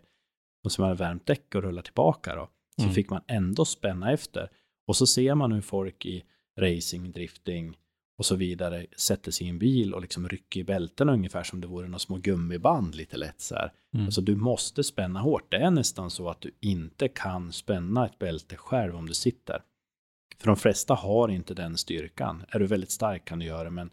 [0.80, 2.94] man hade värmt däck och rullat tillbaka då, så Mm.
[2.94, 4.50] fick man ändå spänna efter.
[4.88, 6.24] Och så ser man hur folk i
[6.60, 7.78] racing, drifting
[8.18, 11.62] och så vidare sätter sig i en bil och liksom rycker i bältena ungefär som
[11.62, 13.72] det vore några små gummiband lite lätt så här.
[13.94, 14.06] Mm.
[14.06, 15.52] Alltså du måste spänna hårt.
[15.52, 19.62] Det är nästan så att du inte kan spänna ett bälte själv om du sitter.
[20.38, 22.44] För de flesta har inte den styrkan.
[22.50, 23.90] Är du väldigt stark kan du göra det, men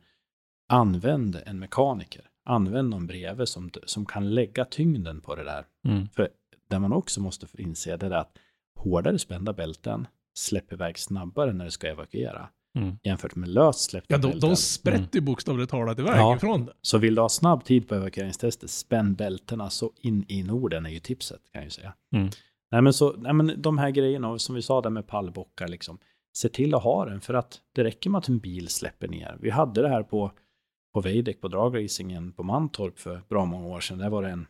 [0.69, 2.29] använd en mekaniker.
[2.45, 5.67] Använd någon bredvid som, som kan lägga tyngden på det där.
[5.89, 6.09] Mm.
[6.09, 6.29] För
[6.69, 8.39] det man också måste inse det är att
[8.79, 12.49] hårdare spända bälten släpper iväg snabbare när det ska evakuera.
[12.79, 12.97] Mm.
[13.03, 14.51] Jämfört med löst släppta Ja, de, bälten.
[14.51, 16.37] de sprätter ju bokstavligt talat iväg Ja.
[16.37, 16.73] ifrån det.
[16.83, 20.91] Så vill du ha snabb tid på evakueringstestet, spänn bältena så in i Norden är
[20.91, 21.95] ju tipset kan jag ju säga.
[22.15, 22.29] Mm.
[22.71, 25.99] Nej, men så, nej men de här grejerna, som vi sa där med pallbockar, liksom,
[26.37, 29.37] se till att ha den för att det räcker med att en bil släpper ner.
[29.41, 30.33] Vi hade det här på,
[30.95, 33.99] på Veideck på dragracingen på Mantorp för bra många år sedan.
[33.99, 34.47] Där var det en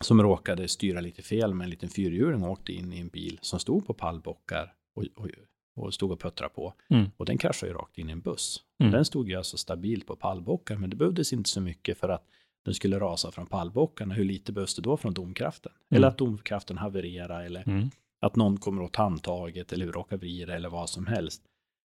[0.00, 3.38] som råkade styra lite fel med en liten fyrhjuling och åkte in i en bil
[3.42, 5.28] som stod på pallbockar och, och,
[5.76, 6.74] och stod och puttrade på.
[6.90, 7.10] Mm.
[7.16, 8.62] Och den kraschade ju rakt in i en buss.
[8.80, 8.92] Mm.
[8.92, 12.26] Den stod ju alltså stabilt på pallbockar, men det behövdes inte så mycket för att
[12.64, 14.14] den skulle rasa från pallbockarna.
[14.14, 15.72] Hur lite behövs det då från domkraften?
[15.72, 15.96] Mm.
[15.96, 17.90] Eller att domkraften havererar, eller Mm.
[18.20, 21.42] att någon kommer åt handtaget, eller råkar vrida, eller vad som helst.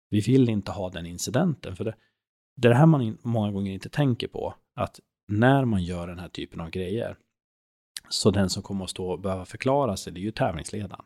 [0.09, 1.95] Vi vill inte ha den incidenten, för det,
[2.55, 4.55] det är det här man in, många gånger inte tänker på.
[4.75, 7.17] Att när man gör den här typen av grejer,
[8.09, 11.05] så den som kommer att stå och behöva förklara sig, det är ju tävlingsledaren.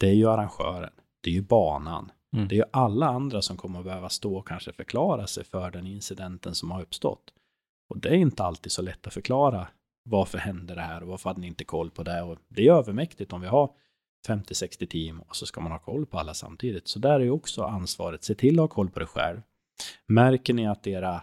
[0.00, 0.92] Det är ju arrangören.
[1.20, 2.12] Det är ju banan.
[2.32, 2.48] Mm.
[2.48, 5.70] Det är ju alla andra som kommer att behöva stå och kanske förklara sig för
[5.70, 7.32] den incidenten som har uppstått.
[7.88, 9.68] Och det är inte alltid så lätt att förklara
[10.04, 12.22] varför hände det här och varför hade ni inte koll på det.
[12.22, 13.70] Och det är övermäktigt om vi har
[14.28, 16.88] 50-60 team och så ska man ha koll på alla samtidigt.
[16.88, 18.24] Så där är ju också ansvaret.
[18.24, 19.40] Se till att ha koll på det själv.
[20.06, 21.22] Märker ni att era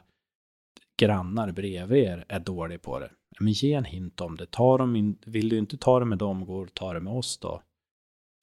[0.97, 4.45] grannar bredvid er är dåliga på det, men ge en hint om det.
[4.45, 7.13] Ta dem in, vill du inte ta det med dem, gå och ta det med
[7.13, 7.61] oss då.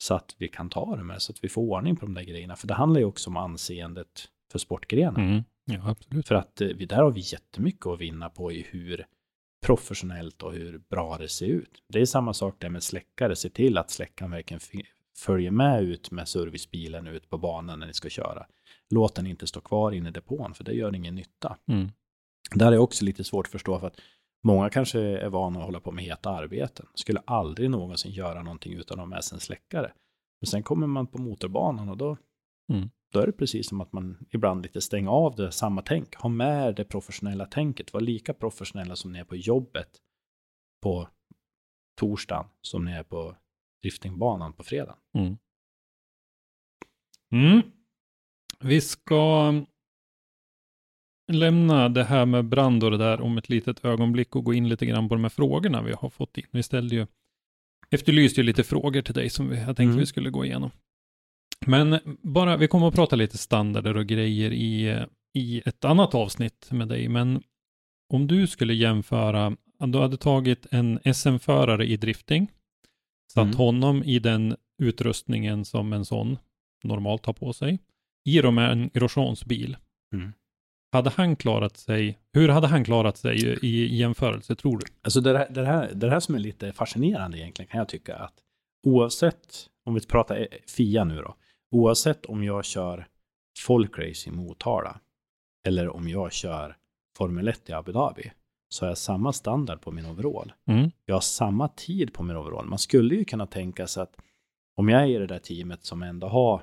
[0.03, 2.23] Så att vi kan ta det med, så att vi får ordning på de där
[2.23, 2.57] grejerna.
[2.57, 5.31] För det handlar ju också om anseendet för sportgrenen.
[5.31, 5.43] Mm.
[5.65, 6.29] Ja, absolut.
[6.29, 9.07] För att eh, vi, där har vi jättemycket att vinna på i hur
[9.67, 11.83] professionellt och hur bra det ser ut.
[11.89, 13.37] Det är samma sak där med släckare.
[13.37, 14.61] Se till att släckaren verkligen
[15.19, 18.47] följer med ut med servicebilen ut på banan när ni ska köra.
[18.91, 21.57] Låt den inte stå kvar inne i depån, för det gör ingen nytta.
[21.69, 21.89] Mm.
[22.55, 24.01] Där är också lite svårt att förstå, för att
[24.45, 26.87] många kanske är vana att hålla på med heta arbeten.
[26.95, 29.93] Skulle aldrig någonsin göra någonting utan att ha med sig en släckare.
[30.41, 32.17] Men sen kommer man på motorbanan och då,
[32.73, 32.91] Mm.
[33.13, 36.15] då är det precis som att man ibland lite stänger av det, samma tänk.
[36.15, 37.93] Ha med det professionella tänket.
[37.93, 39.89] Var lika professionella som ni är på jobbet
[40.83, 41.09] på
[42.01, 43.37] torsdagen som ni är på
[43.83, 44.97] driftingbanan på fredag.
[45.19, 45.37] Mm.
[47.33, 47.63] Mm.
[48.61, 49.53] Vi ska
[51.33, 54.69] lämna det här med brand och det där om ett litet ögonblick och gå in
[54.69, 56.47] lite grann på de här frågorna vi har fått in.
[56.51, 57.07] Vi ställde ju,
[57.91, 59.97] efterlyste ju lite frågor till dig som vi, jag tänkte Mm.
[59.99, 60.71] vi skulle gå igenom.
[61.67, 65.05] Men bara, vi kommer att prata lite standarder och grejer i,
[65.35, 67.43] i ett annat avsnitt med dig, men
[68.13, 72.53] om du skulle jämföra, du hade tagit en SM-förare i drifting,
[73.33, 73.57] satt Mm.
[73.57, 76.39] honom i den utrustningen som en sån
[76.85, 77.79] normalt har på sig,
[78.29, 79.77] i en Grosjeans bil.
[80.15, 80.33] Mm.
[80.93, 84.87] Hade han klarat sig, hur hade han klarat sig i, i jämförelse tror du?
[85.03, 88.17] Alltså det, här, det, här, det här som är lite fascinerande egentligen kan jag tycka
[88.17, 88.35] att
[88.87, 91.35] oavsett, om vi pratar eh, FIA nu då,
[91.71, 93.07] oavsett om jag kör
[93.59, 95.01] folkrace i Motala
[95.67, 96.77] eller om jag kör
[97.19, 98.33] Formel 1 i Abu Dhabi
[98.69, 100.53] så har jag samma standard på min overall.
[100.67, 100.91] Mm.
[101.07, 102.67] Jag har samma tid på min overall.
[102.67, 104.17] Man skulle ju kunna tänka sig att
[104.77, 106.63] om jag är i det där teamet som ändå har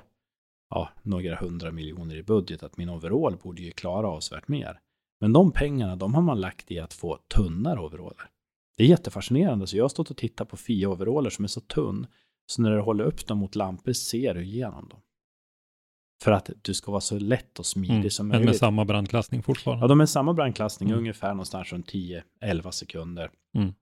[0.70, 4.80] ja, några hundra miljoner i budget, att min overall borde ju klara avsevärt mer.
[5.20, 8.30] Men de pengarna, de har man lagt i att få tunnare overaller.
[8.76, 12.06] Det är jättefascinerande, så jag har stått och tittat på FIA-overaller som är så tunn,
[12.46, 15.00] så när du håller upp dem mot lampor ser du igenom dem.
[16.24, 18.10] För att du ska vara så lätt och smidig Mm.
[18.10, 18.46] som Men möjligt.
[18.48, 19.84] med samma brandklassning fortfarande.
[19.84, 20.98] Ja, de är samma brandklassning, Mm.
[20.98, 23.30] ungefär någonstans runt 10-11 sekunder.
[23.56, 23.72] Mm.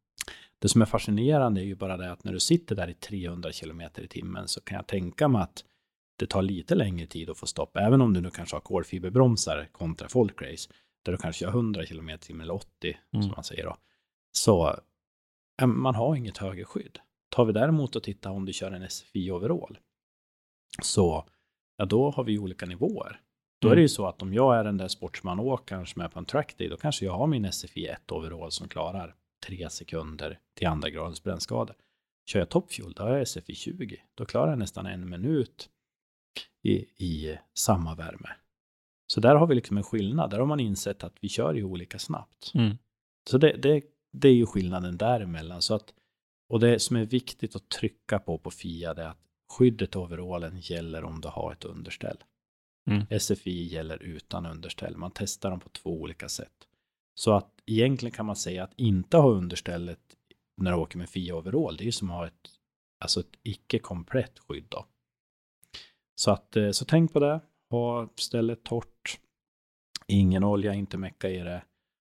[0.59, 3.51] Det som är fascinerande är ju bara det att när du sitter där i 300
[3.53, 5.65] km i timmen så kan jag tänka mig att
[6.19, 9.69] det tar lite längre tid att få stopp, även om du nu kanske har kolfiberbromsar
[9.73, 10.71] kontra folkrace,
[11.05, 13.23] där du kanske gör 100 km timmen eller 80, Mm.
[13.23, 13.77] som man säger då.
[14.33, 14.81] Så
[15.67, 16.99] man har inget högre skydd.
[17.29, 19.79] Tar vi däremot och tittar om du kör en SFI overall,
[20.83, 21.25] så
[21.77, 23.21] ja, då har vi olika nivåer.
[23.61, 26.19] Då är det ju så att om jag är den där sportsmanåkaren som är på
[26.19, 29.15] en trackday, då kanske jag har min SFI 1 overall som klarar
[29.47, 31.75] 3 sekunder till andra gradens brännskada.
[32.27, 34.03] Kör jag topfuel, då har jag SFI 20.
[34.15, 35.71] Då klarar jag nästan en minut
[36.69, 38.29] i, i samma värme.
[39.07, 40.31] Så där har vi liksom en skillnad.
[40.31, 42.53] Där har man insett att vi kör ju olika snabbt.
[42.55, 42.79] Mm.
[43.31, 45.63] Så det, det, det är ju skillnaden däremellan.
[45.63, 45.95] Så att,
[46.49, 49.19] och det som är viktigt att trycka på på FIA är att
[49.53, 52.19] skyddet overallen gäller om du har ett underställ.
[52.91, 53.21] Mm.
[53.21, 54.97] SFI gäller utan underställ.
[54.97, 56.69] Man testar dem på två olika sätt.
[57.15, 60.01] Så att egentligen kan man säga att inte ha understället
[60.57, 62.51] när du åker med FIA overall, det är ju som att ha ett,
[63.01, 64.87] alltså ett icke komplett skydd då.
[66.19, 67.41] Så att, eh, så tänk på det.
[67.71, 69.21] Ha stället torrt.
[70.07, 71.63] Ingen olja, inte mecka i det.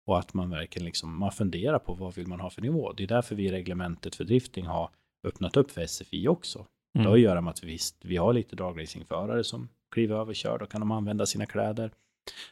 [0.07, 2.93] Och att man verkligen liksom, man funderar på vad vill man ha för nivå.
[2.93, 4.89] Det är därför vi i reglementet för drifting har
[5.27, 6.65] öppnat upp för SFI också.
[6.93, 7.13] Det har Mm.
[7.13, 10.81] att göra med att visst, vi har lite dragracingförare som kliver över kör, då kan
[10.81, 11.91] de använda sina kläder.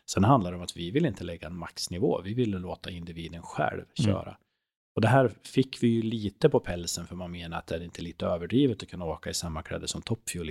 [0.09, 3.41] Sen handlar det om att vi vill inte lägga en maxnivå, vi vill låta individen
[3.41, 4.11] själv Mm.
[4.13, 4.37] köra.
[4.95, 7.83] Och det här fick vi ju lite på pälsen för man menar att det är
[7.83, 10.49] inte lite överdrivet att kunna åka i samma kläder som Topfuel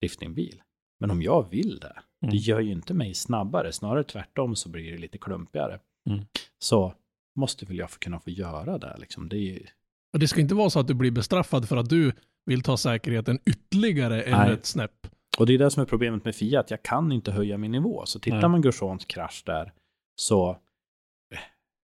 [0.00, 0.62] i en driftingbil.
[1.00, 2.36] Men om jag vill det, det Mm.
[2.36, 5.78] gör ju inte mig snabbare, snarare tvärtom så blir det lite klumpigare.
[6.10, 6.24] Mm.
[6.58, 6.94] Så
[7.38, 9.28] måste väl jag få kunna få göra det liksom.
[9.28, 9.66] Det är ju,
[10.12, 12.12] Och det ska inte vara så att du blir bestraffad för att du
[12.46, 15.06] vill ta säkerheten ytterligare än ett snäpp.
[15.38, 18.06] Och det är det som är problemet med Fiat, jag kan inte höja min nivå.
[18.06, 18.48] Så tittar Nej.
[18.48, 19.72] man Grosjeans krasch där,
[20.16, 20.58] så,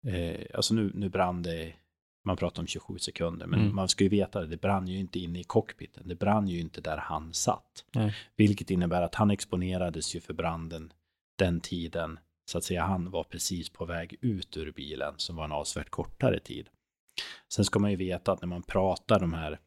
[0.06, 1.72] eh, alltså nu, nu brann det,
[2.26, 3.74] man pratar om 27 sekunder, men Mm.
[3.74, 6.60] man ska ju veta det, det brann ju inte inne i cockpiten, det brann ju
[6.60, 7.84] inte där han satt.
[7.92, 8.14] Nej.
[8.36, 10.92] Vilket innebär att han exponerades ju för branden
[11.38, 12.18] den tiden,
[12.50, 15.90] så att säga, han var precis på väg ut ur bilen, som var en avsevärt
[15.90, 16.68] kortare tid.
[17.48, 19.58] Sen ska man ju veta att när man pratar de här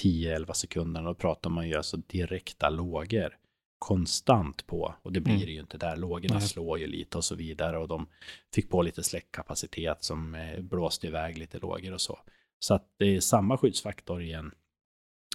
[0.00, 3.36] 10-11 sekunderna, då pratar man ju alltså direkta lågor
[3.82, 4.94] konstant på.
[5.02, 5.46] Och det blir Mm.
[5.46, 5.96] det ju inte där.
[5.96, 6.48] Lågorna Nej.
[6.48, 7.78] slår ju lite och så vidare.
[7.78, 8.06] Och de
[8.54, 12.18] fick på lite släckkapacitet som eh, blåste iväg lite lågor och så.
[12.58, 14.52] Så att det är samma skyddsfaktor i en,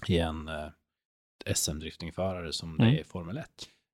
[0.06, 0.68] i en eh,
[1.54, 2.94] SM-driftingförare som det Mm.
[2.96, 3.46] är i Formel 1.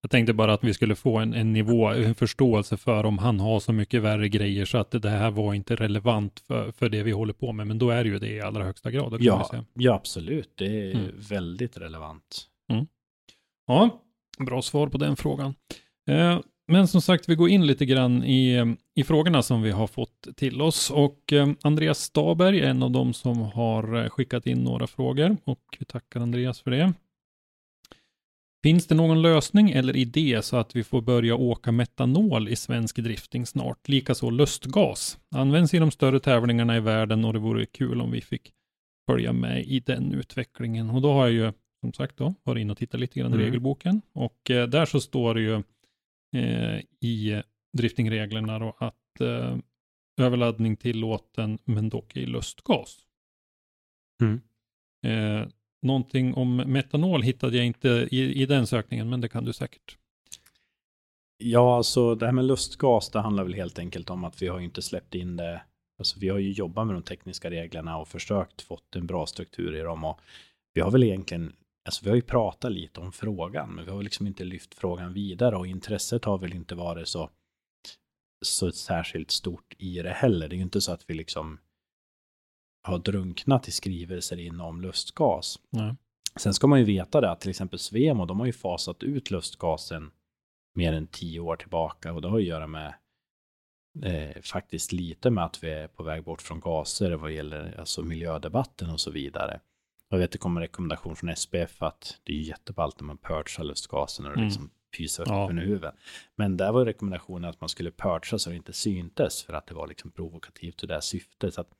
[0.02, 3.40] Jag tänkte bara att vi skulle få en, en nivå, en förståelse för om han
[3.40, 7.02] har så mycket värre grejer så att det här var inte relevant för, för det
[7.02, 7.66] vi håller på med.
[7.66, 9.12] Men då är det ju det i allra högsta grad.
[9.12, 10.50] det Ja, ja, absolut.
[10.54, 11.10] Det är Mm.
[11.16, 12.48] väldigt relevant.
[13.66, 14.00] Ja,
[14.38, 15.54] bra svar på den frågan.
[16.10, 19.86] Eh, men som sagt, vi går in lite grann i, i frågorna som vi har
[19.86, 20.90] fått till oss.
[20.90, 25.36] Och eh, Andreas Staberg är en av dem som har eh, skickat in några frågor
[25.44, 26.92] och vi tackar Andreas för det.
[28.62, 32.96] Finns det någon lösning eller idé så att vi får börja åka metanol i svensk
[32.96, 33.88] drifting snart?
[33.88, 35.18] Likaså lustgas.
[35.30, 38.52] Används i de större tävlingarna i världen och det vore kul om vi fick
[39.10, 40.90] följa med i den utvecklingen.
[40.90, 41.52] Och då har jag ju
[41.84, 43.46] som sagt då varit inne och tittat lite grann i Mm.
[43.46, 45.54] regelboken och eh, där så står det ju
[46.36, 47.42] eh, i
[47.76, 49.56] driftingreglerna då att eh,
[50.20, 52.98] överladdning tillåten men dock i lustgas.
[54.22, 54.40] Mm.
[55.06, 55.48] Eh,
[55.82, 59.98] någonting om metanol hittade jag inte i, i den sökningen, men det kan du säkert.
[61.38, 64.58] Ja, alltså det här med lustgas, det handlar väl helt enkelt om att vi har
[64.58, 65.62] ju inte släppt in det.
[65.98, 69.76] Alltså vi har ju jobbat med de tekniska reglerna och försökt fått en bra struktur
[69.76, 70.20] i dem och
[70.74, 71.52] vi har väl egentligen,
[71.84, 75.12] alltså vi har ju pratat lite om frågan, men vi har liksom inte lyft frågan
[75.12, 77.30] vidare och intresset har väl inte varit så,
[78.44, 80.48] så särskilt stort i det heller.
[80.48, 81.58] Det är ju inte så att vi liksom
[82.82, 85.58] har drunknat i skrivelser inom lustgas.
[85.70, 85.94] Nej.
[86.36, 89.30] Sen ska man ju veta det att till exempel Svemo, de har ju fasat ut
[89.30, 90.10] lustgasen
[90.74, 92.94] mer än tio år tillbaka och det har ju att göra med
[94.02, 98.02] eh, faktiskt lite med att vi är på väg bort från gaser vad gäller alltså
[98.02, 99.60] miljödebatten och så vidare.
[100.08, 103.64] Jag vet det kommer en rekommendation från SPF att det är jätteballt när man purgar
[103.64, 104.44] lustgasen och Mm.
[104.44, 105.46] liksom pyser upp Ja.
[105.48, 105.94] huvudet.
[106.36, 109.74] Men där var rekommendationen att man skulle purga så det inte syntes för att det
[109.74, 111.54] var liksom provokativt i det här syftet.
[111.54, 111.70] Så att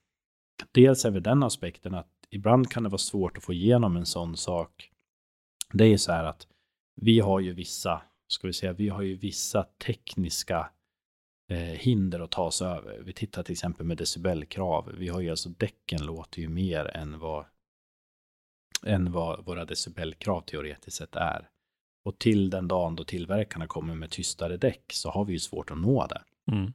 [0.72, 4.06] dels är väl den aspekten att ibland kan det vara svårt att få igenom en
[4.06, 4.90] sån sak.
[5.72, 6.46] Det är ju så här att
[7.00, 10.70] vi har ju vissa, ska vi säga, vi har ju vissa tekniska
[11.50, 13.02] eh, hinder att ta oss över.
[13.04, 14.92] Vi tittar till exempel med decibelkrav.
[14.98, 17.44] Vi har ju alltså däcken låter ju mer än vad,
[18.86, 21.48] än vad våra decibelkrav teoretiskt sett är.
[22.04, 25.70] Och till den dagen då tillverkarna kommer med tystare däck så har vi ju svårt
[25.70, 26.22] att nå det.
[26.52, 26.72] Mm.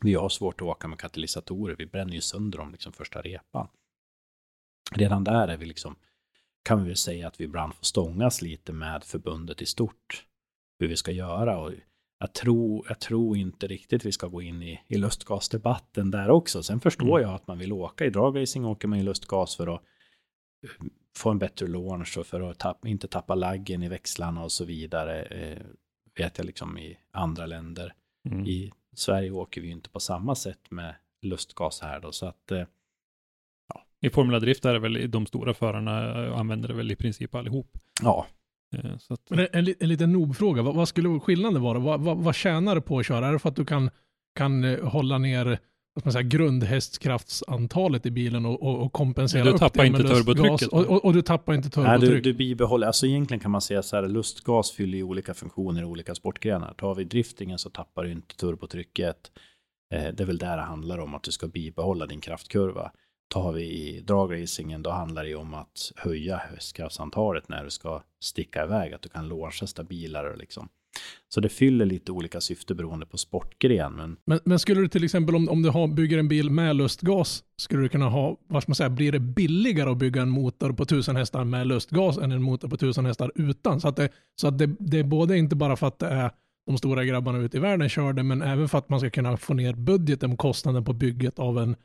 [0.00, 1.76] Vi har svårt att åka med katalysatorer.
[1.78, 3.68] Vi bränner ju sönder dem liksom första repan.
[4.92, 5.96] Redan där är vi liksom,
[6.62, 10.24] kan vi väl säga att vi ibland får stångas lite med förbundet i stort.
[10.78, 11.58] Hur vi ska göra.
[11.58, 11.72] Och
[12.18, 16.62] jag, tror, jag tror inte riktigt vi ska gå in i, i lustgasdebatten där också.
[16.62, 17.22] Sen förstår Mm.
[17.22, 18.04] jag att man vill åka.
[18.04, 19.82] I dragracing åker man i lustgas för att
[21.18, 24.64] få en bättre launch och för att tapp, inte tappa laggen i växlarna och så
[24.64, 25.22] vidare.
[25.22, 25.62] Eh,
[26.18, 27.94] vet jag liksom i andra länder.
[28.28, 28.46] Mm.
[28.46, 32.50] I Sverige åker vi ju inte på samma sätt med lustgas här då, så att
[32.52, 32.64] eh,
[34.00, 37.34] I Formula Drift är det väl de stora förarna eh, använder det väl i princip
[37.34, 37.78] allihop.
[38.02, 38.26] ja,
[38.76, 41.78] Eh, Så att, Men en, en, li- en liten noob-fråga, vad, vad skulle skillnaden vara?
[41.78, 43.26] Vad, vad, vad tjänar du på att köra?
[43.26, 43.90] Är det för att du kan,
[44.34, 45.58] kan eh, hålla ner
[45.98, 50.00] vad man säga, grundhästkraftsantalet i bilen och, och, och kompensera Du upp tappar det med
[50.00, 50.26] inte lustgas?
[50.26, 53.60] turbotrycket, Och, och, och du tappar inte Nej, du, du bibehåller, alltså egentligen kan man
[53.60, 56.74] säga så här, lustgas fyller ju olika funktioner i olika sportgrenar.
[56.74, 59.30] Tar vi driftingen så tappar du inte turbotrycket.
[59.94, 62.92] Eh, det är väl där det handlar om att du ska bibehålla din kraftkurva.
[63.28, 68.02] Tar vi i dragracingen då handlar det ju om att höja hästkraftsantalet när du ska
[68.20, 70.68] sticka iväg, att du kan launcha stabilare liksom.
[71.28, 75.04] Så det fyller lite olika syfte beroende på sportgren, men Men, men skulle du till
[75.04, 78.62] exempel om, om du har, bygger en bil med lustgas, skulle du kunna ha, vad
[78.62, 82.18] ska man säga, blir det billigare att bygga en motor på 1000 hästar med lustgas
[82.18, 83.80] än en motor på 1000 hästar utan?
[83.80, 84.08] Så att, det,
[84.40, 86.30] så att det, det är både inte bara för att det är
[86.66, 89.36] de stora grabbarna ute i världen kör det, men även för att man ska kunna
[89.36, 91.76] få ner budgeten och kostnaden på bygget av en,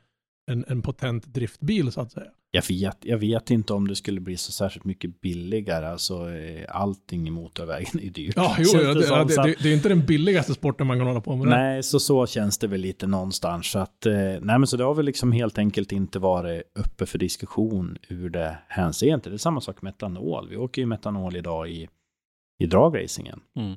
[0.50, 2.30] en, en potent driftbil så att säga.
[2.54, 5.86] Jag vet, jag vet inte om det skulle bli så särskilt mycket billigare.
[5.86, 8.32] Alltså eh, allting i motorvägen är dyrt.
[8.36, 10.86] Ja, jo, ja, det, som, ja, det, att- det, det är inte den billigaste sporten
[10.86, 11.46] man kan hålla på med.
[11.46, 11.50] det.
[11.56, 13.66] Nej, så så känns det väl lite någonstans.
[13.66, 17.06] Så att, eh, nej, men så det har väl liksom helt enkelt inte varit uppe
[17.06, 19.24] för diskussion ur det hänseendet.
[19.24, 20.48] Det är samma sak med metanol.
[20.50, 21.88] Vi åker ju metanol idag i,
[22.58, 23.40] i dragracingen.
[23.58, 23.76] mm.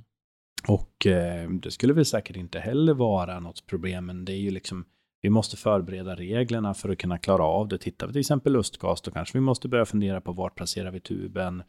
[0.67, 4.51] Och eh, det skulle väl säkert inte heller vara något problem, men det är ju
[4.51, 4.85] liksom
[5.27, 7.77] vi måste förbereda reglerna för att kunna klara av det.
[7.77, 10.99] Tittar vi till exempel lustgas, då kanske vi måste börja fundera på vart placerar vi
[10.99, 11.63] tuben.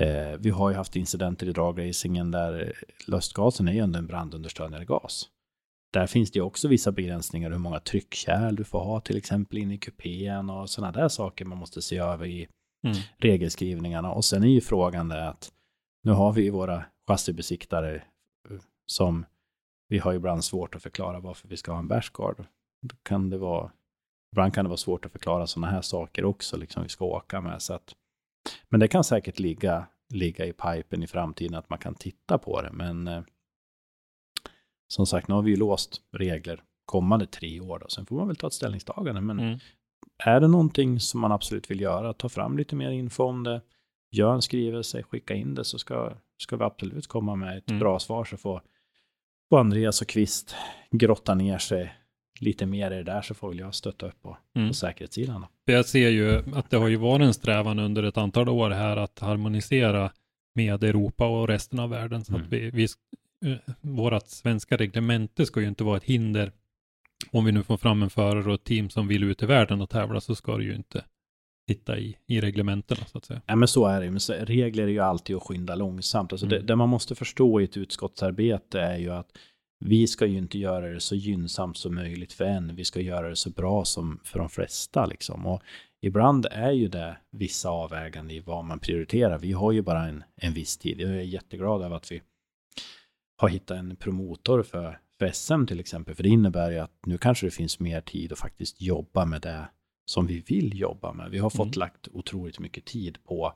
[0.00, 2.72] Eh, vi har ju haft incidenter i dragracingen där
[3.06, 5.28] lustgasen är ju ändå en brandunderstödjande gas.
[5.92, 9.70] Där finns det också vissa begränsningar hur många tryckkärl du får ha till exempel in
[9.70, 12.48] i kupén och sådana där saker man måste se över i
[12.86, 12.96] Mm.
[13.18, 14.12] regelskrivningarna.
[14.12, 15.52] Och sen är ju frågan det att
[16.02, 19.26] nu har vi ju våra chassibesiktare eh, som
[19.88, 22.44] vi har ibland svårt att förklara varför vi ska ha en bashguard.
[23.02, 23.70] Kan det vara,
[24.32, 27.40] ibland kan det vara svårt att förklara sådana här saker också, liksom vi ska åka
[27.40, 27.62] med.
[27.62, 27.94] Så att,
[28.68, 32.62] men det kan säkert ligga, ligga i pipen i framtiden att man kan titta på
[32.62, 32.70] det.
[32.72, 33.22] Men eh,
[34.88, 37.78] som sagt, nu har vi ju låst regler kommande tre år.
[37.78, 37.88] Då.
[37.88, 39.20] Sen får man väl ta ett ställningstagande.
[39.20, 39.58] Men Mm.
[40.18, 43.60] är det någonting som man absolut vill göra, ta fram lite mer info om det,
[44.10, 46.12] gör en skrivelse, skicka in det så ska,
[46.42, 47.80] ska vi absolut komma med ett Mm.
[47.80, 48.62] bra svar så får,
[49.48, 50.56] får Andreas och Kvist
[50.90, 51.94] grotta ner sig
[52.40, 54.68] lite mer i det där så får väl jag stötta upp på, Mm.
[54.68, 55.40] på säkerhetssidan.
[55.66, 55.72] Då.
[55.72, 58.96] Jag ser ju att det har ju varit en strävan under ett antal år här
[58.96, 60.10] att harmonisera
[60.54, 62.24] med Europa och resten av världen.
[62.24, 62.42] Så Mm.
[62.46, 62.84] att vi, vi,
[63.50, 66.52] eh, vårat svenska reglemente ska ju inte vara ett hinder.
[67.30, 69.80] Om vi nu får fram en förare och ett team som vill ut i världen
[69.80, 71.04] och tävla så ska det ju inte
[71.68, 73.42] sitta i, i reglementena så att säga.
[73.46, 76.32] Ja men så är det men så, regler är ju alltid att skynda långsamt.
[76.32, 76.58] Alltså Mm.
[76.58, 79.28] det, det man måste förstå i ett utskottsarbete är ju att
[79.86, 82.76] vi ska ju inte göra det så gynnsamt som möjligt för en.
[82.76, 85.46] Vi ska göra det så bra som för de flesta liksom.
[85.46, 85.62] Och
[86.00, 89.38] ibland är ju det vissa avväganden i vad man prioriterar.
[89.38, 91.00] Vi har ju bara en, en viss tid.
[91.00, 92.22] Jag är jätteglad över att vi
[93.36, 96.14] har hittat en promotor för, för SM till exempel.
[96.14, 99.40] För det innebär ju att nu kanske det finns mer tid att faktiskt jobba med
[99.42, 99.68] det
[100.10, 101.30] som vi vill jobba med.
[101.30, 101.78] Vi har fått Mm.
[101.78, 103.52] lagt otroligt mycket tid på,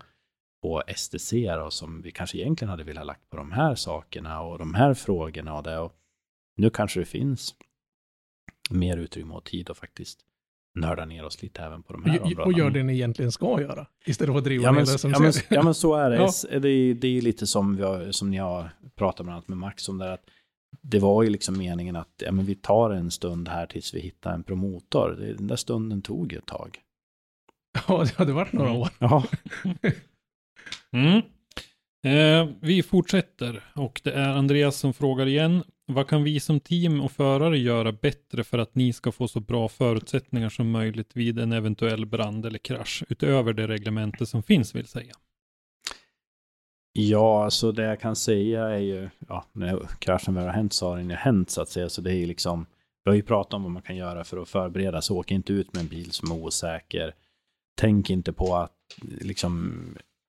[0.62, 4.58] på STC då, som vi kanske egentligen hade velat lagt på de här sakerna och
[4.58, 5.78] de här frågorna och det.
[5.78, 5.94] Och
[6.58, 7.54] nu kanske det finns
[8.70, 10.20] mer utrymme och tid att faktiskt
[10.74, 12.44] nörda ner oss lite även på de här Och, områdena.
[12.44, 13.86] och gör det ni egentligen ska göra.
[14.06, 16.10] Istället för att driva Ja men, ner det som ja, men, ja men så är
[16.10, 16.16] det.
[16.16, 16.58] Ja.
[16.58, 19.58] Det, är, det är lite som, vi har, som ni har pratat bland annat med
[19.58, 20.12] Max om det.
[20.12, 20.24] Att
[20.82, 24.00] det var ju liksom meningen att ja, men vi tar en stund här tills vi
[24.00, 25.16] hittar en promotor.
[25.20, 26.78] Det, den där stunden tog ju ett tag.
[27.88, 28.80] Ja, det hade varit några Mm.
[28.82, 28.88] år.
[28.98, 29.24] Ja,
[30.92, 31.22] Mm.
[32.04, 35.62] Eh, vi fortsätter och det är Andreas som frågar igen.
[35.90, 39.40] Vad kan vi som team och förare göra bättre för att ni ska få så
[39.40, 44.74] bra förutsättningar som möjligt vid en eventuell brand eller krasch utöver det reglemente som finns
[44.74, 45.12] vill säga?
[46.98, 50.88] ja alltså det jag kan säga är ju, ja, när kraschen väl har hänt så
[50.88, 51.88] har den ju hänt så att säga.
[51.88, 52.66] Så det är ju liksom,
[53.04, 55.14] vi har ju pratat om vad man kan göra för att förbereda sig.
[55.14, 57.14] Åk inte ut med en bil som är osäker.
[57.80, 58.72] Tänk inte på att
[59.02, 59.74] liksom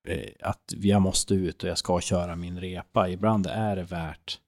[0.08, 3.08] eh, att jag måste ut och jag ska köra min repa.
[3.08, 4.38] Ibland är det värt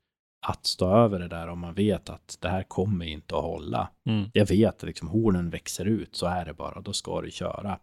[0.47, 3.91] att stå över det där om man vet att det här kommer inte att hålla.
[4.09, 4.31] Mm.
[4.33, 7.79] Jag vet att liksom hornen växer ut, så är det bara, då ska du köra.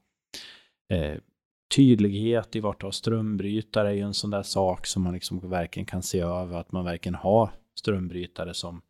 [0.93, 1.17] Eh,
[1.75, 5.49] tydlighet i vart du har strömbrytare är ju en sån där sak som man liksom
[5.49, 7.49] verkligen kan se över, att man verkligen har
[7.79, 8.81] strömbrytare som,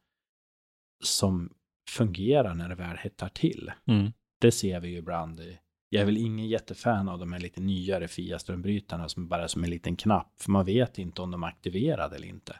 [1.03, 1.53] som
[1.89, 3.71] fungerar när det väl hettar till.
[3.87, 4.11] Mm.
[4.41, 5.39] Det ser vi ju ibland.
[5.39, 5.59] i-
[5.89, 9.63] Jag är väl ingen jättefan av de här lite nyare FIA-strömbrytarna som bara är som
[9.63, 12.55] en liten knapp, för man vet inte om de är aktiverade eller inte.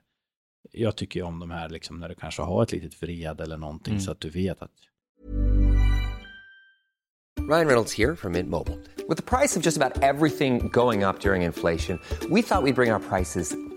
[0.71, 3.57] Jag tycker ju om de här liksom när du kanske har ett litet vred eller
[3.57, 4.01] någonting Mm.
[4.01, 4.71] så att du vet att
[7.49, 8.77] Ryan Reynolds here from Mint Mobile.
[9.09, 11.99] With the price of just about everything going up during inflation,
[12.29, 13.53] we thought we'd bring our prices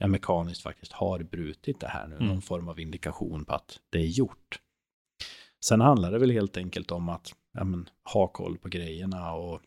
[0.00, 2.16] Jag mekaniskt faktiskt har brutit det här nu.
[2.16, 2.28] Mm.
[2.28, 4.60] Någon form av indikation på att det är gjort.
[5.64, 9.60] Sen handlar det väl helt enkelt om att ja, men, ha koll på grejerna och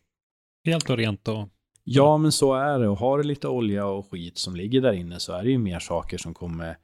[0.66, 1.48] Helt och rent och
[1.84, 2.88] Ja, men så är det.
[2.88, 5.58] Och har du lite olja och skit som ligger där inne så är det ju
[5.58, 6.78] mer saker som kommer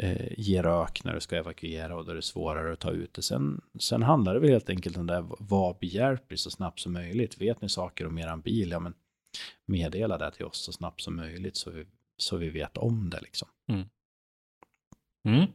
[0.00, 3.14] eh, ge rök när du ska evakuera och då är det svårare att ta ut
[3.14, 3.22] det.
[3.22, 6.92] Sen, sen handlar det väl helt enkelt om det, här, var behjälplig så snabbt som
[6.92, 7.40] möjligt.
[7.40, 8.94] Vet ni saker om eran bil, ja men
[9.66, 11.86] meddela det till oss så snabbt som möjligt så vi,
[12.22, 13.48] så vi vet om det liksom.
[13.68, 15.46] Mm.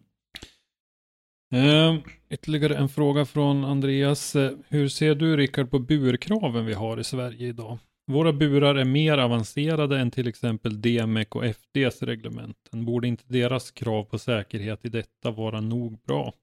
[1.53, 1.97] Eh,
[2.29, 4.35] ytterligare en fråga från Andreas.
[4.35, 7.77] Eh, hur ser du Rickard på burkraven vi har i Sverige idag?
[8.11, 12.85] Våra burar är mer avancerade än till exempel DMEC och FDs reglementen.
[12.85, 16.33] Borde inte deras krav på säkerhet i detta vara nog bra?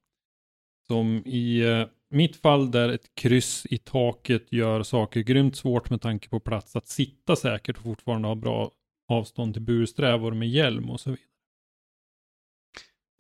[0.86, 6.00] Som i eh, mitt fall där ett kryss i taket gör saker grymt svårt med
[6.00, 8.70] tanke på plats att sitta säkert och fortfarande ha bra
[9.12, 11.26] avstånd till bursträvor med hjälm och så vidare.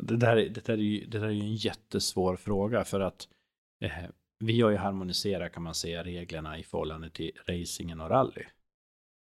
[0.02, 3.28] Det där, det, där är ju, det där är ju en jättesvår fråga för att
[3.84, 3.92] eh,
[4.38, 8.44] vi har ju harmoniserat kan man säga reglerna i förhållande till racingen och rally.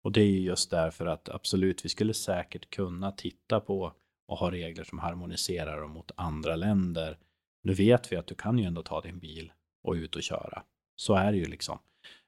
[0.04, 3.92] Och det är ju just därför att absolut, vi skulle säkert kunna titta på
[4.28, 7.18] och ha regler som harmoniserar dem mot andra länder.
[7.62, 9.52] Nu vet vi att du kan ju ändå ta din bil
[9.82, 10.62] och ut och köra.
[10.96, 11.78] Så är det ju liksom.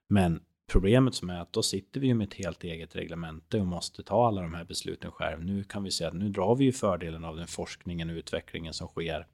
[0.08, 3.66] Men problemet som är att då sitter vi ju med ett helt eget reglemente och
[3.66, 5.44] måste ta alla de här besluten själv.
[5.44, 8.72] Nu kan vi säga att nu drar vi ju fördelen av den forskningen och utvecklingen
[8.72, 9.26] som sker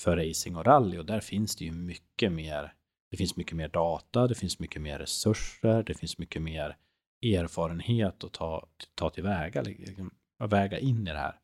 [0.00, 2.72] för racing och rally och där finns det ju mycket mer.
[3.10, 6.76] Det finns mycket mer data, det finns mycket mer resurser, det finns mycket mer
[7.22, 11.34] erfarenhet att ta, ta tillväga, liksom, att väga in i det här.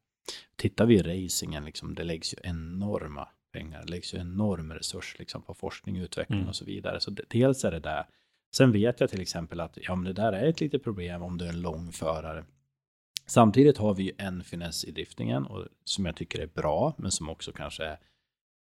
[0.56, 5.16] Tittar vi i racingen, liksom, det läggs ju enorma pengar, det läggs ju enorm resurs
[5.18, 6.48] liksom, på forskning, utveckling mm.
[6.48, 7.00] och så vidare.
[7.00, 8.06] Så dels är det där.
[8.54, 11.38] Sen vet jag till exempel att ja, men det där är ett litet problem om
[11.38, 12.44] du är en lång förare.
[13.26, 17.10] Samtidigt har vi ju en finess i driftingen och som jag tycker är bra, men
[17.10, 17.98] som också kanske är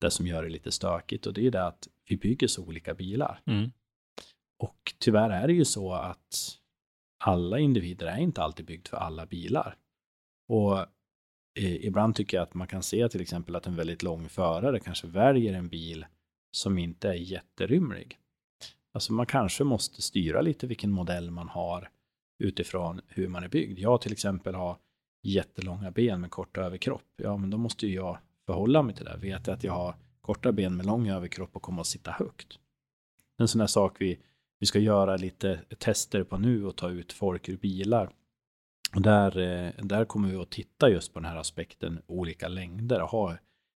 [0.02, 2.94] det som gör det lite stökigt och det är det att vi bygger så olika
[2.94, 3.42] bilar.
[3.46, 3.72] Mm.
[4.60, 6.58] Och tyvärr är det ju så att
[7.24, 9.78] alla individer är inte alltid byggt för alla bilar.
[10.48, 10.80] Och
[11.60, 14.80] eh, ibland tycker jag att man kan se till exempel att en väldigt lång förare
[14.80, 16.06] kanske väljer en bil
[16.52, 18.20] som inte är jätterymlig.
[18.94, 21.90] Alltså man kanske måste styra lite vilken modell man har
[22.40, 23.80] utifrån hur man är byggd.
[23.80, 24.78] Jag till exempel har
[25.24, 27.14] jättelånga ben med kort överkropp.
[27.16, 29.18] Ja, men då måste ju jag förhålla mig till det.
[29.18, 32.60] Vet jag att jag har korta ben med lång överkropp och kommer att sitta högt.
[33.38, 34.20] En sån här sak vi,
[34.60, 38.10] vi ska göra lite tester på nu och ta ut folk ur bilar.
[38.96, 43.02] Och där, eh, där kommer vi att titta just på den här aspekten olika längder
[43.02, 43.38] och ha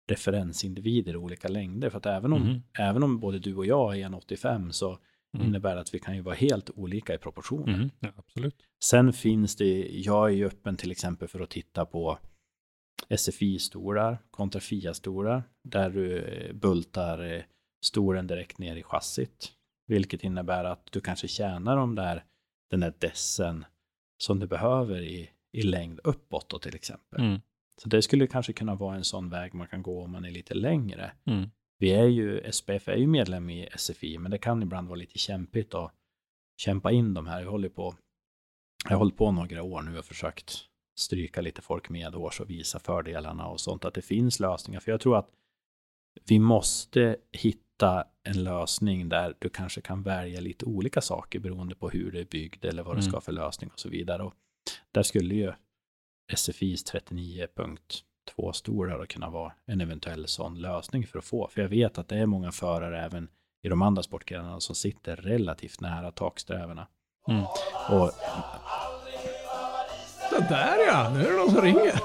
[0.08, 1.90] referensindivider olika längder.
[1.90, 2.62] För att även om, mm.
[2.80, 4.98] även om både du och jag är 1,85 så
[5.36, 5.48] mm.
[5.48, 7.74] innebär det att vi kan ju vara helt olika i proportioner.
[7.74, 7.90] Mm.
[8.00, 8.56] Ja, absolut.
[8.84, 12.20] Sen finns det, jag är ju öppen till exempel för att titta på
[13.10, 17.42] SFI-stolar kontra FIA-stolar där du eh, bultar eh,
[17.86, 19.52] stolen direkt ner i chassit.
[19.88, 22.24] Vilket innebär att du kanske tjänar de där,
[22.70, 23.66] den där dessen
[24.18, 27.22] som du behöver i, i längd uppåt då till exempel.
[27.82, 30.32] Så det skulle kanske kunna vara en sån väg man kan gå om man är
[30.32, 31.12] lite längre.
[31.26, 31.50] Mm.
[31.80, 35.20] Vi är ju, SPF är ju medlem i SFI, men det kan ibland vara lite
[35.20, 35.94] kämpigt att
[36.58, 37.42] kämpa in de här.
[37.42, 37.96] Jag håller på,
[38.84, 40.66] jag har hållit på några år nu och försökt
[41.00, 44.80] stryka lite folk medhårs och visa fördelarna och sånt, att det finns lösningar.
[44.80, 45.30] För jag tror att
[46.28, 51.90] vi måste hitta en lösning där du kanske kan välja lite olika saker beroende på
[51.90, 53.06] hur det är byggd eller vad mm.
[53.06, 54.24] du ska för lösning och så vidare.
[54.24, 54.34] Och
[54.92, 55.54] där skulle ju
[56.36, 61.48] SFIs 39.2 stolar kunna vara en eventuell sån lösning för att få.
[61.48, 63.28] För jag vet att det är många förare även
[63.64, 66.88] i de andra sportgrenarna som sitter relativt nära taksträvarna.
[67.28, 67.44] Mm.
[67.90, 68.12] Och
[70.30, 72.00] så där ja, nu är det någon som ringer.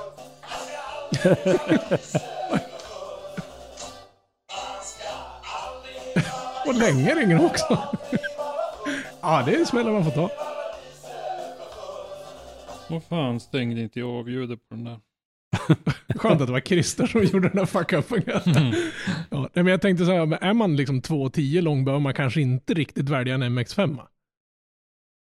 [6.67, 7.79] Och länge ringer också.
[9.21, 10.48] ja, det är smällen man får ta.
[12.91, 15.01] Vad fan stängde inte jag av ljudet på den där?
[16.19, 18.57] Skönt att det var Christer som gjorde den där fuck-upen.
[18.57, 18.75] Mm.
[19.31, 22.75] Ja, men jag tänkte så här, är man liksom 2,10 lång behöver man kanske inte
[22.75, 23.99] riktigt välja en MX5.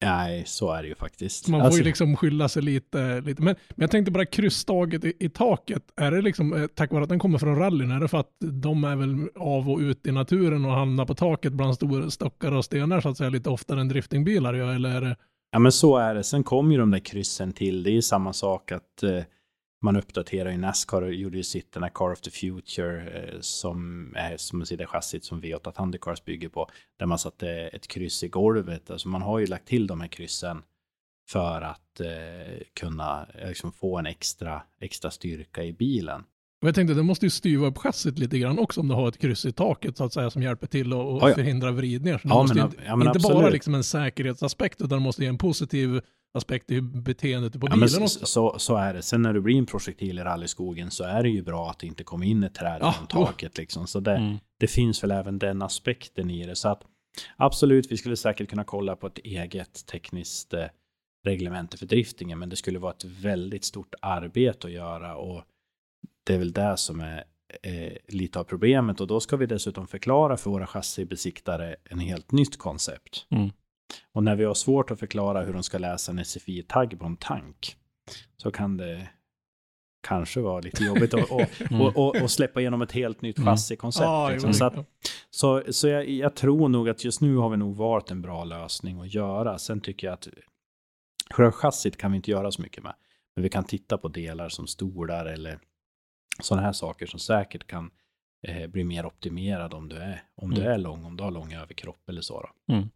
[0.01, 1.49] Nej, så är det ju faktiskt.
[1.49, 1.81] Man får alltså...
[1.81, 3.21] ju liksom skylla sig lite.
[3.21, 3.43] lite.
[3.43, 5.83] Men, men jag tänkte bara krysstaget i, i taket.
[5.97, 7.91] Är det liksom eh, tack vare att den kommer från rallyn?
[7.91, 11.15] Är det för att de är väl av och ut i naturen och hamnar på
[11.15, 14.75] taket bland stora stockar och stenar så att säga lite oftare än driftingbilar gör?
[14.75, 15.17] Eller är det...
[15.51, 16.25] Ja, men så är det.
[16.25, 17.83] Sen kom ju de där kryssen till.
[17.83, 19.23] Det är ju samma sak att eh,
[19.83, 23.41] man uppdaterar ju Nascar och gjorde ju sitt, den här Car of the Future, eh,
[23.41, 28.23] som är som det chassit som V8 Thundercars bygger på, där man satte ett kryss
[28.23, 28.91] i golvet.
[28.91, 30.63] Alltså man har ju lagt till de här kryssen
[31.29, 36.25] för att eh, kunna eh, liksom, få en extra, extra styrka i bilen.
[36.63, 39.09] Och jag tänkte, det måste ju styva upp chassit lite grann också om du har
[39.09, 41.35] ett kryss i taket så att säga som hjälper till att ja, ja.
[41.35, 42.19] förhindra vridningar.
[42.19, 45.29] Så ja, måste men, inte, ja, inte bara liksom en säkerhetsaspekt utan det måste ge
[45.29, 46.01] en positiv
[46.35, 48.27] aspekt i beteendet på bilen ja, också.
[48.27, 49.03] Så, så är det.
[49.03, 51.87] Sen när du blir en projektil i rallyskogen så är det ju bra att det
[51.87, 53.59] inte kommer in ett träd ja, taket.
[53.59, 53.87] Liksom.
[53.87, 54.39] Så det, mm.
[54.61, 56.57] det finns väl även den aspekten i det.
[56.57, 56.83] Så att
[57.37, 60.65] absolut, vi skulle säkert kunna kolla på ett eget tekniskt eh,
[61.25, 65.45] reglemente för driftingen, men det skulle vara ett väldigt stort arbete att göra och
[66.29, 67.25] det är väl det som är
[67.63, 72.33] eh, lite av problemet och då ska vi dessutom förklara för våra chassibesiktare en helt
[72.33, 73.27] nytt koncept.
[73.31, 73.51] Mm.
[74.13, 77.17] Och när vi har svårt att förklara hur de ska läsa en SFI-tagg på en
[77.17, 77.77] tank
[78.37, 79.09] så kan det
[80.03, 81.81] kanske vara lite jobbigt att och, mm.
[81.81, 83.47] och, och, och, släppa igenom ett helt nytt mm.
[83.47, 84.07] chassikoncept.
[84.07, 84.55] Ah, liksom.
[84.55, 84.75] Så, att,
[85.31, 88.45] så, så jag, jag, tror nog att just nu har vi nog valt en bra
[88.45, 89.59] lösning att göra.
[89.59, 90.29] Sen tycker jag att
[91.31, 92.95] själva chassit kan vi inte göra så mycket med.
[93.37, 95.59] Men vi kan titta på delar som stolar eller
[96.43, 97.91] sådana här saker som säkert kan
[98.47, 100.63] eh, bli mer optimerad om du är, om mm.
[100.63, 102.51] du är lång, om du har lång överkropp eller så.
[102.73, 102.89] Mm.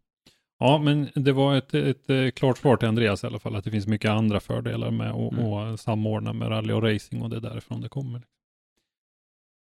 [0.59, 3.65] Ja, men det var ett, ett, ett, klart svar till Andreas i alla fall, att
[3.65, 5.79] det finns mycket andra fördelar med att mm.
[5.79, 8.23] samordna med rally och racing och det är därifrån det kommer.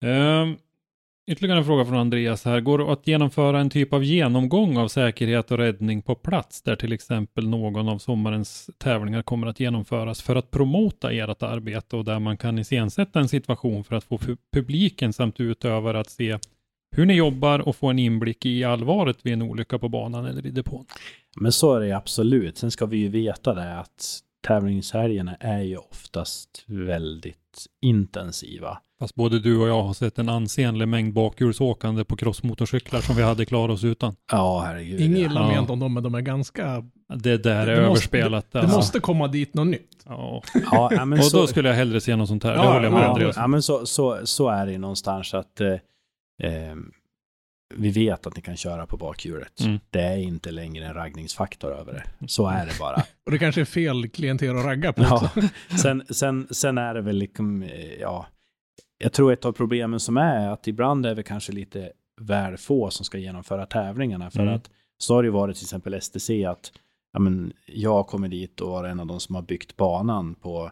[0.05, 0.57] Um,
[1.29, 2.59] Ytterligare en fråga från Andreas här.
[2.59, 6.75] Går det att genomföra en typ av genomgång av säkerhet och räddning på plats där
[6.75, 12.05] till exempel någon av sommarens tävlingar kommer att genomföras för att promota ert arbete och
[12.05, 14.19] där man kan iscensätta en situation för att få
[14.53, 16.37] publiken samt utövare att se
[16.95, 20.45] hur ni jobbar och få en inblick i allvaret vid en olycka på banan eller
[20.45, 20.85] i depån.
[21.39, 22.57] Men så är det absolut.
[22.57, 24.19] Sen ska vi ju veta det att
[24.53, 27.37] tävlingshelgerna är ju oftast väldigt
[27.81, 28.77] intensiva.
[28.99, 33.23] Fast både du och jag har sett en ansenlig mängd bakhjulsåkande på crossmotorcyklar som vi
[33.23, 34.15] hade klarat oss utan.
[34.31, 35.01] Ja, herregud.
[35.01, 35.25] Inget ja.
[35.25, 36.83] illa ment om dem, men de är ganska...
[37.15, 38.51] Det där är Det måste- överspelat.
[38.51, 38.75] Det alltså.
[38.77, 40.03] måste komma dit något nytt.
[40.05, 40.41] Ja.
[40.71, 42.51] Ja, ja, men och så, då skulle jag hellre se något sånt här.
[42.51, 43.35] det Ja, håller jag med ja, Andreas.
[43.37, 45.67] ja, men så, så, så är det ju någonstans att eh,
[46.43, 46.75] eh,
[47.75, 49.59] vi vet att ni kan köra på bakhjulet.
[49.61, 49.79] Mm.
[49.89, 52.27] Det är inte längre en raggningsfaktor över det.
[52.27, 52.95] Så är det bara.
[53.25, 55.01] Och det kanske är fel klienter att ragga på.
[55.03, 55.29] Ja,
[55.81, 58.25] sen, sen, sen är det väl liksom, eh, ja,
[58.97, 61.91] jag tror ett av problemen som är att ibland är vi kanske lite
[62.21, 64.31] väl få som ska genomföra tävlingarna.
[64.31, 64.55] För Mm.
[64.55, 66.71] att så har det ju varit till exempel STC att
[67.13, 70.71] ja, men, jag kommer dit och var en av de som har byggt banan på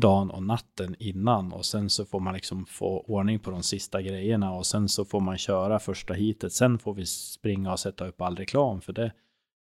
[0.00, 4.02] dagen och natten innan och sen så får man liksom få ordning på de sista
[4.02, 6.52] grejerna och sen så får man köra första hitet.
[6.52, 9.12] Sen får vi springa och sätta upp all reklam för det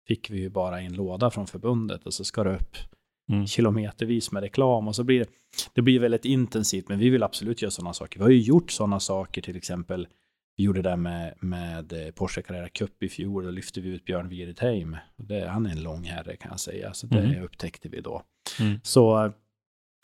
[0.08, 2.76] fick vi ju bara i en låda från förbundet och så ska det upp
[3.32, 3.46] Mm.
[3.46, 5.26] kilometervis med reklam och så blir det,
[5.74, 8.18] det blir väldigt intensivt men vi vill absolut göra sådana saker.
[8.18, 10.08] Vi har ju gjort sådana saker till exempel
[10.56, 13.44] vi gjorde det med, med eh, Porsche Carrera Cup i fjol.
[13.44, 14.96] Då lyfte vi ut Björn Wiridheim.
[15.16, 16.94] Det, han är en lång herre kan jag säga.
[16.94, 17.44] Så det Mhm.
[17.44, 18.22] upptäckte vi då.
[18.60, 18.80] Mm.
[18.82, 19.32] Så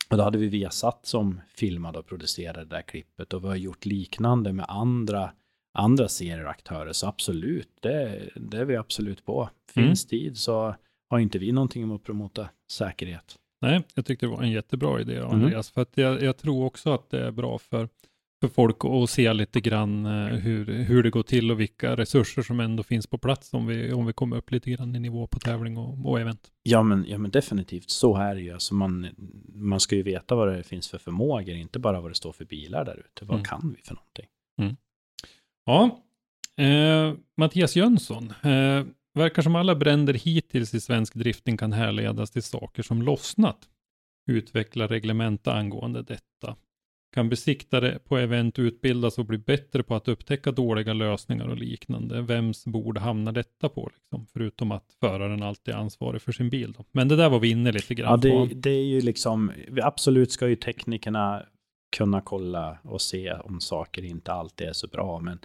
[0.09, 3.33] och då hade vi Viasat som filmade och producerade det där klippet.
[3.33, 5.31] Och vi har gjort liknande med andra,
[5.73, 6.93] andra serieaktörer.
[6.93, 9.49] Så absolut, det, det är vi absolut på.
[9.73, 10.75] Finns tid så
[11.09, 13.35] har inte vi någonting emot att promota säkerhet.
[13.61, 15.31] Nej, jag tyckte det var en jättebra idé Mm.
[15.31, 15.71] Andreas.
[15.71, 17.89] För att jag, jag tror också att det är bra för,
[18.41, 22.41] för folk att se lite grann eh, hur, hur det går till och vilka resurser
[22.41, 25.27] som ändå finns på plats om vi, om vi kommer upp lite grann i nivå
[25.27, 26.51] på tävling och, och event.
[26.63, 28.53] Ja men, ja men definitivt, så är det ju.
[28.53, 29.07] Alltså man,
[29.53, 32.45] man ska ju veta vad det finns för förmågor, inte bara vad det står för
[32.45, 33.25] bilar där ute.
[33.25, 33.45] Vad Mm.
[33.45, 34.25] kan vi för någonting?
[35.65, 36.03] Ja,
[36.63, 38.33] eh, Mattias Jönsson.
[38.43, 38.83] Eh,
[39.13, 43.57] verkar som alla bränder hittills i svensk drifting kan härledas till saker som lossnat.
[44.31, 46.55] Utveckla reglementa angående detta.
[47.13, 52.21] Kan besiktare på event utbildas och bli bättre på att upptäcka dåliga lösningar och liknande.
[52.21, 53.89] Vems bord hamnar detta på?
[53.93, 54.27] Liksom?
[54.33, 56.71] Förutom att föraren alltid är ansvarig för sin bil.
[56.77, 56.85] Då.
[56.91, 58.49] Men det där var vi inne lite grann Ja, det, på.
[58.55, 59.51] det är ju liksom,
[59.83, 61.43] absolut ska ju teknikerna
[61.97, 65.39] kunna kolla och se om saker inte alltid är så bra, men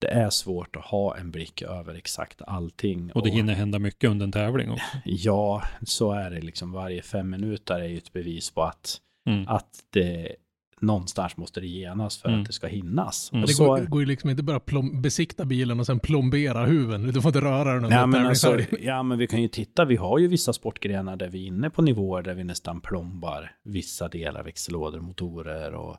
[0.00, 3.12] det är svårt att ha en blick över exakt allting.
[3.12, 4.84] Och det hinner hända mycket under en tävling också.
[5.04, 6.72] Ja, så är det liksom.
[6.72, 9.48] Varje fem minuter är ju ett bevis på att, Mm.
[9.48, 10.36] att det
[10.80, 12.40] någonstans måste det genas för Mm.
[12.40, 13.30] att det ska hinnas.
[13.32, 13.42] Mm.
[13.46, 16.64] Det så, går, det går ju liksom inte bara plom- besikta bilen och sen plombera
[16.66, 17.02] huven.
[17.12, 19.84] Du får inte röra den Nej, men alltså, ja, men vi kan ju titta.
[19.84, 23.52] Vi har ju vissa sportgrenar där vi är inne på nivåer där vi nästan plombar
[23.64, 25.96] vissa delar, växellådor, motorer och,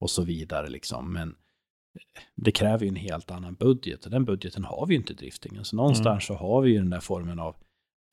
[0.00, 0.68] och så vidare.
[0.68, 1.12] Liksom.
[1.12, 1.34] Men
[2.36, 5.16] det kräver ju en helt annan budget och den budgeten har vi ju inte i
[5.16, 5.64] driftingen.
[5.64, 7.56] Så någonstans så har vi ju den där formen av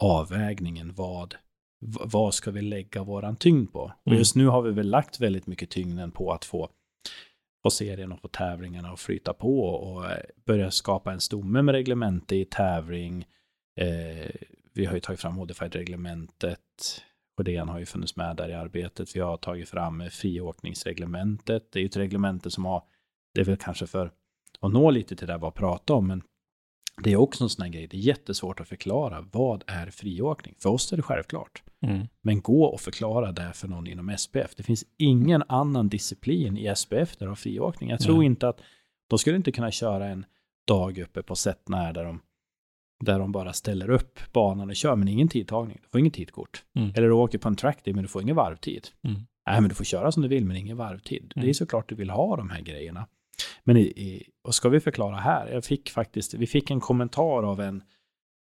[0.03, 0.93] avvägningen.
[0.95, 1.35] Vad,
[1.81, 3.79] vad ska vi lägga våran tyngd på?
[3.79, 4.19] Och Mm.
[4.19, 6.69] just nu har vi väl lagt väldigt mycket tyngden på att få
[7.63, 11.75] få serien och få tävlingarna att flyta på och eh, börja skapa en stomme med
[11.75, 13.25] reglemente i tävling.
[13.79, 14.31] Eh,
[14.73, 16.59] vi har ju tagit fram Modified-reglementet.
[17.37, 19.15] Sjödén har ju funnits med där i arbetet.
[19.15, 21.71] Vi har tagit fram eh, friåkningsreglementet.
[21.71, 22.83] Det är ju ett reglemente som har,
[23.33, 24.11] det är väl kanske för
[24.59, 26.23] att nå lite till det där vad prata om, men
[27.03, 27.87] det är också en sån här grej.
[27.87, 29.25] Det är jättesvårt att förklara.
[29.31, 30.55] Vad är friåkning?
[30.59, 31.63] För oss är det självklart.
[31.81, 32.07] Mm.
[32.21, 34.55] Men gå och förklara det för någon inom SPF.
[34.55, 37.89] Det finns ingen annan disciplin i SPF där de har friåkning.
[37.89, 38.25] Jag tror Nej.
[38.25, 38.61] inte att
[39.09, 40.25] de skulle inte kunna köra en
[40.67, 42.21] dag uppe på Sättnär där de,
[43.05, 45.77] där de bara ställer upp banan och kör, men ingen tidtagning.
[45.81, 46.63] Du får inget tidkort.
[46.75, 46.89] Mm.
[46.95, 48.87] Eller du åker på en track day, men du får ingen varvtid.
[49.03, 49.21] Mm.
[49.47, 51.23] Nej, men du får köra som du vill, men ingen varvtid.
[51.35, 51.49] Det Mm.
[51.49, 53.07] är såklart du vill ha de här grejerna.
[53.63, 55.47] Men i, i, och ska vi förklara här?
[55.47, 57.83] Jag fick faktiskt, vi fick en kommentar av en,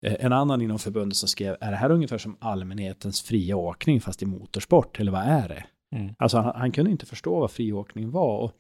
[0.06, 4.00] eh, en annan inom förbundet som skrev, är det här ungefär som allmänhetens fria åkning
[4.00, 5.00] fast i motorsport?
[5.00, 5.64] Eller vad är det?
[5.96, 6.14] Mm.
[6.18, 8.38] Alltså han, han kunde inte förstå vad friåkning var.
[8.38, 8.52] Och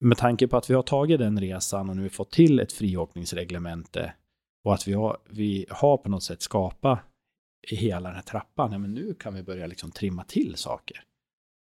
[0.00, 4.14] med tanke på att vi har tagit den resan och nu fått till ett friåkningsreglemente
[4.64, 6.98] och att vi har, vi har på något sätt skapat
[7.68, 11.04] hela den här trappan, ja, men nu kan vi börja liksom trimma till saker.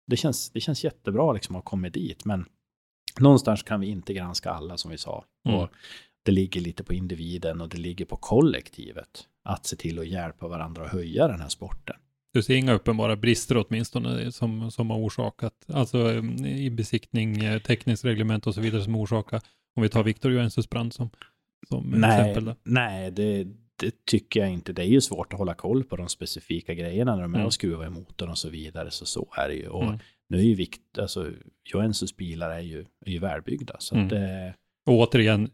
[0.07, 2.45] Det känns, det känns jättebra liksom att ha kommit dit, men
[3.19, 5.26] någonstans kan vi inte granska alla som vi sa.
[5.48, 5.60] Mm.
[5.60, 5.69] Och
[6.23, 10.48] det ligger lite på individen och det ligger på kollektivet att se till att hjälpa
[10.48, 11.95] varandra att höja den här sporten.
[12.34, 17.61] Du ser inga uppenbara brister åtminstone som, som har orsakat, alltså eh, i besiktning, eh,
[17.61, 19.41] tekniskt reglement och så vidare som orsakar
[19.76, 21.10] Om vi tar Victor Joensus brand som,
[21.69, 22.45] som Nej, exempel.
[22.45, 22.56] Där.
[22.64, 24.73] nej det, det tycker jag inte.
[24.73, 27.45] Det är ju svårt att hålla koll på de specifika grejerna när de är Mm.
[27.48, 28.91] och skruvar i motorn och så vidare.
[28.91, 29.68] Så så är det ju.
[29.68, 29.99] Och Mm.
[30.30, 31.32] Nu är ju vikt, alltså
[31.74, 33.76] Joensus bilar är ju, är ju välbyggda.
[33.80, 34.48] Så att, Mm.
[34.48, 34.54] eh,
[34.86, 35.50] Och återigen,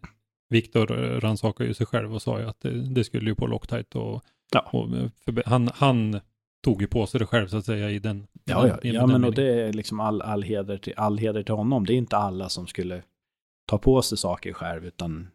[0.50, 0.88] Victor
[1.20, 4.24] rannsakade ju sig själv och sa ju att det, det skulle ju på Loctite och,
[4.54, 4.60] Ja.
[4.74, 4.90] och
[5.26, 6.20] för, han, han
[6.64, 8.28] tog ju på sig det själv så att säga i den.
[8.46, 9.34] ja, ja, i ja den men och meningen.
[9.56, 11.86] det är liksom all, all, heder till, all heder till honom.
[11.86, 13.02] Det är inte alla som skulle
[13.68, 15.28] ta på sig saker själv, utan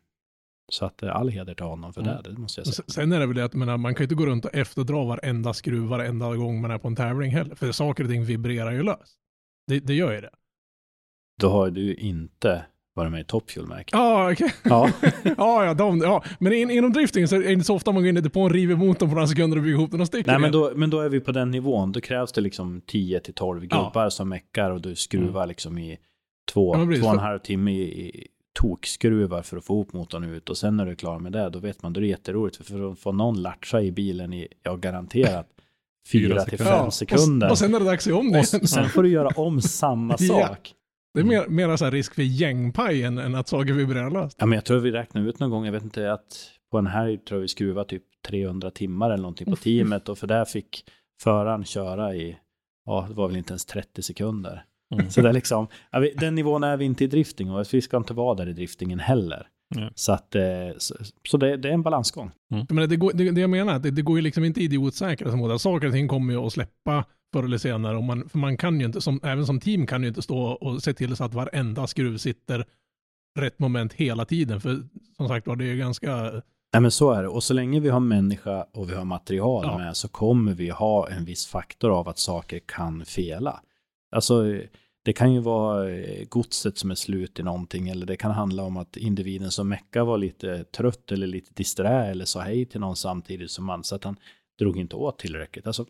[0.72, 2.22] så att eh, all heder till honom för Mm.
[2.22, 2.84] det, det måste jag Och säga.
[2.88, 4.54] sen- Sen är det väl det att menar, man kan ju inte gå runt och
[4.54, 7.54] efterdra varenda skruv varenda gång man är på en tävling heller.
[7.54, 9.16] För saker och ting vibrerar ju löst.
[9.70, 10.30] Det, det gör ju det.
[11.40, 12.62] Då har du inte
[12.94, 14.52] varit med i Top Fuel märker Ja, okej.
[14.64, 14.90] Ja.
[15.36, 16.24] ja, ja, de, ja.
[16.38, 18.50] Men in, inom drifting så är det inte så ofta man går in i depån,
[18.52, 20.90] river motorn på några sekunder och bygger ihop den och sticker Nej, men då, men
[20.90, 21.92] då är vi på den nivån.
[21.92, 23.84] Då krävs det liksom 10 till 12 Ja.
[23.84, 25.98] gubbar som meckar och du skruvar liksom i
[26.52, 27.00] två, Ja, precis.
[27.02, 28.26] två och en halv timme i, i
[28.60, 30.50] tokskruvar för att få ihop motorn ut.
[30.50, 32.56] Och sen när du är klar med det, då vet man, då är det jätteroligt.
[32.56, 35.46] För, för att få någon latcha i bilen i, ja garanterat,
[36.12, 36.72] Fyra 4 till sekunder.
[36.76, 37.46] 5 Ja, sekunder.
[37.46, 38.38] Och, och sen är det dags att göra om det.
[38.38, 40.46] Och s- sen får du göra om samma Ja.
[40.48, 40.74] sak.
[41.14, 44.36] Det är mer, mer så här risk för gängpaj än, än att saker vibrerar löst.
[44.40, 46.86] Ja, men jag tror vi räknade ut någon gång, jag vet inte, att på en
[46.86, 50.44] helg tror jag vi skruvade typ 300 timmar eller någonting på teamet och för där
[50.44, 50.84] fick
[51.22, 52.36] föraren köra i,
[52.86, 54.64] ja, det var väl inte ens 30 sekunder.
[54.94, 55.10] Mm.
[55.10, 57.96] Så det är liksom, ja, den nivån är vi inte i drifting och vi ska
[57.96, 59.46] inte vara där i driftingen heller.
[59.94, 60.42] Så att, eh,
[60.78, 60.94] så,
[61.28, 62.30] så det, det är en balansgång.
[62.68, 64.60] Men det, går, det, det jag menar är att det, det går ju liksom inte
[64.62, 65.58] idiotsäkra som båda.
[65.58, 67.96] Saker och ting kommer ju att släppa förr eller senare.
[67.96, 70.38] Och man, för man kan ju inte, som, även som team kan ju inte stå
[70.42, 72.64] och se till så att varenda skruv sitter
[73.38, 74.60] rätt moment hela tiden.
[74.60, 74.82] För
[75.16, 76.42] som sagt var, det är ju ganska...
[76.72, 77.28] Nej men så är det.
[77.28, 79.78] Och så länge vi har människa och vi har material Ja.
[79.78, 83.60] med så kommer vi ha en viss faktor av att saker kan fela.
[84.16, 84.44] Alltså
[85.02, 88.62] det kan ju vara eh, godset som är slut i någonting eller det kan handla
[88.62, 92.80] om att individen som mecka var lite trött eller lite disträ eller sa hej till
[92.80, 94.16] någon samtidigt som man så att han
[94.58, 95.66] drog inte åt tillräckligt.
[95.66, 95.86] Alltså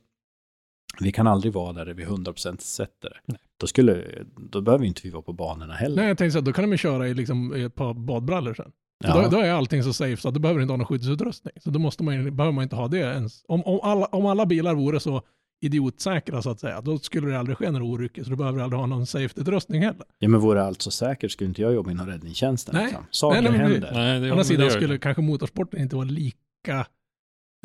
[1.00, 3.36] vi kan aldrig vara där vi 100% sätter det.
[3.60, 4.04] Då, skulle,
[4.36, 5.96] då behöver inte vi vara på banorna heller.
[5.96, 8.54] Nej, jag tänkte så att då kan de ju köra i liksom, ett par badbrallor
[8.54, 8.72] sen.
[9.04, 9.22] Ja.
[9.22, 11.54] Då, då är allting så safe så att du behöver inte ha någon skyddsutrustning.
[11.60, 13.44] Så då måste man, behöver man inte ha det ens.
[13.48, 15.22] Om, om, alla, om alla bilar vore så
[15.60, 18.22] idiotsäkra så att säga, då skulle det aldrig ske några olyckor.
[18.24, 20.04] Så du behöver aldrig ha någon safety-utrustning heller.
[20.18, 22.74] Ja men vore allt så säkert skulle inte jag jobba inom räddningstjänsten.
[22.74, 22.84] Nej.
[22.84, 23.04] Liksom.
[23.10, 23.90] Saker Nej, nej, händer.
[23.94, 24.98] Nej, det, Å andra sidan skulle det.
[24.98, 26.86] kanske motorsporten inte vara lika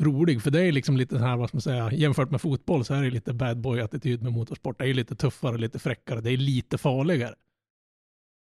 [0.02, 2.84] rolig, för det är liksom lite så här, vad ska man säga, jämfört med fotboll
[2.84, 4.78] så är det lite bad boy-attityd med motorsport.
[4.78, 7.34] Det är lite tuffare, lite fräckare, det är lite farligare.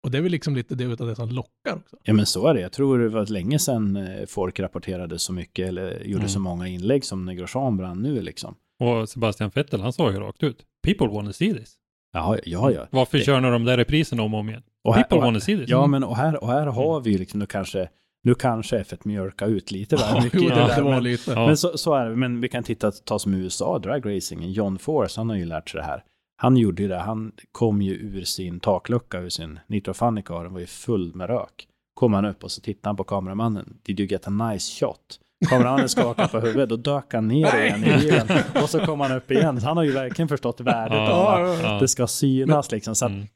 [0.03, 1.97] Och det är väl liksom lite det utav det som lockar också.
[2.03, 2.61] Ja men så är det.
[2.61, 6.29] Jag tror det var länge sedan eh, folk rapporterade så mycket eller gjorde Mm.
[6.29, 8.55] så många inlägg som när Grosjean brann nu liksom.
[8.81, 10.65] Och Sebastian Vettel, han sa ju rakt ut.
[10.83, 11.77] People wanna see this.
[12.13, 12.87] Ja, ja, ja.
[12.91, 14.63] Varför Det- kör ni de där repriserna om och om igen?
[14.85, 15.69] Och här, People och, wanna see this.
[15.69, 17.89] ja men och här, och här har vi liksom nu kanske,
[18.23, 20.83] nu kanske F1 mjölka ut lite väl Ja, mycket i det, det det där.
[20.83, 21.31] var Men, lite.
[21.33, 21.47] Ja.
[21.47, 22.17] men så, så är det.
[22.17, 24.53] Men vi kan titta, ta som USA, dragracingen.
[24.53, 26.05] John Force, han har ju lärt sig det här.
[26.37, 30.45] Han gjorde ju det, han kom ju ur sin taklucka, ur sin Nitro Funny Car,
[30.45, 31.67] den var ju full med rök.
[31.95, 33.77] Kom han upp och så tittade han på kameramannen.
[33.83, 35.21] Did you get a nice shot?
[35.49, 38.27] Kameramannen skakade på huvudet, då dök han ner igen i bilen.
[38.63, 39.61] Och så kom han upp igen.
[39.61, 41.79] Så han har ju verkligen förstått värdet Ja, av att ja.
[41.81, 42.95] det ska synas liksom.
[42.95, 43.27] Så att, Mm.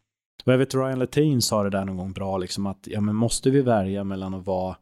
[0.47, 3.14] och jag vet Ryan Latain sa det där någon gång bra, liksom att ja, men
[3.16, 4.76] måste vi välja mellan att vara,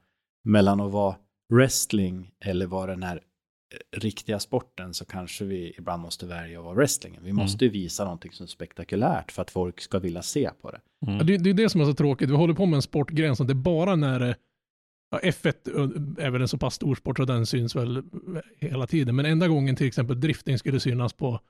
[0.45, 1.15] mellan att vara
[1.55, 6.65] wrestling eller vara den här eh, riktiga sporten så kanske vi ibland måste välja att
[6.65, 7.25] vara wrestlingen.
[7.25, 10.71] Vi måste ju visa någonting som är spektakulärt för att folk ska vilja se på
[10.71, 10.81] det.
[11.07, 11.19] Mm.
[11.19, 12.31] Ja, det, det är det som är så tråkigt.
[12.31, 14.37] Vi håller på med en sportgren som det är bara när det-
[15.13, 18.03] ja, F1 är väl en så pass stor sport så den syns väl
[18.59, 19.17] hela tiden.
[19.17, 21.41] Men enda gången till exempel drifting skulle synas på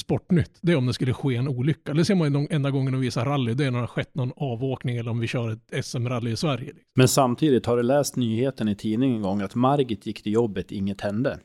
[0.00, 1.94] Sportnytt, det är om det skulle ske en olycka.
[1.94, 3.86] Det ser man ju de enda gången de visar rally, det är när det har
[3.86, 6.64] skett någon avåkning eller om vi kör ett SM-rally i Sverige.
[6.66, 6.82] liksom.
[6.94, 10.72] Men samtidigt, har du läst nyheten i tidningen en gång att Margit gick till jobbet,
[10.72, 11.38] inget hände?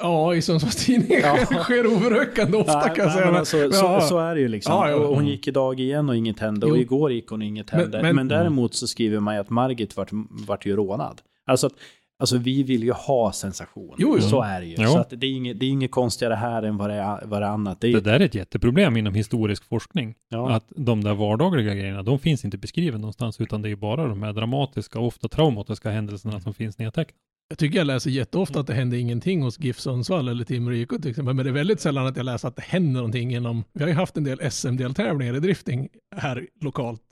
[0.00, 1.36] Ja, i Sundsvalls tidning Ja.
[1.62, 3.24] sker overökande ofta Nej, kan jag nej, säga.
[3.24, 4.00] men Men- alltså, ja.
[4.00, 4.72] så, så är det ju liksom.
[4.72, 4.96] Ja, ja.
[4.96, 6.66] Och hon gick idag igen och inget hände.
[6.66, 6.82] Och Jo.
[6.82, 8.02] igår gick hon och inget Men- hände.
[8.02, 10.08] Men, men- däremot så skriver man ju att Margit vart,
[10.46, 11.20] vart ju rånad.
[11.46, 11.72] Alltså, att,
[12.18, 13.94] alltså vi vill ju ha sensation.
[13.98, 14.28] Jo, jo.
[14.28, 14.74] Så är det ju.
[14.78, 14.88] Jo.
[14.88, 17.42] Så att det är inget, det är inget konstigare här än vad det är, vad
[17.42, 17.80] det är annat.
[17.80, 20.14] Det är, Det där är ett jätteproblem inom historisk forskning.
[20.28, 20.50] ja.
[20.50, 24.22] Att de där vardagliga grejerna, de finns inte beskriven någonstans, utan det är bara de
[24.22, 27.18] här dramatiska, ofta traumatiska händelserna som finns nedtecknade.
[27.48, 30.88] Jag tycker jag läser jätteofta att det händer ingenting hos GIF Sundsvall eller Timrå IK,
[30.88, 31.34] till exempel.
[31.34, 33.88] Men det är väldigt sällan att jag läser att det händer någonting inom, vi har
[33.88, 37.02] ju haft en del SM-deltävlingar i drifting här lokalt.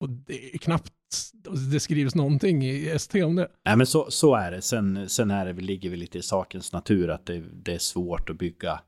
[0.00, 0.92] Och det är knappt,
[1.72, 3.48] det skrivs någonting i ST om det.
[3.64, 4.62] Nej, men så, så är det.
[4.62, 8.30] Sen, sen är det, ligger vi lite i sakens natur att det, det är svårt
[8.30, 8.80] att bygga,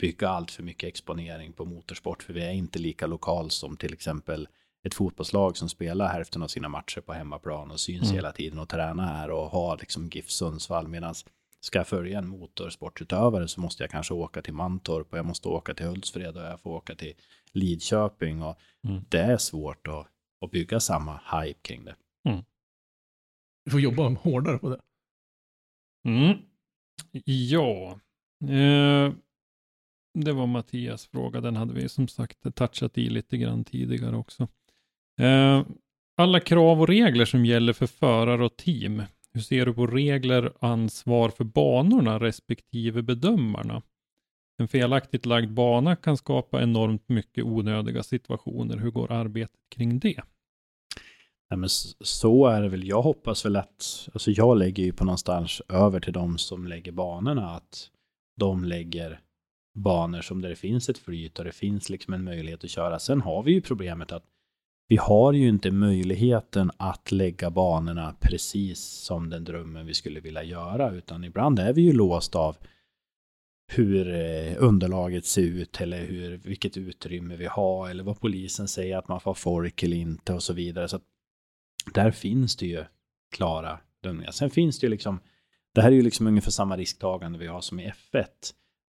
[0.00, 2.22] bygga allt för mycket exponering på motorsport.
[2.22, 4.48] För vi är inte lika lokal som till exempel
[4.86, 8.14] ett fotbollslag som spelar hälften av sina matcher på hemmaplan och syns Mm.
[8.16, 10.88] hela tiden och tränar här och har liksom GIF Sundsvall.
[10.88, 11.14] Medan
[11.60, 15.48] ska jag följa en motorsportutövare så måste jag kanske åka till Mantorp och jag måste
[15.48, 17.14] åka till Hultsfred och jag får åka till
[17.52, 19.04] Lidköping och Mm.
[19.08, 20.06] det är svårt att,
[20.40, 21.96] att bygga samma hype kring det.
[23.64, 24.80] Vi får jobba hårdare på det.
[26.08, 26.38] Mm.
[27.24, 28.00] Ja,
[28.42, 29.12] eh,
[30.14, 31.40] det var Mattias fråga.
[31.40, 34.48] Den hade vi som sagt touchat i lite grann tidigare också.
[35.20, 35.66] Eh,
[36.16, 39.02] alla krav och regler som gäller för förare och team.
[39.32, 43.82] Hur ser du på regler, ansvar för banorna respektive bedömarna?
[44.58, 48.76] En felaktigt lagd bana kan skapa enormt mycket onödiga situationer.
[48.76, 50.22] Hur går arbetet kring det?
[51.50, 51.68] Nej, men
[52.00, 52.88] så är det väl.
[52.88, 56.92] Jag hoppas väl att, alltså jag lägger ju på någonstans över till de som lägger
[56.92, 57.90] banorna att
[58.36, 59.20] de lägger
[59.74, 62.98] banor som där det finns ett flyt och det finns liksom en möjlighet att köra.
[62.98, 64.24] Sen har vi ju problemet att
[64.90, 70.42] vi har ju inte möjligheten att lägga banorna precis som den drömmen vi skulle vilja
[70.42, 72.56] göra, utan ibland är vi ju låst av
[73.72, 78.96] hur eh, underlaget ser ut eller hur, vilket utrymme vi har eller vad polisen säger
[78.96, 80.88] att man får folk eller inte och så vidare.
[80.88, 81.04] Så att
[81.94, 82.84] där finns det ju
[83.32, 84.30] klara dömningar.
[84.30, 85.20] Sen finns det ju liksom,
[85.74, 88.26] det här är ju liksom ungefär samma risktagande vi har som i F1,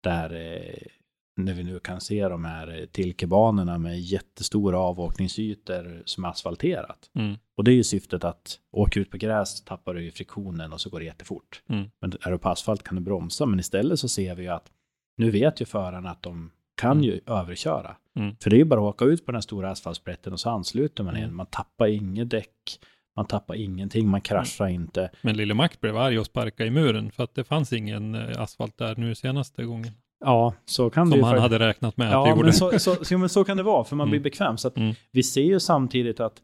[0.02, 0.99] där eh,
[1.44, 7.10] när vi nu kan se de här eh, Tilkebanorna med jättestora avåkningsytor som är asfalterat.
[7.14, 7.36] Mm.
[7.56, 10.80] Och det är ju syftet att åka ut på gräs tappar du ju friktionen och
[10.80, 11.62] så går det jättefort.
[11.68, 11.90] Mm.
[12.00, 14.70] Men är du på asfalt kan du bromsa, men istället så ser vi ju att
[15.16, 16.50] nu vet ju förarna att de
[16.80, 17.04] kan Mm.
[17.04, 17.96] ju överköra.
[18.16, 18.36] Mm.
[18.42, 21.04] För det är ju bara att åka ut på den stora asfaltsprätten och så ansluter
[21.04, 21.22] man Mm.
[21.22, 21.34] igen.
[21.34, 22.78] Man tappar inget däck,
[23.16, 25.10] man tappar ingenting, man kraschar inte.
[25.22, 28.40] Men Lille Mac blev arg och sparkade i muren för att det fanns ingen eh,
[28.42, 29.92] asfalt där nu senaste gången.
[30.20, 32.42] Ja, så kan det Som ju han fakt- hade räknat med att det Ja, gjorde.
[32.44, 34.10] men så, så, så, men så kan det vara, för man Mm.
[34.10, 34.58] blir bekväm.
[34.58, 34.94] Så att Mm.
[35.10, 36.42] vi ser ju samtidigt att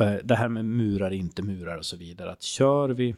[0.00, 3.16] eh, det här med murar, inte murar och så vidare, att kör vi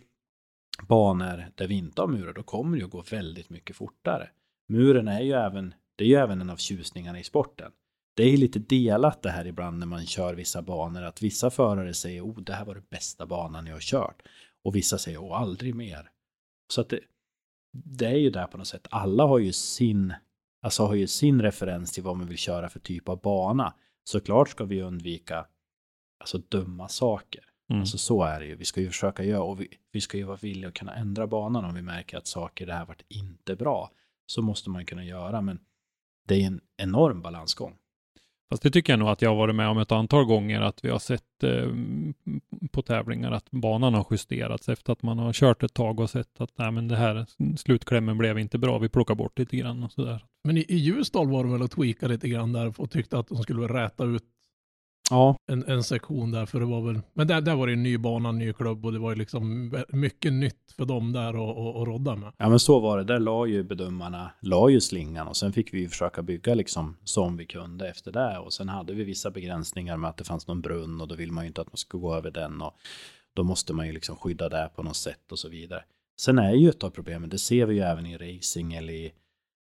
[0.89, 4.29] banor där vi inte har murar, då kommer det ju att gå väldigt mycket fortare.
[4.69, 7.73] Muren är ju även, det är ju även en av tjusningarna i sporten.
[8.17, 11.95] Det är lite delat det här ibland när man kör vissa banor, att vissa förare
[11.95, 14.23] säger oh, det här var det bästa banan jag har kört.
[14.65, 16.11] Och vissa säger åh, aldrig mer.
[16.73, 17.01] Så att det,
[17.75, 20.15] det är ju där på något sätt, alla har ju sin,
[20.63, 23.75] alltså har ju sin referens till vad man vill köra för typ av bana.
[24.05, 25.47] Såklart ska vi undvika
[26.21, 27.45] alltså dumma saker.
[27.71, 27.81] Mm.
[27.81, 28.57] Alltså så är det ju.
[28.57, 31.27] Vi ska ju försöka göra och vi, vi ska ju vara villiga att kunna ändra
[31.27, 33.91] banan om vi märker att saker det här varit inte bra.
[34.27, 35.61] Så måste man kunna göra, men
[36.29, 37.77] det är en enorm balansgång.
[38.51, 40.85] Fast det tycker jag nog att jag har varit med om ett antal gånger att
[40.85, 41.69] vi har sett eh,
[42.73, 46.41] på tävlingar att banan har justerats efter att man har kört ett tag och sett
[46.41, 47.27] att nej, men det här
[47.57, 48.79] slutklämmen blev inte bra.
[48.79, 50.25] Vi plockar bort lite grann och sådär.
[50.45, 53.29] Men i, i Ljusdal var de väl och tweakade lite grann där och tyckte att
[53.29, 54.23] de skulle väl räta ut
[55.15, 57.83] Ja, en, en sektion där, för det var väl, men där, där var det en
[57.83, 61.29] ny bana, en ny klubb och det var ju liksom mycket nytt för dem där
[61.29, 62.33] att och, och rodda med.
[62.37, 63.05] ja men så var det.
[63.05, 67.37] Där la ju bedömarna, la ju slingan och sen fick vi försöka bygga liksom som
[67.37, 68.39] vi kunde efter det.
[68.39, 71.33] Och sen hade vi vissa begränsningar med att det fanns någon brunn och då vill
[71.33, 72.75] man ju inte att man ska gå över den och
[73.35, 75.85] då måste man ju liksom skydda det på något sätt och så vidare.
[76.21, 79.13] Sen är ju ett av problemen, det ser vi ju även i racing eller i,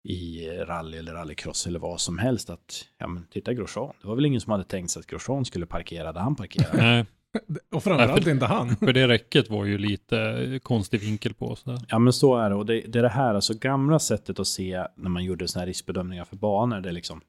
[0.07, 4.15] i rally eller rallycross eller vad som helst att, ja men titta Grosjean, det var
[4.15, 6.77] väl ingen som hade tänkt sig att Grosjean skulle parkera där han parkerade.
[6.83, 7.05] Nej,
[7.73, 8.77] Och framförallt för- inte han.
[8.81, 11.57] för det räcket var ju lite konstig vinkel på.
[11.57, 11.81] Sådär.
[11.89, 14.47] Ja men så är det och det, det är det här, alltså gamla sättet att
[14.47, 17.21] se när man gjorde sådana här riskbedömningar för banor, det är liksom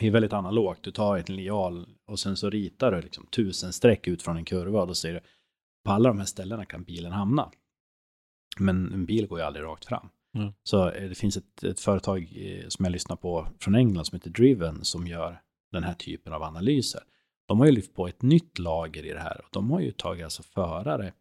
[0.00, 0.82] det är väldigt analogt.
[0.82, 4.44] Du tar ett linjal och sen så ritar du liksom tusen streck ut från en
[4.44, 5.20] kurva och då säger du
[5.84, 7.50] på alla de här ställena kan bilen hamna.
[8.58, 10.08] Men en bil går ju aldrig rakt fram.
[10.34, 10.52] Mm.
[10.62, 14.16] Så eh, det finns ett, ett företag eh, som jag lyssnar på från England som
[14.16, 15.40] heter Driven som gör
[15.72, 17.00] den här typen av analyser.
[17.48, 19.92] De har ju lyft på ett nytt lager i det här och de har ju
[19.92, 21.12] tagit alltså förare,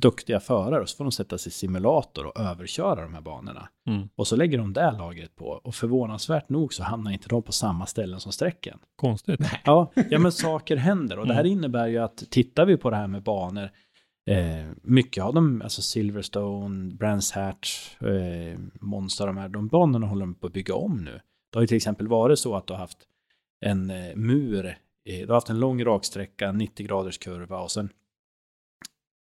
[0.00, 3.68] duktiga förare och så får de sätta sig i simulator och överköra de här banorna.
[3.86, 4.08] Mm.
[4.14, 7.52] Och så lägger de det lagret på och förvånansvärt nog så hamnar inte de på
[7.52, 8.78] samma ställen som sträcken.
[8.96, 9.40] Konstigt.
[9.64, 11.52] Ja, ja men saker händer och det här Mm.
[11.52, 13.70] innebär ju att tittar vi på det här med banor,
[14.28, 20.20] eh, mycket av dem, alltså Silverstone, Brands Hatch, eh, Monster, de här, de banorna håller
[20.20, 21.20] de på att bygga om nu.
[21.50, 22.98] Det har ju till exempel varit så att du har haft
[23.60, 24.66] en eh, mur,
[25.04, 27.90] eh, du har haft en lång raksträcka, 90 graders kurva och sen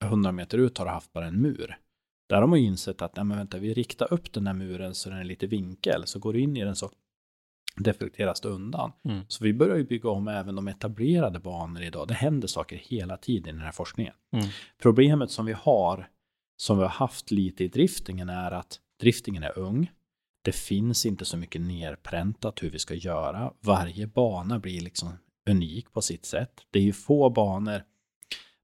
[0.04, 1.78] 100 meter ut har du haft bara en mur.
[2.30, 4.96] Där har man ju insett att, nej men vänta, vi riktar upp den här muren
[4.96, 6.92] så den är lite vinkel, så går du in i den så
[7.76, 8.92] deflekteras det undan.
[9.06, 9.22] Mm.
[9.28, 12.08] Så vi börjar ju bygga om även de etablerade banor idag.
[12.08, 14.14] Det händer saker hela tiden i den här forskningen.
[14.34, 14.48] Mm.
[14.82, 16.10] Problemet som vi har,
[16.58, 19.92] som vi har haft lite i driftingen, är att driftingen är ung.
[20.42, 23.54] Det finns inte så mycket nerpräntat hur vi ska göra.
[23.60, 25.10] Varje bana blir liksom
[25.50, 26.62] unik på sitt sätt.
[26.72, 27.84] Det är ju få banor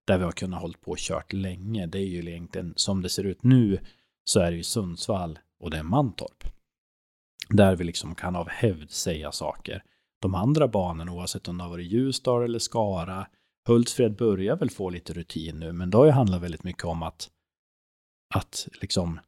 [0.05, 1.85] där vi har kunnat hålla på och kört länge.
[1.85, 3.79] Det är ju egentligen, som det ser ut nu,
[4.23, 6.56] så är det ju Sundsvall och det är Mantorp.
[7.49, 9.83] Där vi liksom kan av hävd säga saker.
[10.21, 13.27] De andra banorna, oavsett om det har varit Ljusdal eller Skara,
[13.67, 17.03] Hultsfred börjar väl få lite rutin nu, men då har ju handlat väldigt mycket om
[17.03, 17.29] att,
[18.35, 19.19] att liksom,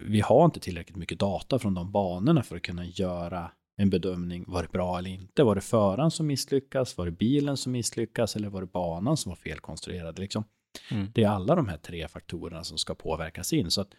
[0.00, 4.44] vi har inte tillräckligt mycket data från de banorna för att kunna göra en bedömning.
[4.46, 5.42] Var det bra eller inte?
[5.42, 6.96] Var det föraren som misslyckas?
[6.96, 8.36] Var det bilen som misslyckas?
[8.36, 10.18] Eller var det banan som var felkonstruerad?
[10.18, 10.44] Liksom.
[10.90, 11.06] Mm.
[11.14, 13.70] Det är alla de här tre faktorerna som ska påverkas in.
[13.70, 13.94] Så att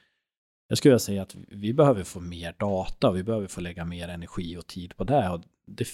[0.70, 3.12] jag skulle vilja säga att vi behöver få mer data.
[3.12, 5.30] Vi behöver få lägga mer energi och tid på det.
[5.30, 5.88] Och det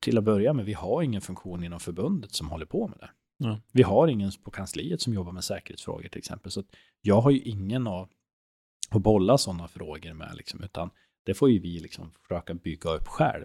[0.00, 3.10] till att börja med, vi har ingen funktion inom förbundet som håller på med det.
[3.38, 3.60] Ja.
[3.72, 6.50] Vi har ingen på kansliet som jobbar med säkerhetsfrågor till exempel.
[6.50, 6.64] Så
[7.00, 8.10] jag har ju ingen att,
[8.90, 10.90] att bolla sådana frågor med, liksom, utan
[11.26, 13.44] det får ju vi liksom försöka bygga upp själv.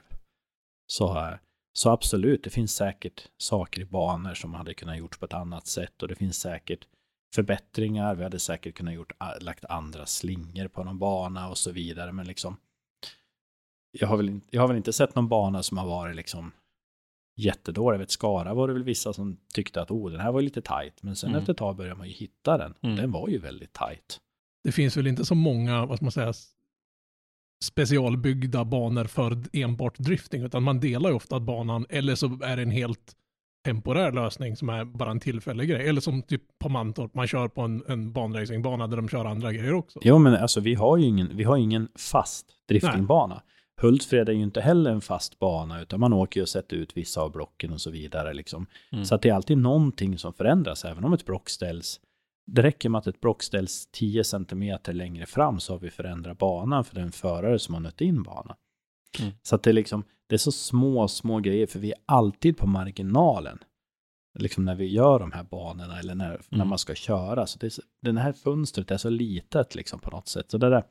[0.87, 1.37] Så,
[1.73, 5.67] så absolut, det finns säkert saker i banor som hade kunnat gjorts på ett annat
[5.67, 6.87] sätt och det finns säkert
[7.35, 8.15] förbättringar.
[8.15, 12.11] Vi hade säkert kunnat gjort, lagt andra slingor på någon bana och så vidare.
[12.11, 12.57] Men liksom,
[13.91, 16.51] jag har, väl, inte- jag har väl inte sett någon bana som har varit liksom
[17.37, 17.95] jättedålig.
[17.95, 20.61] Jag vet Skara var det väl vissa som tyckte att oh, den här var lite
[20.61, 21.03] tight.
[21.03, 21.39] Men sen Mm.
[21.39, 22.73] efter ett tag började man ju hitta den.
[22.81, 22.95] Mm.
[22.95, 24.19] Den var ju väldigt tight.
[24.63, 26.33] Det finns väl inte så många, vad ska man säga,
[27.63, 32.61] specialbyggda banor för enbart drifting, utan man delar ju ofta banan, eller så är det
[32.61, 33.15] en helt
[33.65, 35.87] temporär lösning som är bara en tillfällig grej.
[35.87, 39.53] Eller som typ på Mantorp, man kör på en, en banracingbana där de kör andra
[39.53, 39.99] grejer också.
[40.03, 43.41] Jo, men alltså vi har ju ingen, vi har ingen fast driftingbana.
[43.81, 46.97] Hultsfred är ju inte heller en fast bana, utan man åker ju och sätter ut
[46.97, 48.33] vissa av blocken och så vidare.
[48.33, 48.65] Liksom.
[48.91, 49.05] Mm.
[49.05, 51.99] Så att det är alltid någonting som förändras, även om ett block ställs.
[52.47, 56.37] Det räcker med att ett block ställs 10 cm längre fram så har vi förändrat
[56.37, 58.55] banan för den förare som har nött in banan.
[59.19, 59.31] Mm.
[59.43, 62.57] Så att det är liksom, det är så små, små grejer, för vi är alltid
[62.57, 63.59] på marginalen.
[64.39, 66.67] Liksom när vi gör de här banorna eller när, när Mm.
[66.69, 67.47] man ska köra.
[67.47, 70.51] Så det så- den här fönstret är så litet liksom på något sätt.
[70.51, 70.83] Så det där,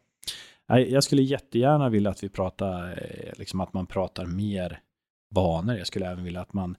[0.84, 4.80] jag skulle jättegärna vilja att vi pratar, eh, liksom att man pratar mer
[5.34, 5.76] banor.
[5.76, 6.76] Jag skulle även vilja att man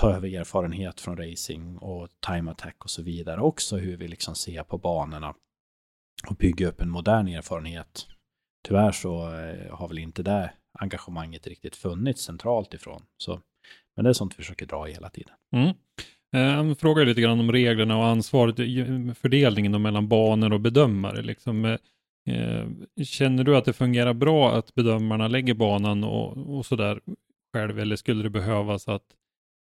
[0.00, 4.34] tar över erfarenhet från racing och time attack och så vidare också, hur vi liksom
[4.34, 5.34] ser på banorna
[6.28, 8.06] och bygga upp en modern erfarenhet.
[8.68, 13.02] Tyvärr så eh, har väl inte det engagemanget riktigt funnits centralt ifrån.
[13.16, 13.40] Så,
[13.96, 15.34] men det är sånt vi försöker dra i hela tiden.
[15.52, 15.74] Mm.
[16.36, 18.56] Eh, Han frågar lite grann om reglerna och ansvaret,
[19.18, 21.22] fördelningen mellan banor och bedömare.
[21.22, 21.78] Liksom, eh,
[22.34, 22.66] eh,
[23.04, 27.00] känner du att det fungerar bra att bedömarna lägger banan och, och sådär
[27.52, 29.06] själv, eller skulle det behövas att,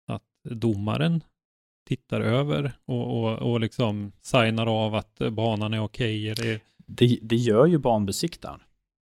[0.09, 1.25] att domaren
[1.89, 6.29] tittar över och, och, och liksom signar av att banan är okej?
[6.31, 8.61] eller Det, det gör ju banbesiktaren.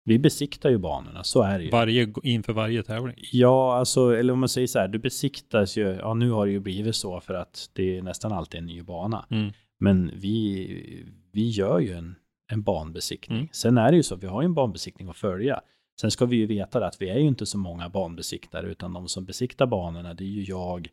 [0.07, 1.69] Vi besiktar ju banorna, så är det ju.
[1.71, 3.15] varje, inför varje tävling?
[3.31, 6.51] Ja, alltså, eller om man säger så här, du besiktas ju, ja nu har det
[6.51, 9.25] ju blivit så för att det är nästan alltid en ny bana.
[9.29, 9.51] Mm.
[9.79, 12.15] Men vi, vi gör ju en,
[12.51, 13.37] en banbesiktning.
[13.37, 13.49] Mm.
[13.51, 15.61] Sen är det ju så, vi har ju en banbesiktning att följa.
[16.01, 19.07] Sen ska vi ju veta att vi är ju inte så många banbesiktare, utan de
[19.07, 20.87] som besiktar banorna, det är ju jag,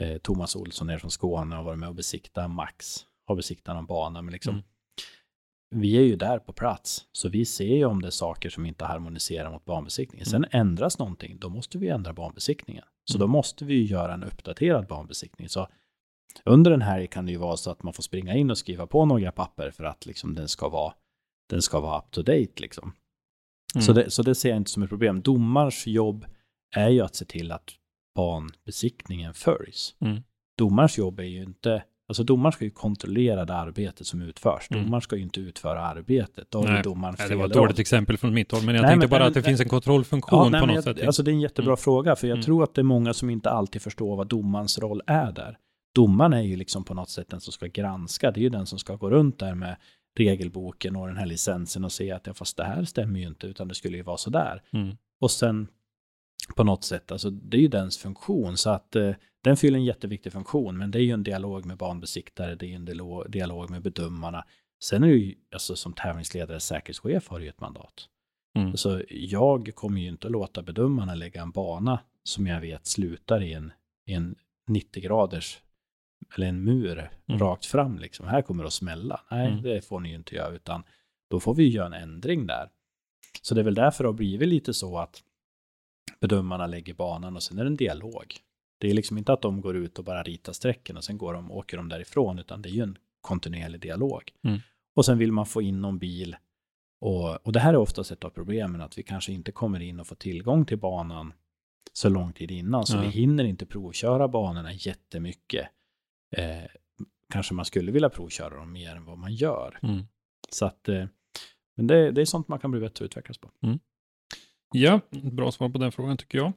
[0.00, 2.96] eh, Thomas Olsson är från Skåne och varit med och besiktat Max,
[3.26, 4.64] har besiktat någon bana, men liksom Mm.
[5.70, 8.66] Vi är ju där på plats, så vi ser ju om det är saker som
[8.66, 10.26] inte harmoniserar mot banbesiktningen.
[10.26, 12.84] Sen ändras någonting, då måste vi ändra banbesiktningen.
[13.10, 15.48] Så då måste vi ju göra en uppdaterad banbesiktning.
[15.48, 15.68] Så
[16.44, 18.86] under den här kan det ju vara så att man får springa in och skriva
[18.86, 20.94] på några papper för att liksom den ska vara,
[21.50, 22.92] den ska vara up to date liksom.
[23.74, 23.82] Mm.
[23.82, 25.22] Så, det, så det ser jag inte som ett problem.
[25.22, 26.26] Domarens jobb
[26.76, 27.70] är ju att se till att
[28.14, 29.96] banbesiktningen följs.
[30.00, 30.22] Mm.
[30.58, 34.70] Domarens jobb är ju inte, alltså domaren ska ju kontrollera det arbetet som utförs.
[34.70, 34.82] Mm.
[34.84, 36.50] Domaren ska ju inte utföra arbetet.
[36.50, 38.82] Då Nej, domaren Nej, fel det var ett dåligt exempel från mitt håll, men jag
[38.82, 40.96] Nej, tänkte men- bara men- att det finns en kontrollfunktion Ja, på nej, något jag,
[40.96, 41.06] sätt.
[41.06, 41.76] Alltså det är en jättebra Mm.
[41.76, 42.44] fråga, för jag Mm.
[42.44, 45.58] tror att det är många som inte alltid förstår vad domarens roll är där.
[45.94, 48.66] Domaren är ju liksom på något sätt den som ska granska, det är ju den
[48.66, 49.76] som ska gå runt där med
[50.18, 53.46] regelboken och den här licensen och se att ja, fast det här stämmer ju inte,
[53.46, 54.62] utan det skulle ju vara så där.
[54.72, 54.96] Mm.
[55.20, 55.68] Och sen
[56.56, 59.10] på något sätt, alltså det är ju dens funktion, så att eh,
[59.46, 62.68] den fyller en jätteviktig funktion, men det är ju en dialog med banbesiktare, det är
[62.68, 62.84] ju en
[63.28, 64.44] dialog, med bedömarna.
[64.84, 68.08] Sen är det ju, alltså som tävlingsledare, säkerhetschef har ju ett mandat.
[68.56, 68.68] Mm.
[68.68, 73.42] Alltså, jag kommer ju inte att låta bedömarna lägga en bana som jag vet slutar
[73.42, 73.72] i en,
[74.06, 74.34] i en
[74.68, 75.58] 90 graders
[76.36, 77.40] eller en mur Mm.
[77.40, 78.26] rakt fram liksom.
[78.26, 79.20] Här kommer det att smälla.
[79.30, 79.62] Nej, Mm.
[79.62, 80.82] det får ni ju inte göra, utan
[81.30, 82.68] då får vi ju göra en ändring där.
[83.42, 85.22] Så det är väl därför det har blivit lite så att
[86.20, 88.34] bedömarna lägger banan och sen är det en dialog.
[88.78, 91.34] Det är liksom inte att de går ut och bara ritar strecken och sen går
[91.34, 94.32] de, åker de därifrån, utan det är ju en kontinuerlig dialog.
[94.44, 94.60] Mm.
[94.94, 96.36] Och sen vill man få in någon bil
[97.00, 100.00] och, och det här är oftast ett av problemen, att vi kanske inte kommer in
[100.00, 101.32] och får tillgång till banan
[101.92, 103.00] så lång tid innan, så Ja.
[103.00, 105.68] vi hinner inte provköra banorna jättemycket.
[106.36, 106.64] Eh,
[107.32, 109.78] kanske man skulle vilja provköra dem mer än vad man gör.
[109.82, 110.02] Mm.
[110.48, 111.06] Så att, eh,
[111.76, 113.50] men det, det är sånt man kan bli bättre och utvecklas på.
[114.72, 116.52] Ja, bra svar på den frågan tycker jag.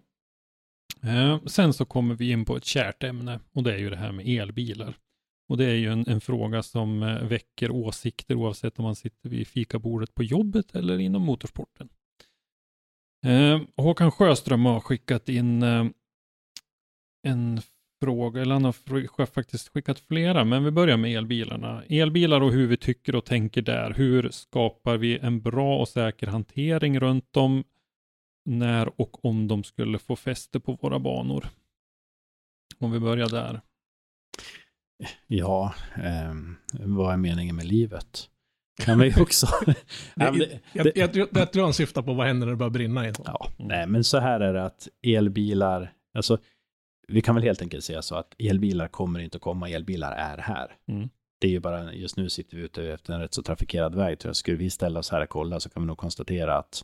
[1.03, 3.97] Eh, sen så kommer vi in på ett kärt ämne och det är ju det
[3.97, 4.97] här med elbilar.
[5.49, 9.29] Och det är ju en, en fråga som eh, väcker åsikter oavsett om man sitter
[9.29, 11.89] vid fikabordet på jobbet eller inom motorsporten.
[13.25, 15.85] Eh, Håkan Sjöström har skickat in eh,
[17.23, 17.61] en
[18.01, 21.83] fråga, eller han har faktiskt skickat flera, men vi börjar med elbilarna.
[21.89, 23.93] Elbilar och hur vi tycker och tänker där.
[23.93, 27.63] Hur skapar vi en bra och säker hantering runt dem
[28.49, 31.45] när och om de skulle få fäste på våra banor?
[32.79, 33.61] Om vi börjar där.
[35.27, 38.29] Ja, ehm, vad är meningen med livet?
[38.85, 39.47] Kan vi också...
[40.15, 42.57] Nej, det- jag, jag, jag, tror- jag tror han syftar på vad händer när det
[42.57, 46.37] börjar brinna ett Ja, nej, men så här är det att elbilar, alltså
[47.07, 50.37] vi kan väl helt enkelt säga så att elbilar kommer inte att komma, elbilar är
[50.37, 50.77] här.
[50.87, 51.09] Mm.
[51.41, 54.19] Det är ju bara, just nu sitter vi ute efter en rätt så trafikerad väg,
[54.19, 54.35] tror jag.
[54.35, 56.83] Skulle vi ställa oss här och kolla så kan vi nog konstatera att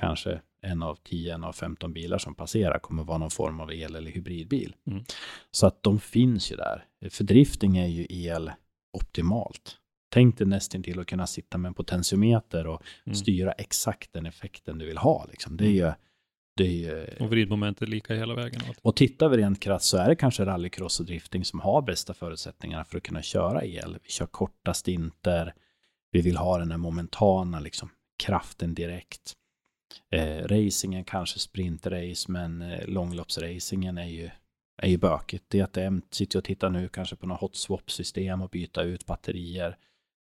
[0.00, 3.72] kanske en av 10, en av 15 bilar som passerar kommer vara någon form av
[3.72, 4.74] el eller hybridbil.
[4.86, 5.04] Mm.
[5.50, 6.84] Så att de finns ju där.
[7.10, 8.50] För drifting är ju el
[8.92, 9.76] optimalt.
[10.12, 13.14] Tänk dig nästan till att kunna sitta med en potentiometer och Mm.
[13.16, 15.26] styra exakt den effekten du vill ha.
[15.30, 15.56] Liksom.
[15.56, 15.92] Det är ju,
[16.56, 18.60] det är ju Och vridmomentet lika hela vägen.
[18.82, 22.14] och tittar vi rent krasst så är det kanske rallycross och drifting som har bästa
[22.14, 23.98] förutsättningarna för att kunna köra el.
[24.02, 25.54] Vi kör korta stinter,
[26.10, 27.88] vi vill ha den här momentana liksom,
[28.18, 29.32] kraften direkt.
[30.10, 34.30] Eh, racingen kanske sprintrace, men eh, långloppsracingen är ju,
[34.82, 35.50] är ju bökigt.
[35.50, 39.76] DTM sitter och tittar nu kanske på något hot swap-system och byta ut batterier.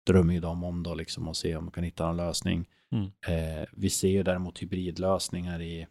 [0.07, 2.69] Drömmer ju de om då liksom och se om man kan hitta någon lösning.
[2.93, 3.11] Mm.
[3.27, 5.87] Eh, vi ser ju däremot hybridlösningar i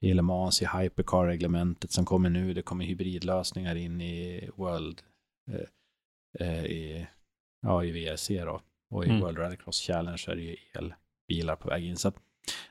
[0.00, 2.54] i Le Mans, i Hypercar-reglementet som kommer nu.
[2.54, 5.02] Det kommer hybridlösningar in i World,
[5.50, 7.06] eh, eh, i,
[7.62, 8.60] ja, i VRC då.
[8.90, 9.20] Och i Mm.
[9.20, 11.96] World Rallycross Challenge är det ju elbilar på väg in.
[11.96, 12.16] Så att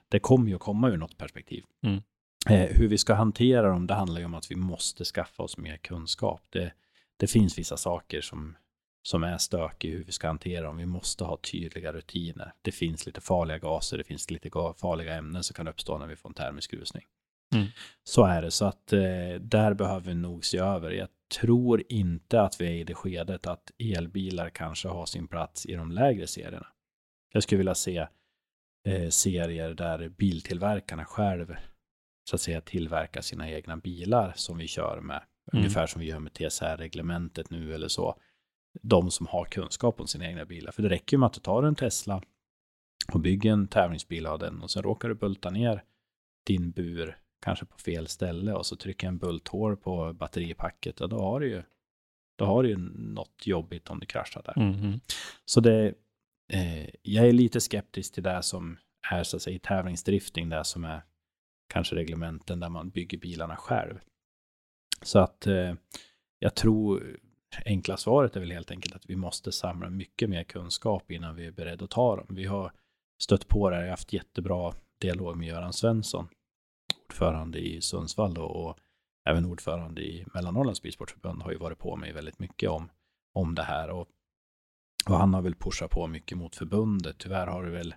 [0.10, 1.64] det kommer ju att komma ur något perspektiv.
[1.84, 2.02] Mm.
[2.50, 5.58] Eh, hur vi ska hantera dem, det handlar ju om att vi måste skaffa oss
[5.58, 6.42] mer kunskap.
[6.50, 6.74] Det,
[7.18, 8.58] det finns vissa saker som,
[9.04, 10.78] som är stökiga hur vi ska hantera dem.
[10.78, 12.54] Vi måste ha tydliga rutiner.
[12.62, 16.08] Det finns lite farliga gaser, det finns lite ga- farliga ämnen som kan uppstå när
[16.08, 17.04] vi får en termisk rusning.
[17.56, 17.68] Mm.
[18.04, 19.00] Så är det, så att eh,
[19.40, 20.92] där behöver vi nog se över.
[20.92, 21.10] Jag
[21.42, 25.74] tror inte att vi är i det skedet att elbilar kanske har sin plats i
[25.74, 26.68] de lägre serierna.
[27.34, 28.08] Jag skulle vilja se
[28.88, 31.56] eh, serier där biltillverkarna själv
[32.30, 35.22] så att säga tillverkar sina egna bilar som vi kör med.
[35.54, 35.64] Mm.
[35.64, 38.16] Ungefär som vi gör med TSR-reglementet nu eller så.
[38.82, 40.72] De som har kunskap om sina egna bilar.
[40.72, 42.22] För det räcker ju med att du tar en Tesla
[43.14, 45.84] och bygger en tävlingsbil av den och sen råkar du bulta ner
[46.46, 51.20] din bur kanske på fel ställe och så trycker en bulthår på batteripacket och då
[51.20, 51.64] har du ju
[52.38, 54.64] då har du ju något jobbigt om det kraschar där.
[54.64, 55.00] Mhm.
[55.46, 55.94] Så det,
[56.54, 58.78] eh, jag är lite skeptisk till det som
[59.12, 61.02] är så att säga i tävlingsdrifting, det som är
[61.68, 64.00] kanske reglementen där man bygger bilarna själv.
[65.02, 65.74] Så att eh,
[66.40, 67.18] jag tror
[67.66, 71.46] enkla svaret är väl helt enkelt att vi måste samla mycket mer kunskap innan vi
[71.46, 72.28] är beredda att ta dem.
[72.30, 72.72] Vi har
[73.22, 76.28] stött på det, jag har haft jättebra dialog med Göran Svensson,
[77.10, 78.78] ordförande i Sundsvall då, och
[79.30, 82.90] även ordförande i Mellannorrlands Bilsportförbund har ju varit på mig väldigt mycket om,
[83.34, 84.08] om det här och,
[85.10, 87.18] och han har väl pushat på mycket mot förbundet.
[87.18, 87.96] Tyvärr har det väl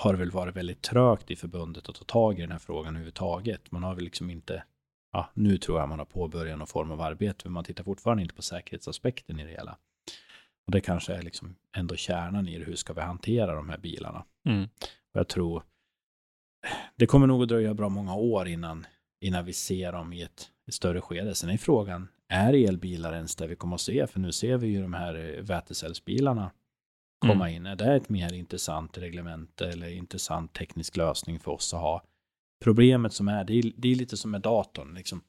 [0.00, 2.88] har det väl varit väldigt trögt i förbundet att ta tag i den här frågan
[2.88, 3.70] överhuvudtaget.
[3.70, 4.64] Man har väl liksom inte,
[5.12, 8.22] ja, nu tror jag man har påbörjat någon form av arbete, men man tittar fortfarande
[8.22, 9.78] inte på säkerhetsaspekten i det hela.
[10.66, 13.78] Och det kanske är liksom ändå kärnan i det, hur ska vi hantera de här
[13.78, 14.24] bilarna?
[14.48, 14.68] Mm.
[15.12, 15.62] Och jag tror
[16.96, 18.86] det kommer nog att dröja bra många år innan,
[19.20, 21.34] innan vi ser dem i ett, ett större skede.
[21.34, 24.06] Sen är frågan, är elbilar ens det vi kommer att se?
[24.06, 26.50] För nu ser vi ju de här eh, vätecellsbilarna
[27.18, 27.56] komma Mm.
[27.56, 27.66] in.
[27.66, 32.02] Är det ett mer intressant reglement eller intressant teknisk lösning för oss att ha?
[32.64, 34.94] Problemet som är, det är, det är lite som med datorn.
[34.94, 35.22] Liksom,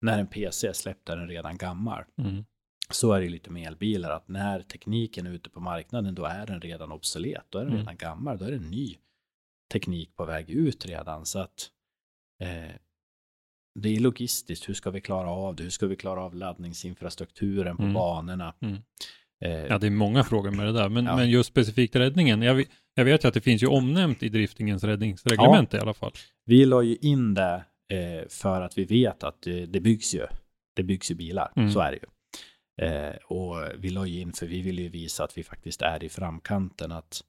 [0.00, 2.04] när en PC är släppt är den redan gammal.
[2.18, 2.44] Mm.
[2.90, 6.46] Så är det lite med elbilar, att när tekniken är ute på marknaden, då är
[6.46, 7.44] den redan obsolet.
[7.48, 7.80] Då är den Mm.
[7.80, 8.96] redan gammal, då är det en ny
[9.72, 11.26] teknik på väg ut redan.
[11.26, 11.70] Så att
[12.40, 12.70] eh,
[13.82, 15.62] det är logistiskt, hur ska vi klara av det?
[15.62, 17.94] Hur ska vi klara av laddningsinfrastrukturen på Mm.
[17.94, 18.54] banorna?
[18.60, 18.76] Mm.
[19.44, 21.16] Eh, Ja, det är många frågor med det där, men, Ja.
[21.16, 22.42] men just specifikt räddningen.
[22.42, 25.94] Jag, vet- jag vet ju att det finns ju omnämnt i driftingens räddningsreglement i alla
[25.94, 26.12] fall.
[26.44, 30.26] Vi la ju in det eh, för att vi vet att det, det byggs ju.
[30.76, 31.70] Det byggs ju bilar, Mm.
[31.70, 32.06] så är det ju.
[32.86, 36.04] Eh, och vi la ju in för vi vill ju visa att vi faktiskt är
[36.04, 37.20] i framkanten, att,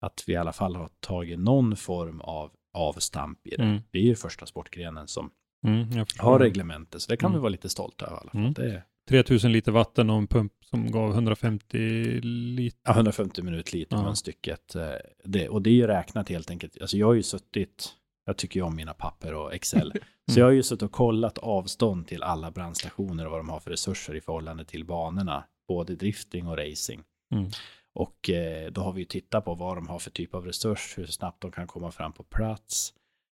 [0.00, 3.62] att vi i alla fall har tagit någon form av avstamp i det.
[3.62, 3.78] Mm.
[3.90, 5.30] Vi är ju första sportgrenen som,
[5.66, 7.02] Mm, har reglementet.
[7.02, 7.42] Så det kan vi Mm.
[7.42, 8.40] vara lite stolta över i alla fall.
[8.40, 8.52] Mm.
[8.52, 11.78] Det är 3000 liter vatten och en pump som gav 150
[12.22, 12.80] liter.
[12.84, 14.00] ja, 150 minut liter Ja.
[14.00, 14.74] mellan stycket.
[14.74, 14.88] eh,
[15.24, 16.80] Det, och det är ju räknat helt enkelt.
[16.80, 17.88] Alltså jag har ju suttit,
[18.26, 19.92] jag tycker ju om mina papper och Excel.
[20.32, 23.60] Så jag har ju suttit och kollat avstånd till alla brandstationer och vad de har
[23.60, 25.44] för resurser i förhållande till banorna.
[25.68, 27.02] Både drifting och racing.
[27.34, 27.50] Mm.
[27.94, 30.94] Och eh, då har vi ju tittat på vad de har för typ av resurs,
[30.98, 32.92] hur snabbt de kan komma fram på plats.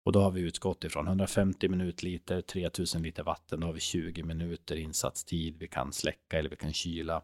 [0.06, 4.24] Och då har vi utgått ifrån 150 minutliter, 3000 liter vatten, då har vi 20
[4.24, 7.22] minuter insatstid, vi kan släcka eller vi kan kyla.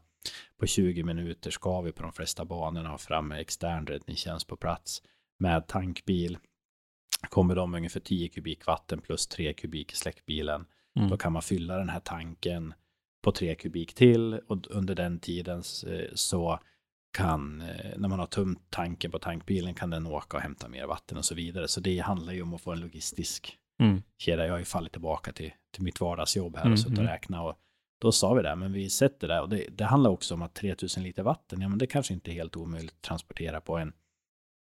[0.60, 5.02] På 20 minuter ska vi på de flesta banorna ha fram extern räddningstjänst på plats
[5.39, 6.38] med tankbil.
[7.30, 10.65] Kommer de ungefär 10 kubik vatten plus 3 kubik i släckbilen,
[10.97, 11.10] Mm.
[11.10, 12.73] då kan man fylla den här tanken
[13.23, 16.60] på 3 kubik till och under den tiden eh, så
[17.16, 20.86] kan, eh, när man har tömt tanken på tankbilen kan den åka och hämta mer
[20.88, 21.68] vatten och så vidare.
[21.68, 24.02] Så det handlar ju om att få en logistisk Mm.
[24.18, 24.46] kedja.
[24.46, 27.12] Jag har ju fallit tillbaka till, till mitt vardagsjobb här Mm, och suttit och mm.
[27.14, 27.60] räknat och
[28.02, 30.54] då sa vi det, men vi sätter det och det, det handlar också om att
[30.54, 33.94] 3000 liter vatten, ja men det kanske inte är helt omöjligt att transportera på en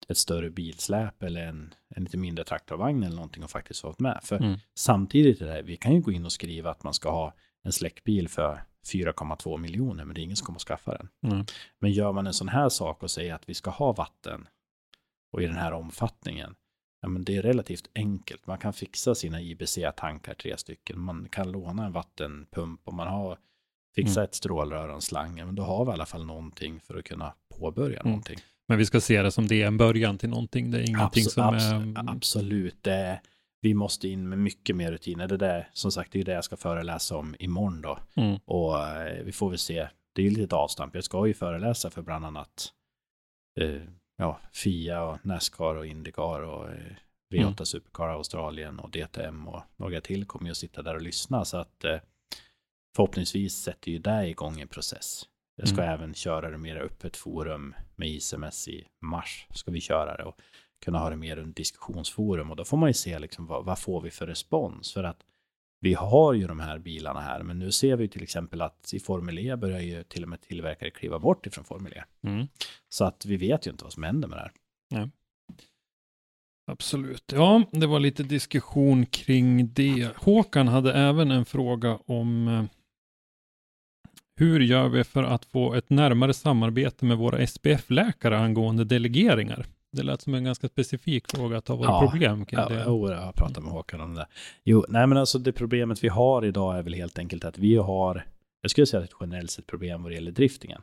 [0.08, 4.20] ett större bilsläp eller en, en lite mindre traktorvagn eller någonting och faktiskt fått med.
[4.22, 4.58] För Mm.
[4.74, 7.72] samtidigt är det, vi kan ju gå in och skriva att man ska ha en
[7.72, 11.08] släckbil för 4,2 miljoner, men det är ingen som kommer att skaffa den.
[11.32, 11.46] Mm.
[11.78, 14.48] Men gör man en sån här sak och säger att vi ska ha vatten
[15.32, 16.54] och i den här omfattningen,
[17.02, 18.46] ja, men det är relativt enkelt.
[18.46, 21.00] Man kan fixa sina IBC-tankar, tre stycken.
[21.00, 23.38] Man kan låna en vattenpump och man har
[23.94, 24.24] fixa Mm.
[24.24, 25.34] ett strålrör och en slang.
[25.34, 28.10] Men då har vi i alla fall någonting för att kunna påbörja Mm.
[28.10, 28.38] någonting.
[28.68, 30.70] Men vi ska se det som det är en början till någonting.
[30.70, 32.10] Det är ingenting Abso- som är...
[32.10, 33.20] Absolut, det,
[33.62, 35.28] vi måste in med mycket mer rutiner.
[35.28, 37.98] Det där, som sagt, det är det jag ska föreläsa om imorgon då.
[38.14, 38.38] Mm.
[38.44, 39.88] Och eh, vi får väl se.
[40.14, 40.94] Det är ju lite avstamp.
[40.94, 42.72] Jag ska ju föreläsa för bland annat
[43.60, 43.82] eh,
[44.16, 46.96] ja, FIA och Nascar och Indycar och eh,
[47.34, 47.56] V8 Mm.
[47.56, 51.44] Supercar Australien och DTM och några till kommer ju att sitta där och lyssna.
[51.44, 52.00] Så att eh,
[52.96, 55.22] förhoppningsvis sätter ju det igång en process.
[55.56, 55.94] Jag ska Mm.
[55.94, 59.46] även köra det mer öppet forum med ICMS i mars.
[59.50, 60.40] Ska vi köra det och
[60.82, 62.50] kunna ha det mer under diskussionsforum.
[62.50, 64.92] Och då får man ju se liksom vad, vad får vi för respons.
[64.92, 65.20] För att
[65.80, 69.00] vi har ju de här bilarna här, men nu ser vi till exempel att i
[69.00, 72.04] Formel E börjar ju till och med tillverkare kliva bort ifrån Formel E.
[72.22, 72.46] Mm.
[72.88, 74.52] Så att vi vet ju inte vad som händer med det här.
[76.66, 77.32] Absolut.
[77.32, 80.16] Ja, det var lite diskussion kring det.
[80.16, 82.64] Håkan hade även en fråga om eh,
[84.36, 89.66] hur gör vi för att få ett närmare samarbete med våra SPF-läkare angående delegeringar?
[89.92, 92.10] Det lät som en ganska specifik fråga att ha varit Ja.
[92.10, 92.84] problem kring Ja, det.
[92.86, 94.26] jo, jag har pratat med Håkan om det.
[94.64, 97.76] Jo, nej men alltså det problemet vi har idag är väl helt enkelt att vi
[97.76, 98.26] har,
[98.60, 100.80] jag skulle säga ett generellt sett problem vad det gäller driftingen.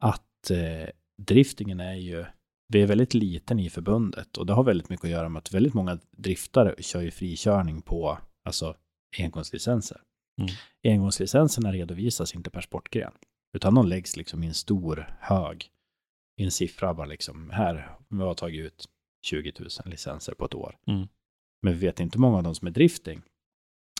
[0.00, 0.88] Att eh,
[1.22, 2.24] driftingen är ju,
[2.72, 5.54] vi är väldigt liten i förbundet och det har väldigt mycket att göra med att
[5.54, 8.74] väldigt många driftare kör ju frikörning på, alltså
[9.18, 10.00] engångslicenser.
[10.40, 10.50] Mm.
[10.94, 13.12] Engångslicenserna redovisas inte per sportgren,
[13.56, 15.70] utan de läggs liksom i en stor hög,
[16.38, 18.88] i en siffra bara liksom, här, vi har tagit ut
[19.22, 20.78] 20 000 licenser på ett år.
[20.86, 21.08] Mm.
[21.62, 23.22] Men vi vet inte hur många av dem som är drifting.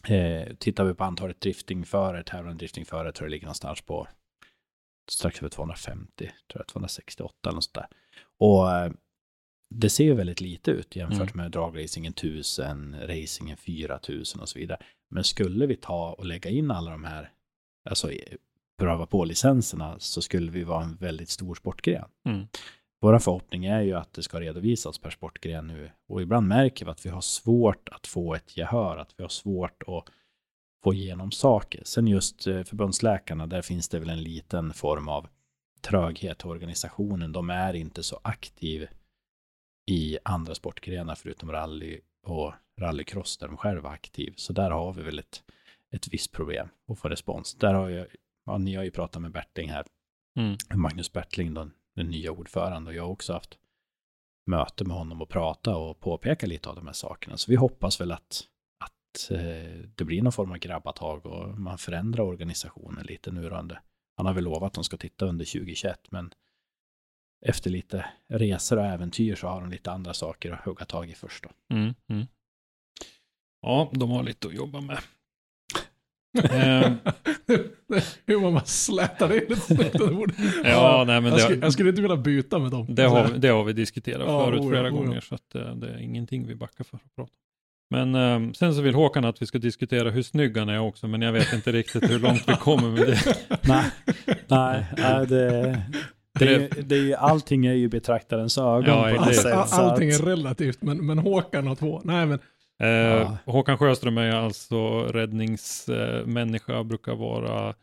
[0.09, 4.09] Eh, tittar vi på antalet driftingförare, tävlande driftingförare, tror jag det ligger någonstans på
[5.10, 7.86] strax över 250, tror jag 268 eller något sånt där.
[8.39, 8.93] Och eh,
[9.74, 14.78] det ser ju väldigt lite ut jämfört med dragracingen 1000, racingen 4000 och så vidare.
[15.10, 17.32] Men skulle vi ta och lägga in alla de här,
[17.90, 18.10] alltså
[18.79, 22.09] pröva på licenserna, så skulle vi vara en väldigt stor sportgren.
[22.29, 22.47] Mm.
[23.01, 26.91] Vår förhoppning är ju att det ska redovisas per sportgren nu och ibland märker vi
[26.91, 30.05] att vi har svårt att få ett gehör, att vi har svårt att
[30.85, 31.83] få igenom saker.
[31.85, 35.29] Sen just eh, förbundsläkarna, där finns det väl en liten form av
[35.81, 37.33] tröghet i organisationen.
[37.33, 38.89] De är inte så aktiv
[39.91, 44.35] i andra sportgrenar förutom rally och rallycross där de själva är aktiv.
[44.37, 45.43] Så där har vi väl ett,
[45.91, 47.55] ett visst problem att få respons.
[47.55, 48.07] Där har jag,
[48.49, 49.85] ja, ni har ju pratat med Berting här,
[50.39, 50.57] Mm.
[50.75, 53.59] Magnus Bertling, då, den nya ordförande, och jag har också haft
[54.47, 57.37] möte med honom och prata och påpeka lite av de här sakerna.
[57.37, 58.45] Så vi hoppas väl att,
[58.85, 63.81] att eh, det blir någon form av grabbatag och man förändrar organisationen lite nu under.
[64.16, 66.31] Han har väl lovat att de ska titta under 2021, men
[67.47, 71.15] efter lite resor och äventyr så har de lite andra saker att hugga tag i
[71.15, 71.75] först då.
[71.75, 71.95] Mm.
[72.09, 72.27] Mm.
[73.61, 74.99] Ja, de har lite att jobba med.
[76.45, 76.93] Eh,
[78.27, 80.37] Hur man bara slätar in ett bordet.
[80.65, 82.87] Ja, nej, men jag, skulle, jag skulle inte vilja byta med dem.
[82.89, 84.91] Det har, vi- det har vi diskuterat Ja, förut oh ja, flera oh ja.
[85.03, 87.33] gånger, så att eh, det är ingenting vi backar för att prata.
[87.91, 91.07] Men eh, sen så vill Håkan att vi ska diskutera hur snygg han är också,
[91.09, 93.37] men jag vet inte riktigt hur långt vi kommer med det.
[93.69, 93.85] Nej,
[94.49, 95.83] nej, nej det,
[96.39, 99.35] det, är, ju- det är ju, allting är ju betraktarens ögon Ja, på det- något
[99.37, 99.55] sätt.
[99.55, 102.01] All, allting är relativt, men, men Håkan har två.
[102.05, 102.39] Nej, men
[102.81, 103.39] Eh, Ja.
[103.47, 107.75] Håkan Sjöström är alltså räddningsmänniska, brukar vara,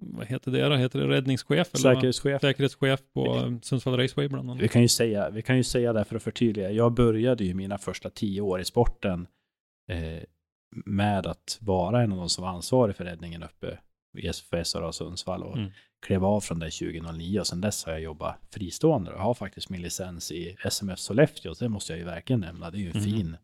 [0.00, 0.74] vad heter det då?
[0.76, 1.50] Heter det räddningschef?
[1.74, 1.94] Eller?
[1.94, 2.40] Säkerhetschef.
[2.40, 4.62] Säkerhetschef på Sundsvall Raceway bland annat.
[4.62, 6.70] Vi kan, ju säga, vi kan ju säga det för att förtydliga.
[6.70, 9.26] Jag började ju mina första tio år i sporten
[9.90, 10.22] eh,
[10.86, 13.78] med att vara en av de som var ansvarig för räddningen uppe
[14.50, 15.70] för SRA Sundsvall och Mm.
[16.06, 19.10] klev av från det 2009 och sedan dess har jag jobbat fristående.
[19.10, 22.70] Jag har faktiskt min licens i SMF Sollefteå, det måste jag ju verkligen nämna.
[22.70, 23.04] Det är ju en Mhm.
[23.04, 23.36] fin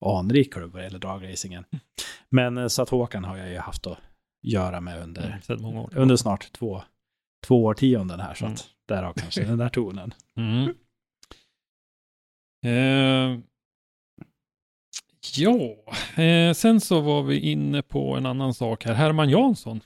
[0.00, 1.64] anrik klubb vad gäller dragracingen.
[2.28, 3.98] Men eh, så att Håkan har jag ju haft att
[4.42, 6.82] göra med under, Mm, under snart två,
[7.46, 8.54] två årtionden här, så Mm.
[8.54, 10.14] att därav kanske den där tonen.
[10.36, 10.74] Mm.
[12.66, 13.40] Eh,
[15.36, 15.60] ja,
[16.22, 18.94] eh, sen så var vi inne på en annan sak här.
[18.94, 19.80] Herman Jansson.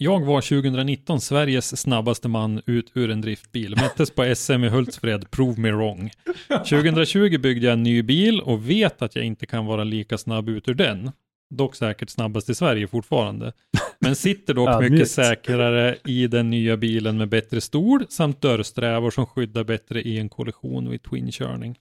[0.00, 3.76] Jag var 2019 Sveriges snabbaste man ut ur en driftbil.
[3.76, 6.10] Mättes på SM i Hultsfred, prove me wrong.
[6.48, 10.48] 2020 byggde jag en ny bil och vet att jag inte kan vara lika snabb
[10.48, 11.10] ut ur den.
[11.54, 13.52] Dock säkert snabbast i Sverige fortfarande.
[13.98, 19.26] Men sitter dock mycket säkrare i den nya bilen med bättre stol samt dörrsträvor som
[19.26, 21.78] skyddar bättre i en kollision vid twin-körning.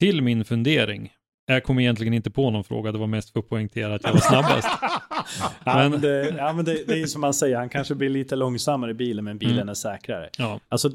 [0.00, 1.12] Till min fundering.
[1.46, 4.12] Jag kom egentligen inte på någon fråga, det var mest för att poängtera att jag
[4.12, 4.68] var snabbast.
[5.64, 8.90] Men- det, ja, men det, det är som man säger, han kanske blir lite långsammare
[8.90, 9.68] i bilen, men bilen Mm.
[9.68, 10.30] är säkrare.
[10.38, 10.88] Ja, Alltså,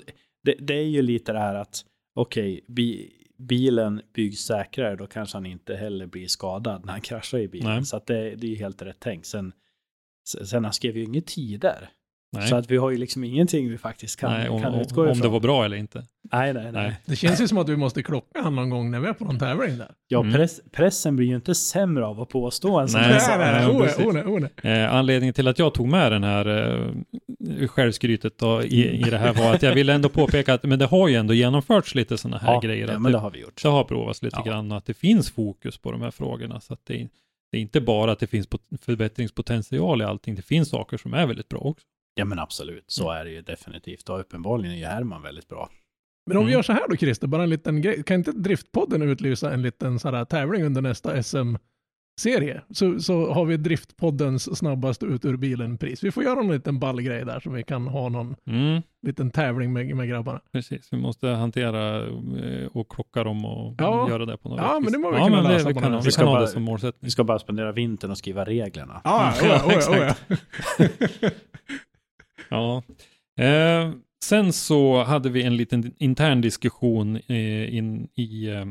[0.44, 5.38] det, det är ju lite det här att, okej, bi, bilen byggs säkrare, då kanske
[5.38, 7.68] han inte heller blir skadad när han kraschar i bilen.
[7.76, 7.86] Nej.
[7.86, 9.26] Så det, det är ju helt rätt tänkt.
[9.26, 9.54] Sen,
[10.44, 11.90] sen han skrev ju inga tider.
[12.32, 12.48] Nej.
[12.48, 15.02] Så att vi har ju liksom ingenting vi faktiskt kan, nej om, kan om, utgå
[15.02, 15.22] om ifrån.
[15.22, 16.06] det var bra eller inte.
[16.32, 16.72] Nej, nej, nej.
[16.74, 16.96] Nej.
[17.06, 19.26] Det känns ju som att vi måste klocka han någon gång när vi är på
[19.26, 19.92] någon tävling där.
[20.08, 20.34] Ja, Mm.
[20.34, 23.38] press, pressen blir ju inte sämre av att påstå en sån Nej, här sak.
[23.38, 24.72] nej, nej, oh, oh, oh.
[24.72, 26.48] Eh, anledningen till att jag tog med den här
[27.60, 30.80] eh, självskrytet då, i, i det här var att jag ville ändå påpeka att men
[30.80, 32.88] det har ju ändå genomförts lite sådana här Ja, grejer.
[32.88, 33.64] ja, men det, det har vi gjort.
[33.64, 34.52] det har provats lite Ja.
[34.52, 36.62] grann och att det finns fokus på de här frågorna.
[36.62, 37.08] Så att det,
[37.52, 41.14] det är inte bara att det finns pot- förbättringspotential i allting, det finns saker som
[41.14, 41.86] är väldigt bra också.
[42.22, 42.84] Ja, men absolut.
[42.88, 44.10] Så är det ju definitivt.
[44.10, 45.70] Och uppenbarligen är Herman väldigt bra.
[46.26, 46.58] Men om vi Mm.
[46.58, 48.04] gör så här då Christer, bara en liten grej.
[48.04, 52.62] Kan inte Driftpodden utlysa en liten så här tävling under nästa SM-serie?
[52.70, 56.04] Så, så har vi Driftpoddens snabbast ut ur bilen-pris.
[56.04, 59.32] Vi får göra en liten ball grej där så vi kan ha någon Mm, liten
[59.32, 60.42] tävling med, med grabbarna.
[60.52, 64.10] precis, vi måste hantera eh, och klocka dem och Ja.
[64.10, 64.84] göra det på något Ja, vis.
[64.84, 66.22] men det må vi kunna men lösa vi på kan, vi ha Vi det ska
[66.22, 67.00] som bara- målsättning.
[67.06, 69.02] Vi ska bara spendera vintern och skriva reglerna.
[69.04, 70.16] Ja, Ja, oh, ja, oh, ja, oh,
[70.80, 71.30] ja.
[72.52, 72.84] Ja.
[73.46, 73.92] Eh,
[74.24, 78.66] sen så hade vi en liten intern diskussion eh, in i eh,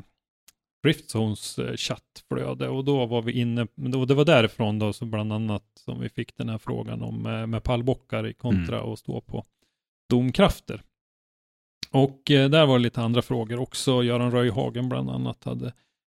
[0.87, 5.33] Riftzones eh, chattflöde och då var vi inne, då, det var därifrån då så bland
[5.33, 9.21] annat som vi fick den här frågan om eh, med pallbockar i kontra att stå
[9.21, 9.45] på
[10.11, 10.83] domkrafter.
[11.91, 14.03] Och eh, där var det lite andra frågor också.
[14.03, 15.73] Göran Röjhagen bland annat hade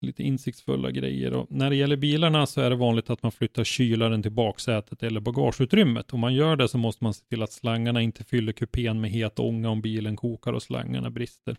[0.07, 1.33] lite insiktsfulla grejer.
[1.33, 5.03] Och när det gäller bilarna så är det vanligt att man flyttar kylaren till baksätet
[5.03, 6.13] eller bagageutrymmet.
[6.13, 9.11] Om man gör det så måste man se till att slangarna inte fyller kupén med
[9.11, 11.57] het ånga om bilen kokar och slangarna brister.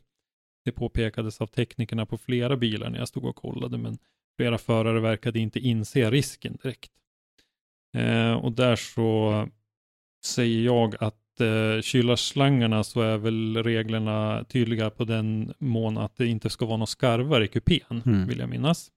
[0.66, 3.98] Det påpekades av teknikerna på flera bilar när jag stod och kollade, men
[4.38, 6.92] flera förare verkade inte inse risken direkt.
[7.98, 9.48] Eh, och där så
[10.26, 16.28] säger jag att eh, kylarslangarna så är väl reglerna tydliga på den mån att det
[16.28, 18.28] inte ska vara några skarvar i kupén, Mm.
[18.28, 18.92] vill jag minnas.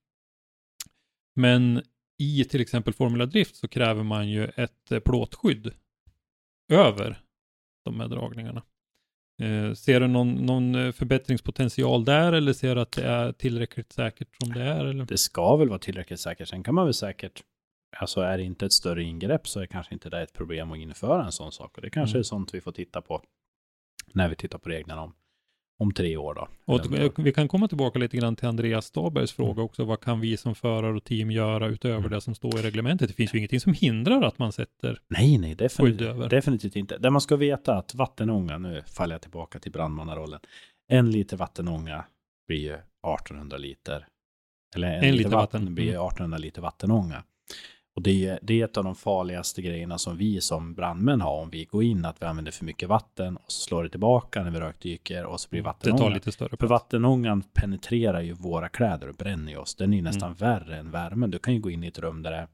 [1.37, 1.83] Men
[2.19, 5.73] i till exempel Formula Drift så kräver man ju ett eh, plåtskydd
[6.73, 7.21] över
[7.85, 8.63] de här dragningarna.
[9.43, 13.93] Eh, ser du någon, någon eh, förbättringspotential där eller ser du att det är tillräckligt
[13.93, 14.85] säkert som det är?
[14.85, 15.05] Eller?
[15.05, 16.49] Det ska väl vara tillräckligt säkert.
[16.49, 17.43] Sen kan man väl säkert,
[18.01, 20.79] alltså är det inte ett större ingrepp så är kanske inte det ett problem att
[20.79, 21.77] införa en sån sak.
[21.77, 22.21] Och det kanske Mm.
[22.21, 23.23] är sånt vi får titta på
[24.13, 25.15] när vi tittar på reglerna om,
[25.79, 26.49] om tre år då.
[26.65, 29.85] Och om- vi kan komma tillbaka lite grann till Andreas Stabergs fråga också.
[29.85, 32.11] Vad kan vi som förare och team göra utöver Mm.
[32.11, 33.09] det som står i reglementet?
[33.09, 36.29] Det finns ju ingenting som hindrar att man sätter Nej, nej, Skydd definitivt, över.
[36.29, 36.99] definitivt inte.
[36.99, 40.41] Det man ska veta att vattenånga, nu faller jag tillbaka till brandmannarollen.
[40.89, 42.05] En liter vattenånga
[42.47, 44.07] blir ju 1800 liter.
[44.77, 45.75] Eller en, liter, vatten, vatten.
[45.75, 46.03] blir ju Mm.
[46.07, 47.23] 1800 liter vattenånga.
[47.97, 51.41] Och det är, det är ett av de farligaste grejerna som vi som brandmän har
[51.41, 54.43] om vi går in, att vi använder för mycket vatten och så slår det tillbaka
[54.45, 56.03] när vi rökdyker och så blir Det vattenånga.
[56.03, 56.71] tar lite större För plats.
[56.71, 59.75] vattenångan penetrerar ju våra kläder och bränner ju oss.
[59.75, 60.37] Den är ju nästan Mm.
[60.39, 61.31] värre än värmen.
[61.31, 62.49] Du kan ju gå in i ett rum där det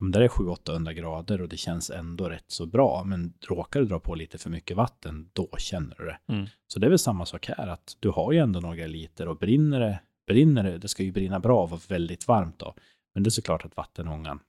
[0.00, 3.04] om det är 700-800 grader och det känns ändå rätt så bra.
[3.04, 6.18] Men råkar du dra på lite för mycket vatten, då känner du det.
[6.32, 6.46] Mm.
[6.66, 9.36] Så det är väl samma sak här, att du har ju ändå några liter och
[9.36, 12.74] brinner det, brinner det, det ska ju brinna bra och vara väldigt varmt då.
[13.14, 14.40] Men det är såklart att vattenångan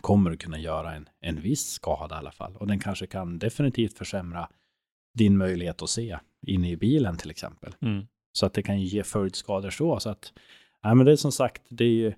[0.00, 2.56] kommer att kunna göra en, en viss skada i alla fall.
[2.56, 4.48] Och den kanske kan definitivt försämra
[5.18, 7.74] din möjlighet att se inne i bilen till exempel.
[7.80, 8.06] Mm.
[8.32, 10.00] Så att det kan ju ge följdskador så.
[10.00, 10.32] Så att
[10.84, 12.12] Nej, men det är som sagt, det är ju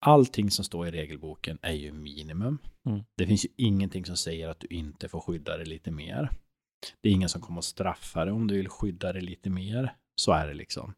[0.00, 2.58] allting som står i regelboken är ju minimum.
[2.86, 3.04] Mm.
[3.16, 6.30] Det finns ju ingenting som säger att du inte får skydda dig lite mer.
[7.00, 9.96] Det är ingen som kommer att straffa dig om du vill skydda dig lite mer.
[10.16, 10.94] Så är det liksom.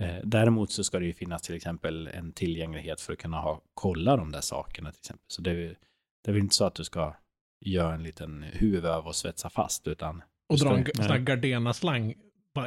[0.00, 3.62] Eh, däremot så ska det ju finnas till exempel en tillgänglighet för att kunna ha,
[3.74, 5.24] kolla de där sakerna till exempel.
[5.28, 5.74] Så det
[6.24, 7.16] det är väl inte så att du ska
[7.60, 12.14] göra en liten huvudöv och svetsa fast, utan Och dra en sån här Gardena-slang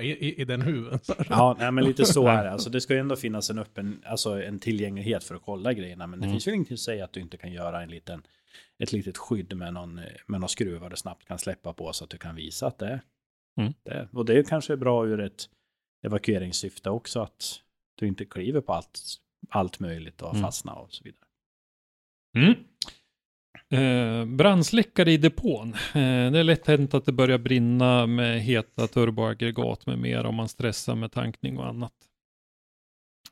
[0.02, 1.00] i, i, i den huven.
[1.30, 2.52] Ja, nej, men lite så är det.
[2.52, 6.08] Alltså, det ska ju ändå finnas en öppen, alltså en tillgänglighet för att kolla grejerna.
[6.08, 6.34] Men det Mm.
[6.34, 8.22] finns ju ingenting att säga att du inte kan göra en liten,
[8.84, 9.96] ett litet skydd med någon,
[10.28, 12.88] med någon skruvar du snabbt kan släppa på så att du kan visa att det
[12.88, 13.02] är
[13.58, 13.74] Mm.
[13.84, 14.08] det.
[14.14, 15.50] Och det är kanske bra ur ett
[16.04, 17.60] evakueringssyfte också att
[17.96, 19.00] du inte kliver på allt,
[19.50, 20.42] allt möjligt och Mm.
[20.42, 21.26] fastna och så vidare.
[22.38, 22.54] Mm.
[23.70, 25.74] Eh, brandsläckare i depån.
[25.74, 30.36] Eh, det är lätt hänt att det börjar brinna med heta turboaggregat med mer om
[30.36, 31.94] man stressar med tankning och annat.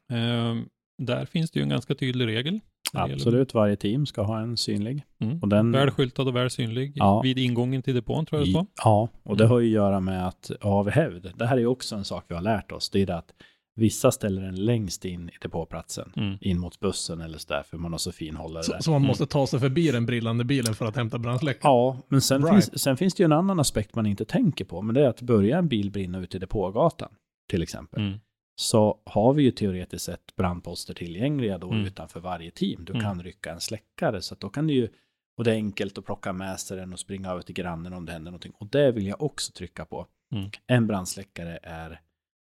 [0.10, 0.56] Eh,
[0.98, 2.60] där finns det ju en ganska tydlig regel.
[2.93, 5.03] Absolut, varje team ska ha en synlig.
[5.22, 5.39] Mm.
[5.41, 7.22] Och den- Väl skyltad och väl synlig Ja.
[7.22, 8.65] vid ingången till depån tror jag det står.
[8.84, 9.51] Ja, och det Mm.
[9.51, 12.26] har ju att göra med att av hävd, det här är ju också en sak
[12.27, 13.31] vi har lärt oss, det är det att
[13.76, 16.38] vissa ställer den längst in i depåplatsen, Mm.
[16.41, 18.80] in mot bussen eller sådär, för man har så fin hållare Så, där.
[18.80, 21.72] så man måste ta sig förbi den brillande bilen för att hämta brandsläckare.
[21.72, 22.53] Ja, men sen, Right.
[22.65, 25.07] finns, sen finns det ju en annan aspekt man inte tänker på, men det är
[25.09, 27.09] att börja en bil brinna ute i depågatan,
[27.49, 28.19] till exempel, Mm.
[28.56, 31.86] Så har vi ju teoretiskt sett brandposter tillgängliga då Mm.
[31.86, 32.86] utanför varje team.
[32.86, 33.03] Du Mm.
[33.03, 34.90] kan rycka en släckare, så att då kan du ju,
[35.38, 38.06] och det är enkelt att plocka med sig den och springa över till grannen om
[38.06, 38.53] det händer någonting.
[38.57, 40.07] Och det vill jag också trycka på.
[40.34, 40.49] Mm.
[40.68, 42.02] En brandsläckare är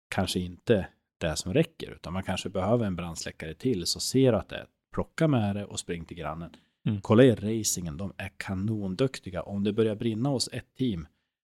[0.09, 0.87] kanske inte
[1.17, 4.65] det som räcker, utan man kanske behöver en brandsläckare till, så ser att det är,
[4.93, 6.55] plocka med det och spring till grannen.
[6.87, 7.01] Mm.
[7.01, 9.43] Kolla i racingen, de är kanonduktiga.
[9.43, 11.07] Om det börjar brinna hos ett team,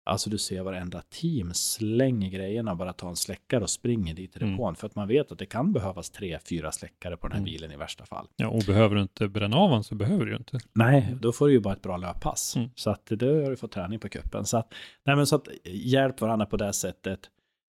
[0.08, 4.42] alltså du ser varenda team slänger grejerna, bara tar en släckare och springer dit till
[4.42, 4.54] Mm.
[4.54, 4.76] depån.
[4.76, 7.46] För att man vet att det kan behövas tre, fyra släckare på den här Mm.
[7.46, 8.28] bilen i värsta fall.
[8.36, 10.60] Ja, och behöver du inte bränna av den så behöver du ju inte.
[10.74, 12.56] Nej, då får du ju bara ett bra löppass.
[12.56, 12.70] Mm.
[12.76, 14.46] Så att det har du fått träning på kuppen.
[14.46, 14.74] Så att,
[15.06, 17.20] nej men så att hjälp varandra på det sättet.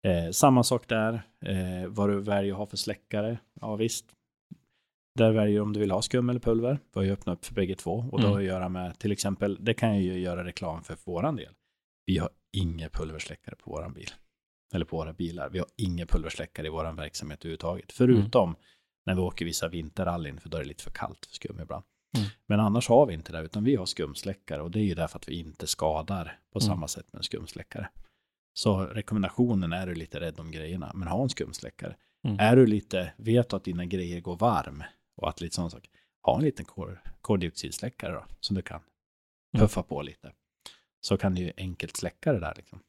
[0.08, 1.14] Eh, samma sak där,
[1.46, 3.38] eh, vad du väljer att ha för släckare.
[3.62, 4.06] Ja visst,
[5.20, 6.80] där väljer du om du vill ha skum eller pulver.
[6.94, 8.06] Vi har ju öppnat upp för bägge två.
[8.12, 8.38] Och det Mm.
[8.38, 11.54] att göra med, till exempel, det kan jag ju göra reklam för för våran del.
[12.06, 14.10] Vi har inga pulversläckare på våran bil.
[14.74, 15.50] Eller på våra bilar.
[15.50, 17.92] Vi har inga pulversläckare i våran verksamhet överhuvudtaget.
[17.92, 18.56] Förutom
[19.06, 21.84] när vi åker vissa vinterrallyn, för då är det lite för kallt för skum ibland.
[22.18, 22.28] Mm.
[22.46, 24.62] Men annars har vi inte det, utan vi har skumsläckare.
[24.62, 26.68] Och det är ju därför att vi inte skadar på Mm.
[26.68, 27.90] samma sätt med en skumsläckare.
[28.54, 31.96] Så rekommendationen är du lite rädd om grejerna, men ha en skumsläckare.
[32.28, 32.40] Mm.
[32.40, 34.84] Är du lite, vet du att dina grejer går varm
[35.18, 35.90] och att lite sån sak,
[36.22, 38.82] ha en liten kol, koldioxidsläckare då, som du kan
[39.54, 39.68] Mm.
[39.68, 40.32] puffa på lite.
[41.06, 42.80] Så kan du ju enkelt släcka det där liksom.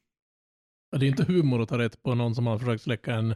[0.97, 3.35] Det är inte humor att ta rätt på någon som har försökt släcka en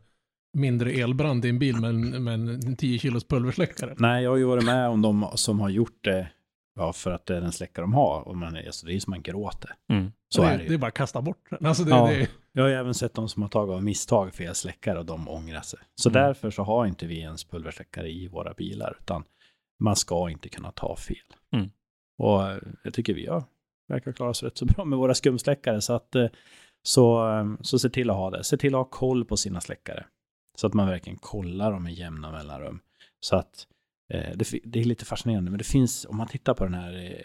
[0.57, 3.95] mindre elbrand i en bil med en, med en 10 kilos pulversläckare.
[3.97, 6.31] Nej, jag har ju varit med om de som har gjort det,
[6.75, 8.21] ja, för att det är den släckare de har.
[8.27, 9.75] Och man, alltså, det är ju som man gråter.
[9.89, 10.11] Mm.
[10.29, 10.69] Så det, är det ju.
[10.69, 11.65] det är bara att kasta bort den.
[11.65, 12.07] Alltså det, Ja.
[12.07, 15.05] det, Jag har ju även sett de som har tagit av misstag fel släckare och
[15.05, 15.79] de ångrar sig.
[15.95, 16.21] Så Mm.
[16.23, 19.23] därför så har inte vi ens pulversläckare i våra bilar, utan
[19.79, 21.17] man ska inte kunna ta fel.
[21.55, 21.69] Mm.
[22.17, 23.43] Och eh, jag tycker vi har
[23.91, 25.81] verkar klara oss rätt så bra med våra skumsläckare.
[25.81, 26.27] Så, att, eh,
[26.83, 28.43] så, eh, så se till att ha det.
[28.43, 30.05] Se till att ha koll på sina släckare.
[30.57, 32.79] Så att man verkligen kollar dem i jämna mellanrum.
[33.19, 33.67] Så att
[34.13, 37.23] eh, det, det är lite fascinerande, men det finns, om man tittar på den här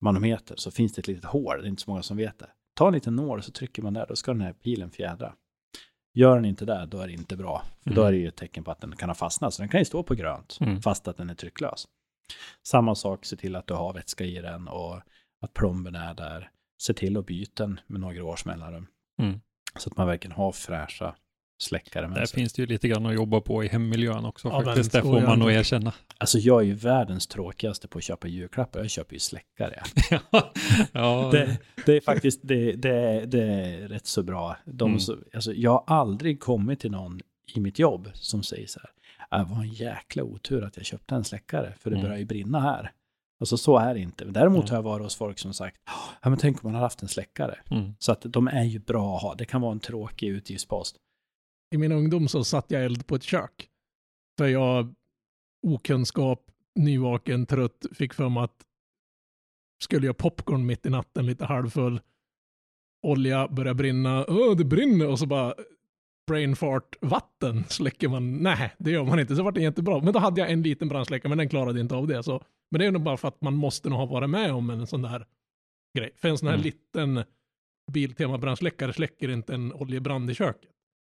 [0.00, 2.48] manometern så finns det ett litet hål, det är inte så många som vet det.
[2.76, 5.34] Ta en liten nål så trycker man där, då ska den här pilen fjädra.
[6.14, 7.62] Gör den inte det, då är det inte bra.
[7.84, 8.08] För då Mm.
[8.08, 9.54] är det ju ett tecken på att den kan ha fastnat.
[9.54, 10.80] Så den kan ju stå på grönt, Mm.
[10.82, 11.84] fast att den är trycklös.
[12.66, 15.00] Samma sak, se till att du har vätska i den och
[15.40, 16.50] att plomben är där.
[16.82, 18.86] Se till att byta den med några års mellanrum.
[19.22, 19.40] Mm.
[19.78, 21.14] Så att man verkligen har fräscha
[21.62, 22.36] släckare Där med sig.
[22.40, 24.92] finns det ju lite grann att jobba på i hemmiljön också Ja, faktiskt.
[24.92, 25.92] Det får man nog erkänna.
[26.18, 28.80] Alltså jag är ju världens tråkigaste på att köpa julklappar.
[28.80, 29.82] Jag köper ju släckare.
[30.92, 34.56] ja, Det, det är faktiskt, det, det, är- det är rätt så bra.
[34.64, 35.00] De, Mm.
[35.00, 37.20] så, alltså, jag har aldrig kommit till någon
[37.54, 40.86] i mitt jobb som säger så här, "Äh, det var en jäkla otur att jag
[40.86, 42.04] köpte en släckare, för det Mm.
[42.06, 42.92] börjar ju brinna här.
[43.40, 44.24] Alltså så är det inte.
[44.24, 44.70] Däremot Mm.
[44.70, 45.80] har jag varit hos folk som sagt,
[46.22, 47.58] ja men tänk om man hade haft en släckare.
[47.70, 47.92] mm.
[47.98, 49.34] Så att de är ju bra att ha.
[49.34, 50.96] Det kan vara en tråkig utgiftspost.
[51.74, 53.68] I min ungdom så satt jag eld på ett kök.
[54.38, 54.94] För jag,
[55.66, 58.64] okunskap, nyvaken, trött, fick för mig att
[59.82, 62.00] skulle jag popcorn mitt i natten, lite halvfull,
[63.06, 65.54] olja börjar brinna, Åh, det brinner och så bara
[66.28, 68.36] brain fart, vatten släcker man.
[68.36, 69.36] Nej, det gör man inte.
[69.36, 70.00] Så var det jättebra.
[70.02, 72.22] Men då hade jag en liten brandsläckare, men den klarade inte av det.
[72.22, 72.42] Så.
[72.70, 74.86] Men det är nog bara för att man måste nog ha varit med om en
[74.86, 75.26] sån där
[75.98, 76.10] grej.
[76.16, 76.64] För en sån här Mm.
[76.64, 77.24] liten
[77.92, 80.70] Biltema brandsläckare släcker inte en oljebrand i köket.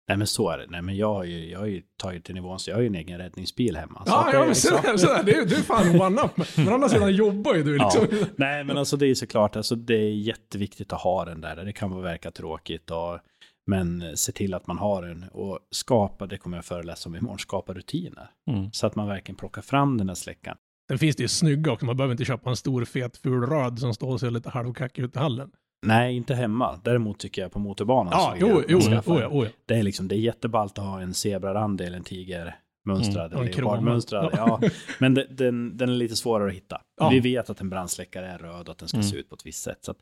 [0.07, 0.65] Nej men så är det.
[0.69, 2.87] Nej men jag har ju, jag har ju tagit till nivån så jag har ju
[2.87, 4.03] en egen räddningsbil hemma.
[4.05, 5.23] Ja, ja men liksom- sådär, sådär.
[5.23, 6.57] Det är, du är fan one-up.
[6.57, 8.07] Men å andra sidan jobbar ju du liksom.
[8.11, 8.17] Ja.
[8.35, 11.55] Nej, men alltså det är såklart, alltså det är jätteviktigt att ha den där.
[11.65, 13.19] Det kan vara verka tråkigt, och,
[13.67, 15.25] men se till att man har den.
[15.31, 18.29] Och skapa, det kommer jag föreläsa om imorgon, skapa rutiner.
[18.51, 18.71] Mm.
[18.71, 20.57] Så att man verkligen plockar fram den där släckaren.
[20.89, 21.85] Sen finns det ju snygga också.
[21.85, 25.01] Man behöver inte köpa en stor fet ful röd som står och ser lite halvkackig
[25.03, 25.51] ut i hallen.
[25.85, 26.79] Nej, inte hemma.
[26.83, 28.13] Däremot tycker jag på motorbanan.
[28.15, 28.99] Ja, jo, jo, ja, en.
[29.31, 29.49] oh ja.
[29.65, 33.33] Det är liksom, det är jätteballt att ha en zebrarand eller en tigermönstrad Mm, och
[33.33, 33.71] en eller krona.
[33.71, 34.29] leopardmönstrad.
[34.33, 34.61] Ja.
[34.99, 36.81] Men det, den, den är lite svårare att hitta.
[37.01, 37.09] Ja.
[37.09, 39.07] Vi vet att en brandsläckare är röd och att den ska Mm.
[39.09, 39.77] se ut på ett visst sätt.
[39.81, 39.97] Så, att,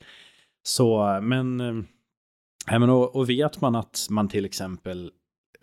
[0.64, 1.76] så men, eh,
[2.72, 5.12] nej, men och, och vet man att man till exempel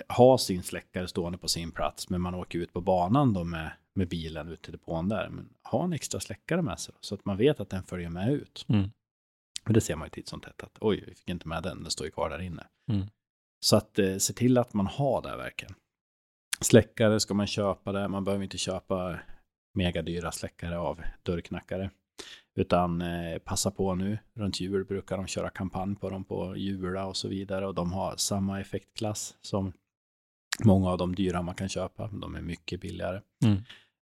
[0.08, 3.72] har sin släckare stående på sin plats, men man åker ut på banan då med,
[3.94, 7.24] med bilen ut till depån där, men ha en extra släckare med sig så att
[7.24, 8.66] man vet att den följer med ut.
[8.68, 8.90] Mm.
[9.64, 11.82] Men det ser man ju titt som tätt att oj, vi fick inte med den,
[11.82, 12.66] den står ju kvar där inne.
[12.92, 13.06] Mm.
[13.64, 15.74] Så att eh, se till att man har det verkligen.
[16.60, 19.20] Släckare ska man köpa det, man behöver inte köpa
[19.74, 21.90] megadyra släckare av dörrknackare.
[22.56, 27.06] Utan eh, passa på nu, runt jul brukar de köra kampanj på dem på Jula
[27.06, 27.66] och så vidare.
[27.66, 29.72] Och de har samma effektklass som
[30.64, 32.08] många av de dyra man kan köpa.
[32.08, 33.20] De är mycket billigare.
[33.44, 33.58] Mm.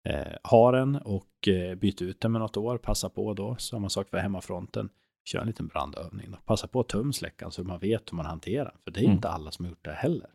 [0.08, 2.78] Eh, ha den och eh, byt ut den med något år.
[2.78, 4.88] Passa på då, samma sak för hemmafronten.
[5.24, 6.38] Kör en liten brandövning då.
[6.44, 8.76] Passa på att tumsläckan så man vet hur man hanterar.
[8.84, 9.14] För det är Mm.
[9.14, 10.30] inte alla som har gjort det heller.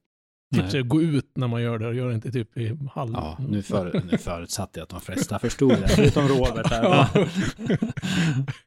[0.56, 2.78] Tips är att gå ut när man gör det och gör det inte typ i
[2.94, 3.14] hallen.
[3.14, 6.68] Ja, nu, för, nu förutsatte jag att de flesta förstod det, förutom Robert.
[6.70, 6.84] Här.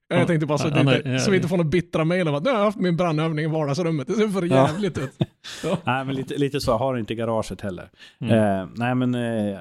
[0.08, 0.16] Ja.
[0.18, 2.34] Jag tänkte bara så, att Ja, inte, så vi inte får några bittra mejl om
[2.34, 4.06] att nu har jag haft min brandövning i vardagsrummet.
[4.06, 4.68] Det ser för Ja.
[4.68, 5.12] jävligt ut.
[5.64, 5.78] Ja.
[5.84, 6.76] Nej, men lite, lite så.
[6.76, 7.90] Har inte garaget heller.
[8.20, 8.38] Mm.
[8.60, 9.58] Eh, nej, men eh,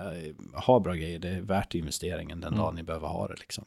[0.54, 1.20] ha bra grejer.
[1.20, 2.60] Det är värt investeringen den Mm.
[2.60, 3.36] dagen ni behöver ha det.
[3.40, 3.66] Liksom.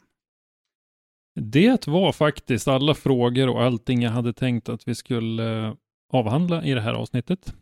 [1.39, 5.73] Det var faktiskt alla frågor och allting jag hade tänkt att vi skulle eh,
[6.13, 7.53] avhandla i det här avsnittet.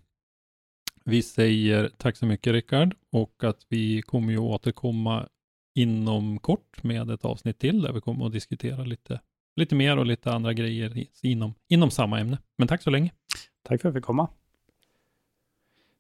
[1.04, 5.28] Vi säger tack så mycket Rickard och att vi kommer ju återkomma
[5.76, 9.22] inom kort med ett avsnitt till där vi kommer att diskutera lite,
[9.56, 12.38] lite mer och lite andra grejer inom, inom samma ämne.
[12.58, 13.12] Men tack så länge.
[13.64, 14.30] Tack för att jag fick komma.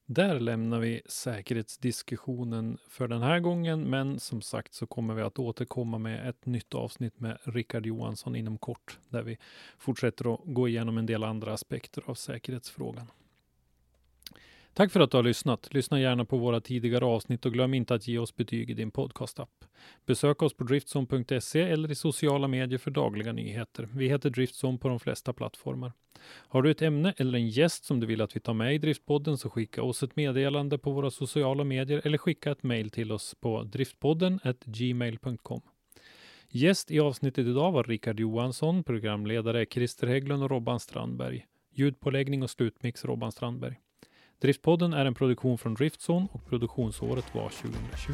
[0.06, 5.40] Där lämnar vi säkerhetsdiskussionen för den här gången, men som sagt så kommer vi att
[5.40, 9.38] återkomma med ett nytt avsnitt med Rickard Johansson inom kort, där vi
[9.78, 13.08] fortsätter att gå igenom en del andra aspekter av säkerhetsfrågan.
[14.74, 15.74] Tack för att du har lyssnat.
[15.74, 18.92] Lyssna gärna på våra tidigare avsnitt och glöm inte att ge oss betyg i din
[18.92, 19.66] podcastapp.
[20.06, 23.90] Besök oss på driftzone.se eller i sociala medier för dagliga nyheter.
[23.94, 25.92] Vi heter Driftzone på de flesta plattformar.
[26.24, 28.78] Har du ett ämne eller en gäst som du vill att vi tar med i
[28.78, 33.12] Driftpodden så skicka oss ett meddelande på våra sociala medier eller skicka ett mejl till
[33.12, 35.62] oss på driftpodden gmail.com.
[36.50, 41.46] Gäst i avsnittet idag var Rickard Johansson, programledare Christer Hägglund och Robban Strandberg.
[41.74, 43.76] Ljudpåläggning och slutmix Robban Strandberg.
[44.42, 48.14] Driftpodden är en produktion från Driftzone och produktionsåret var 2020.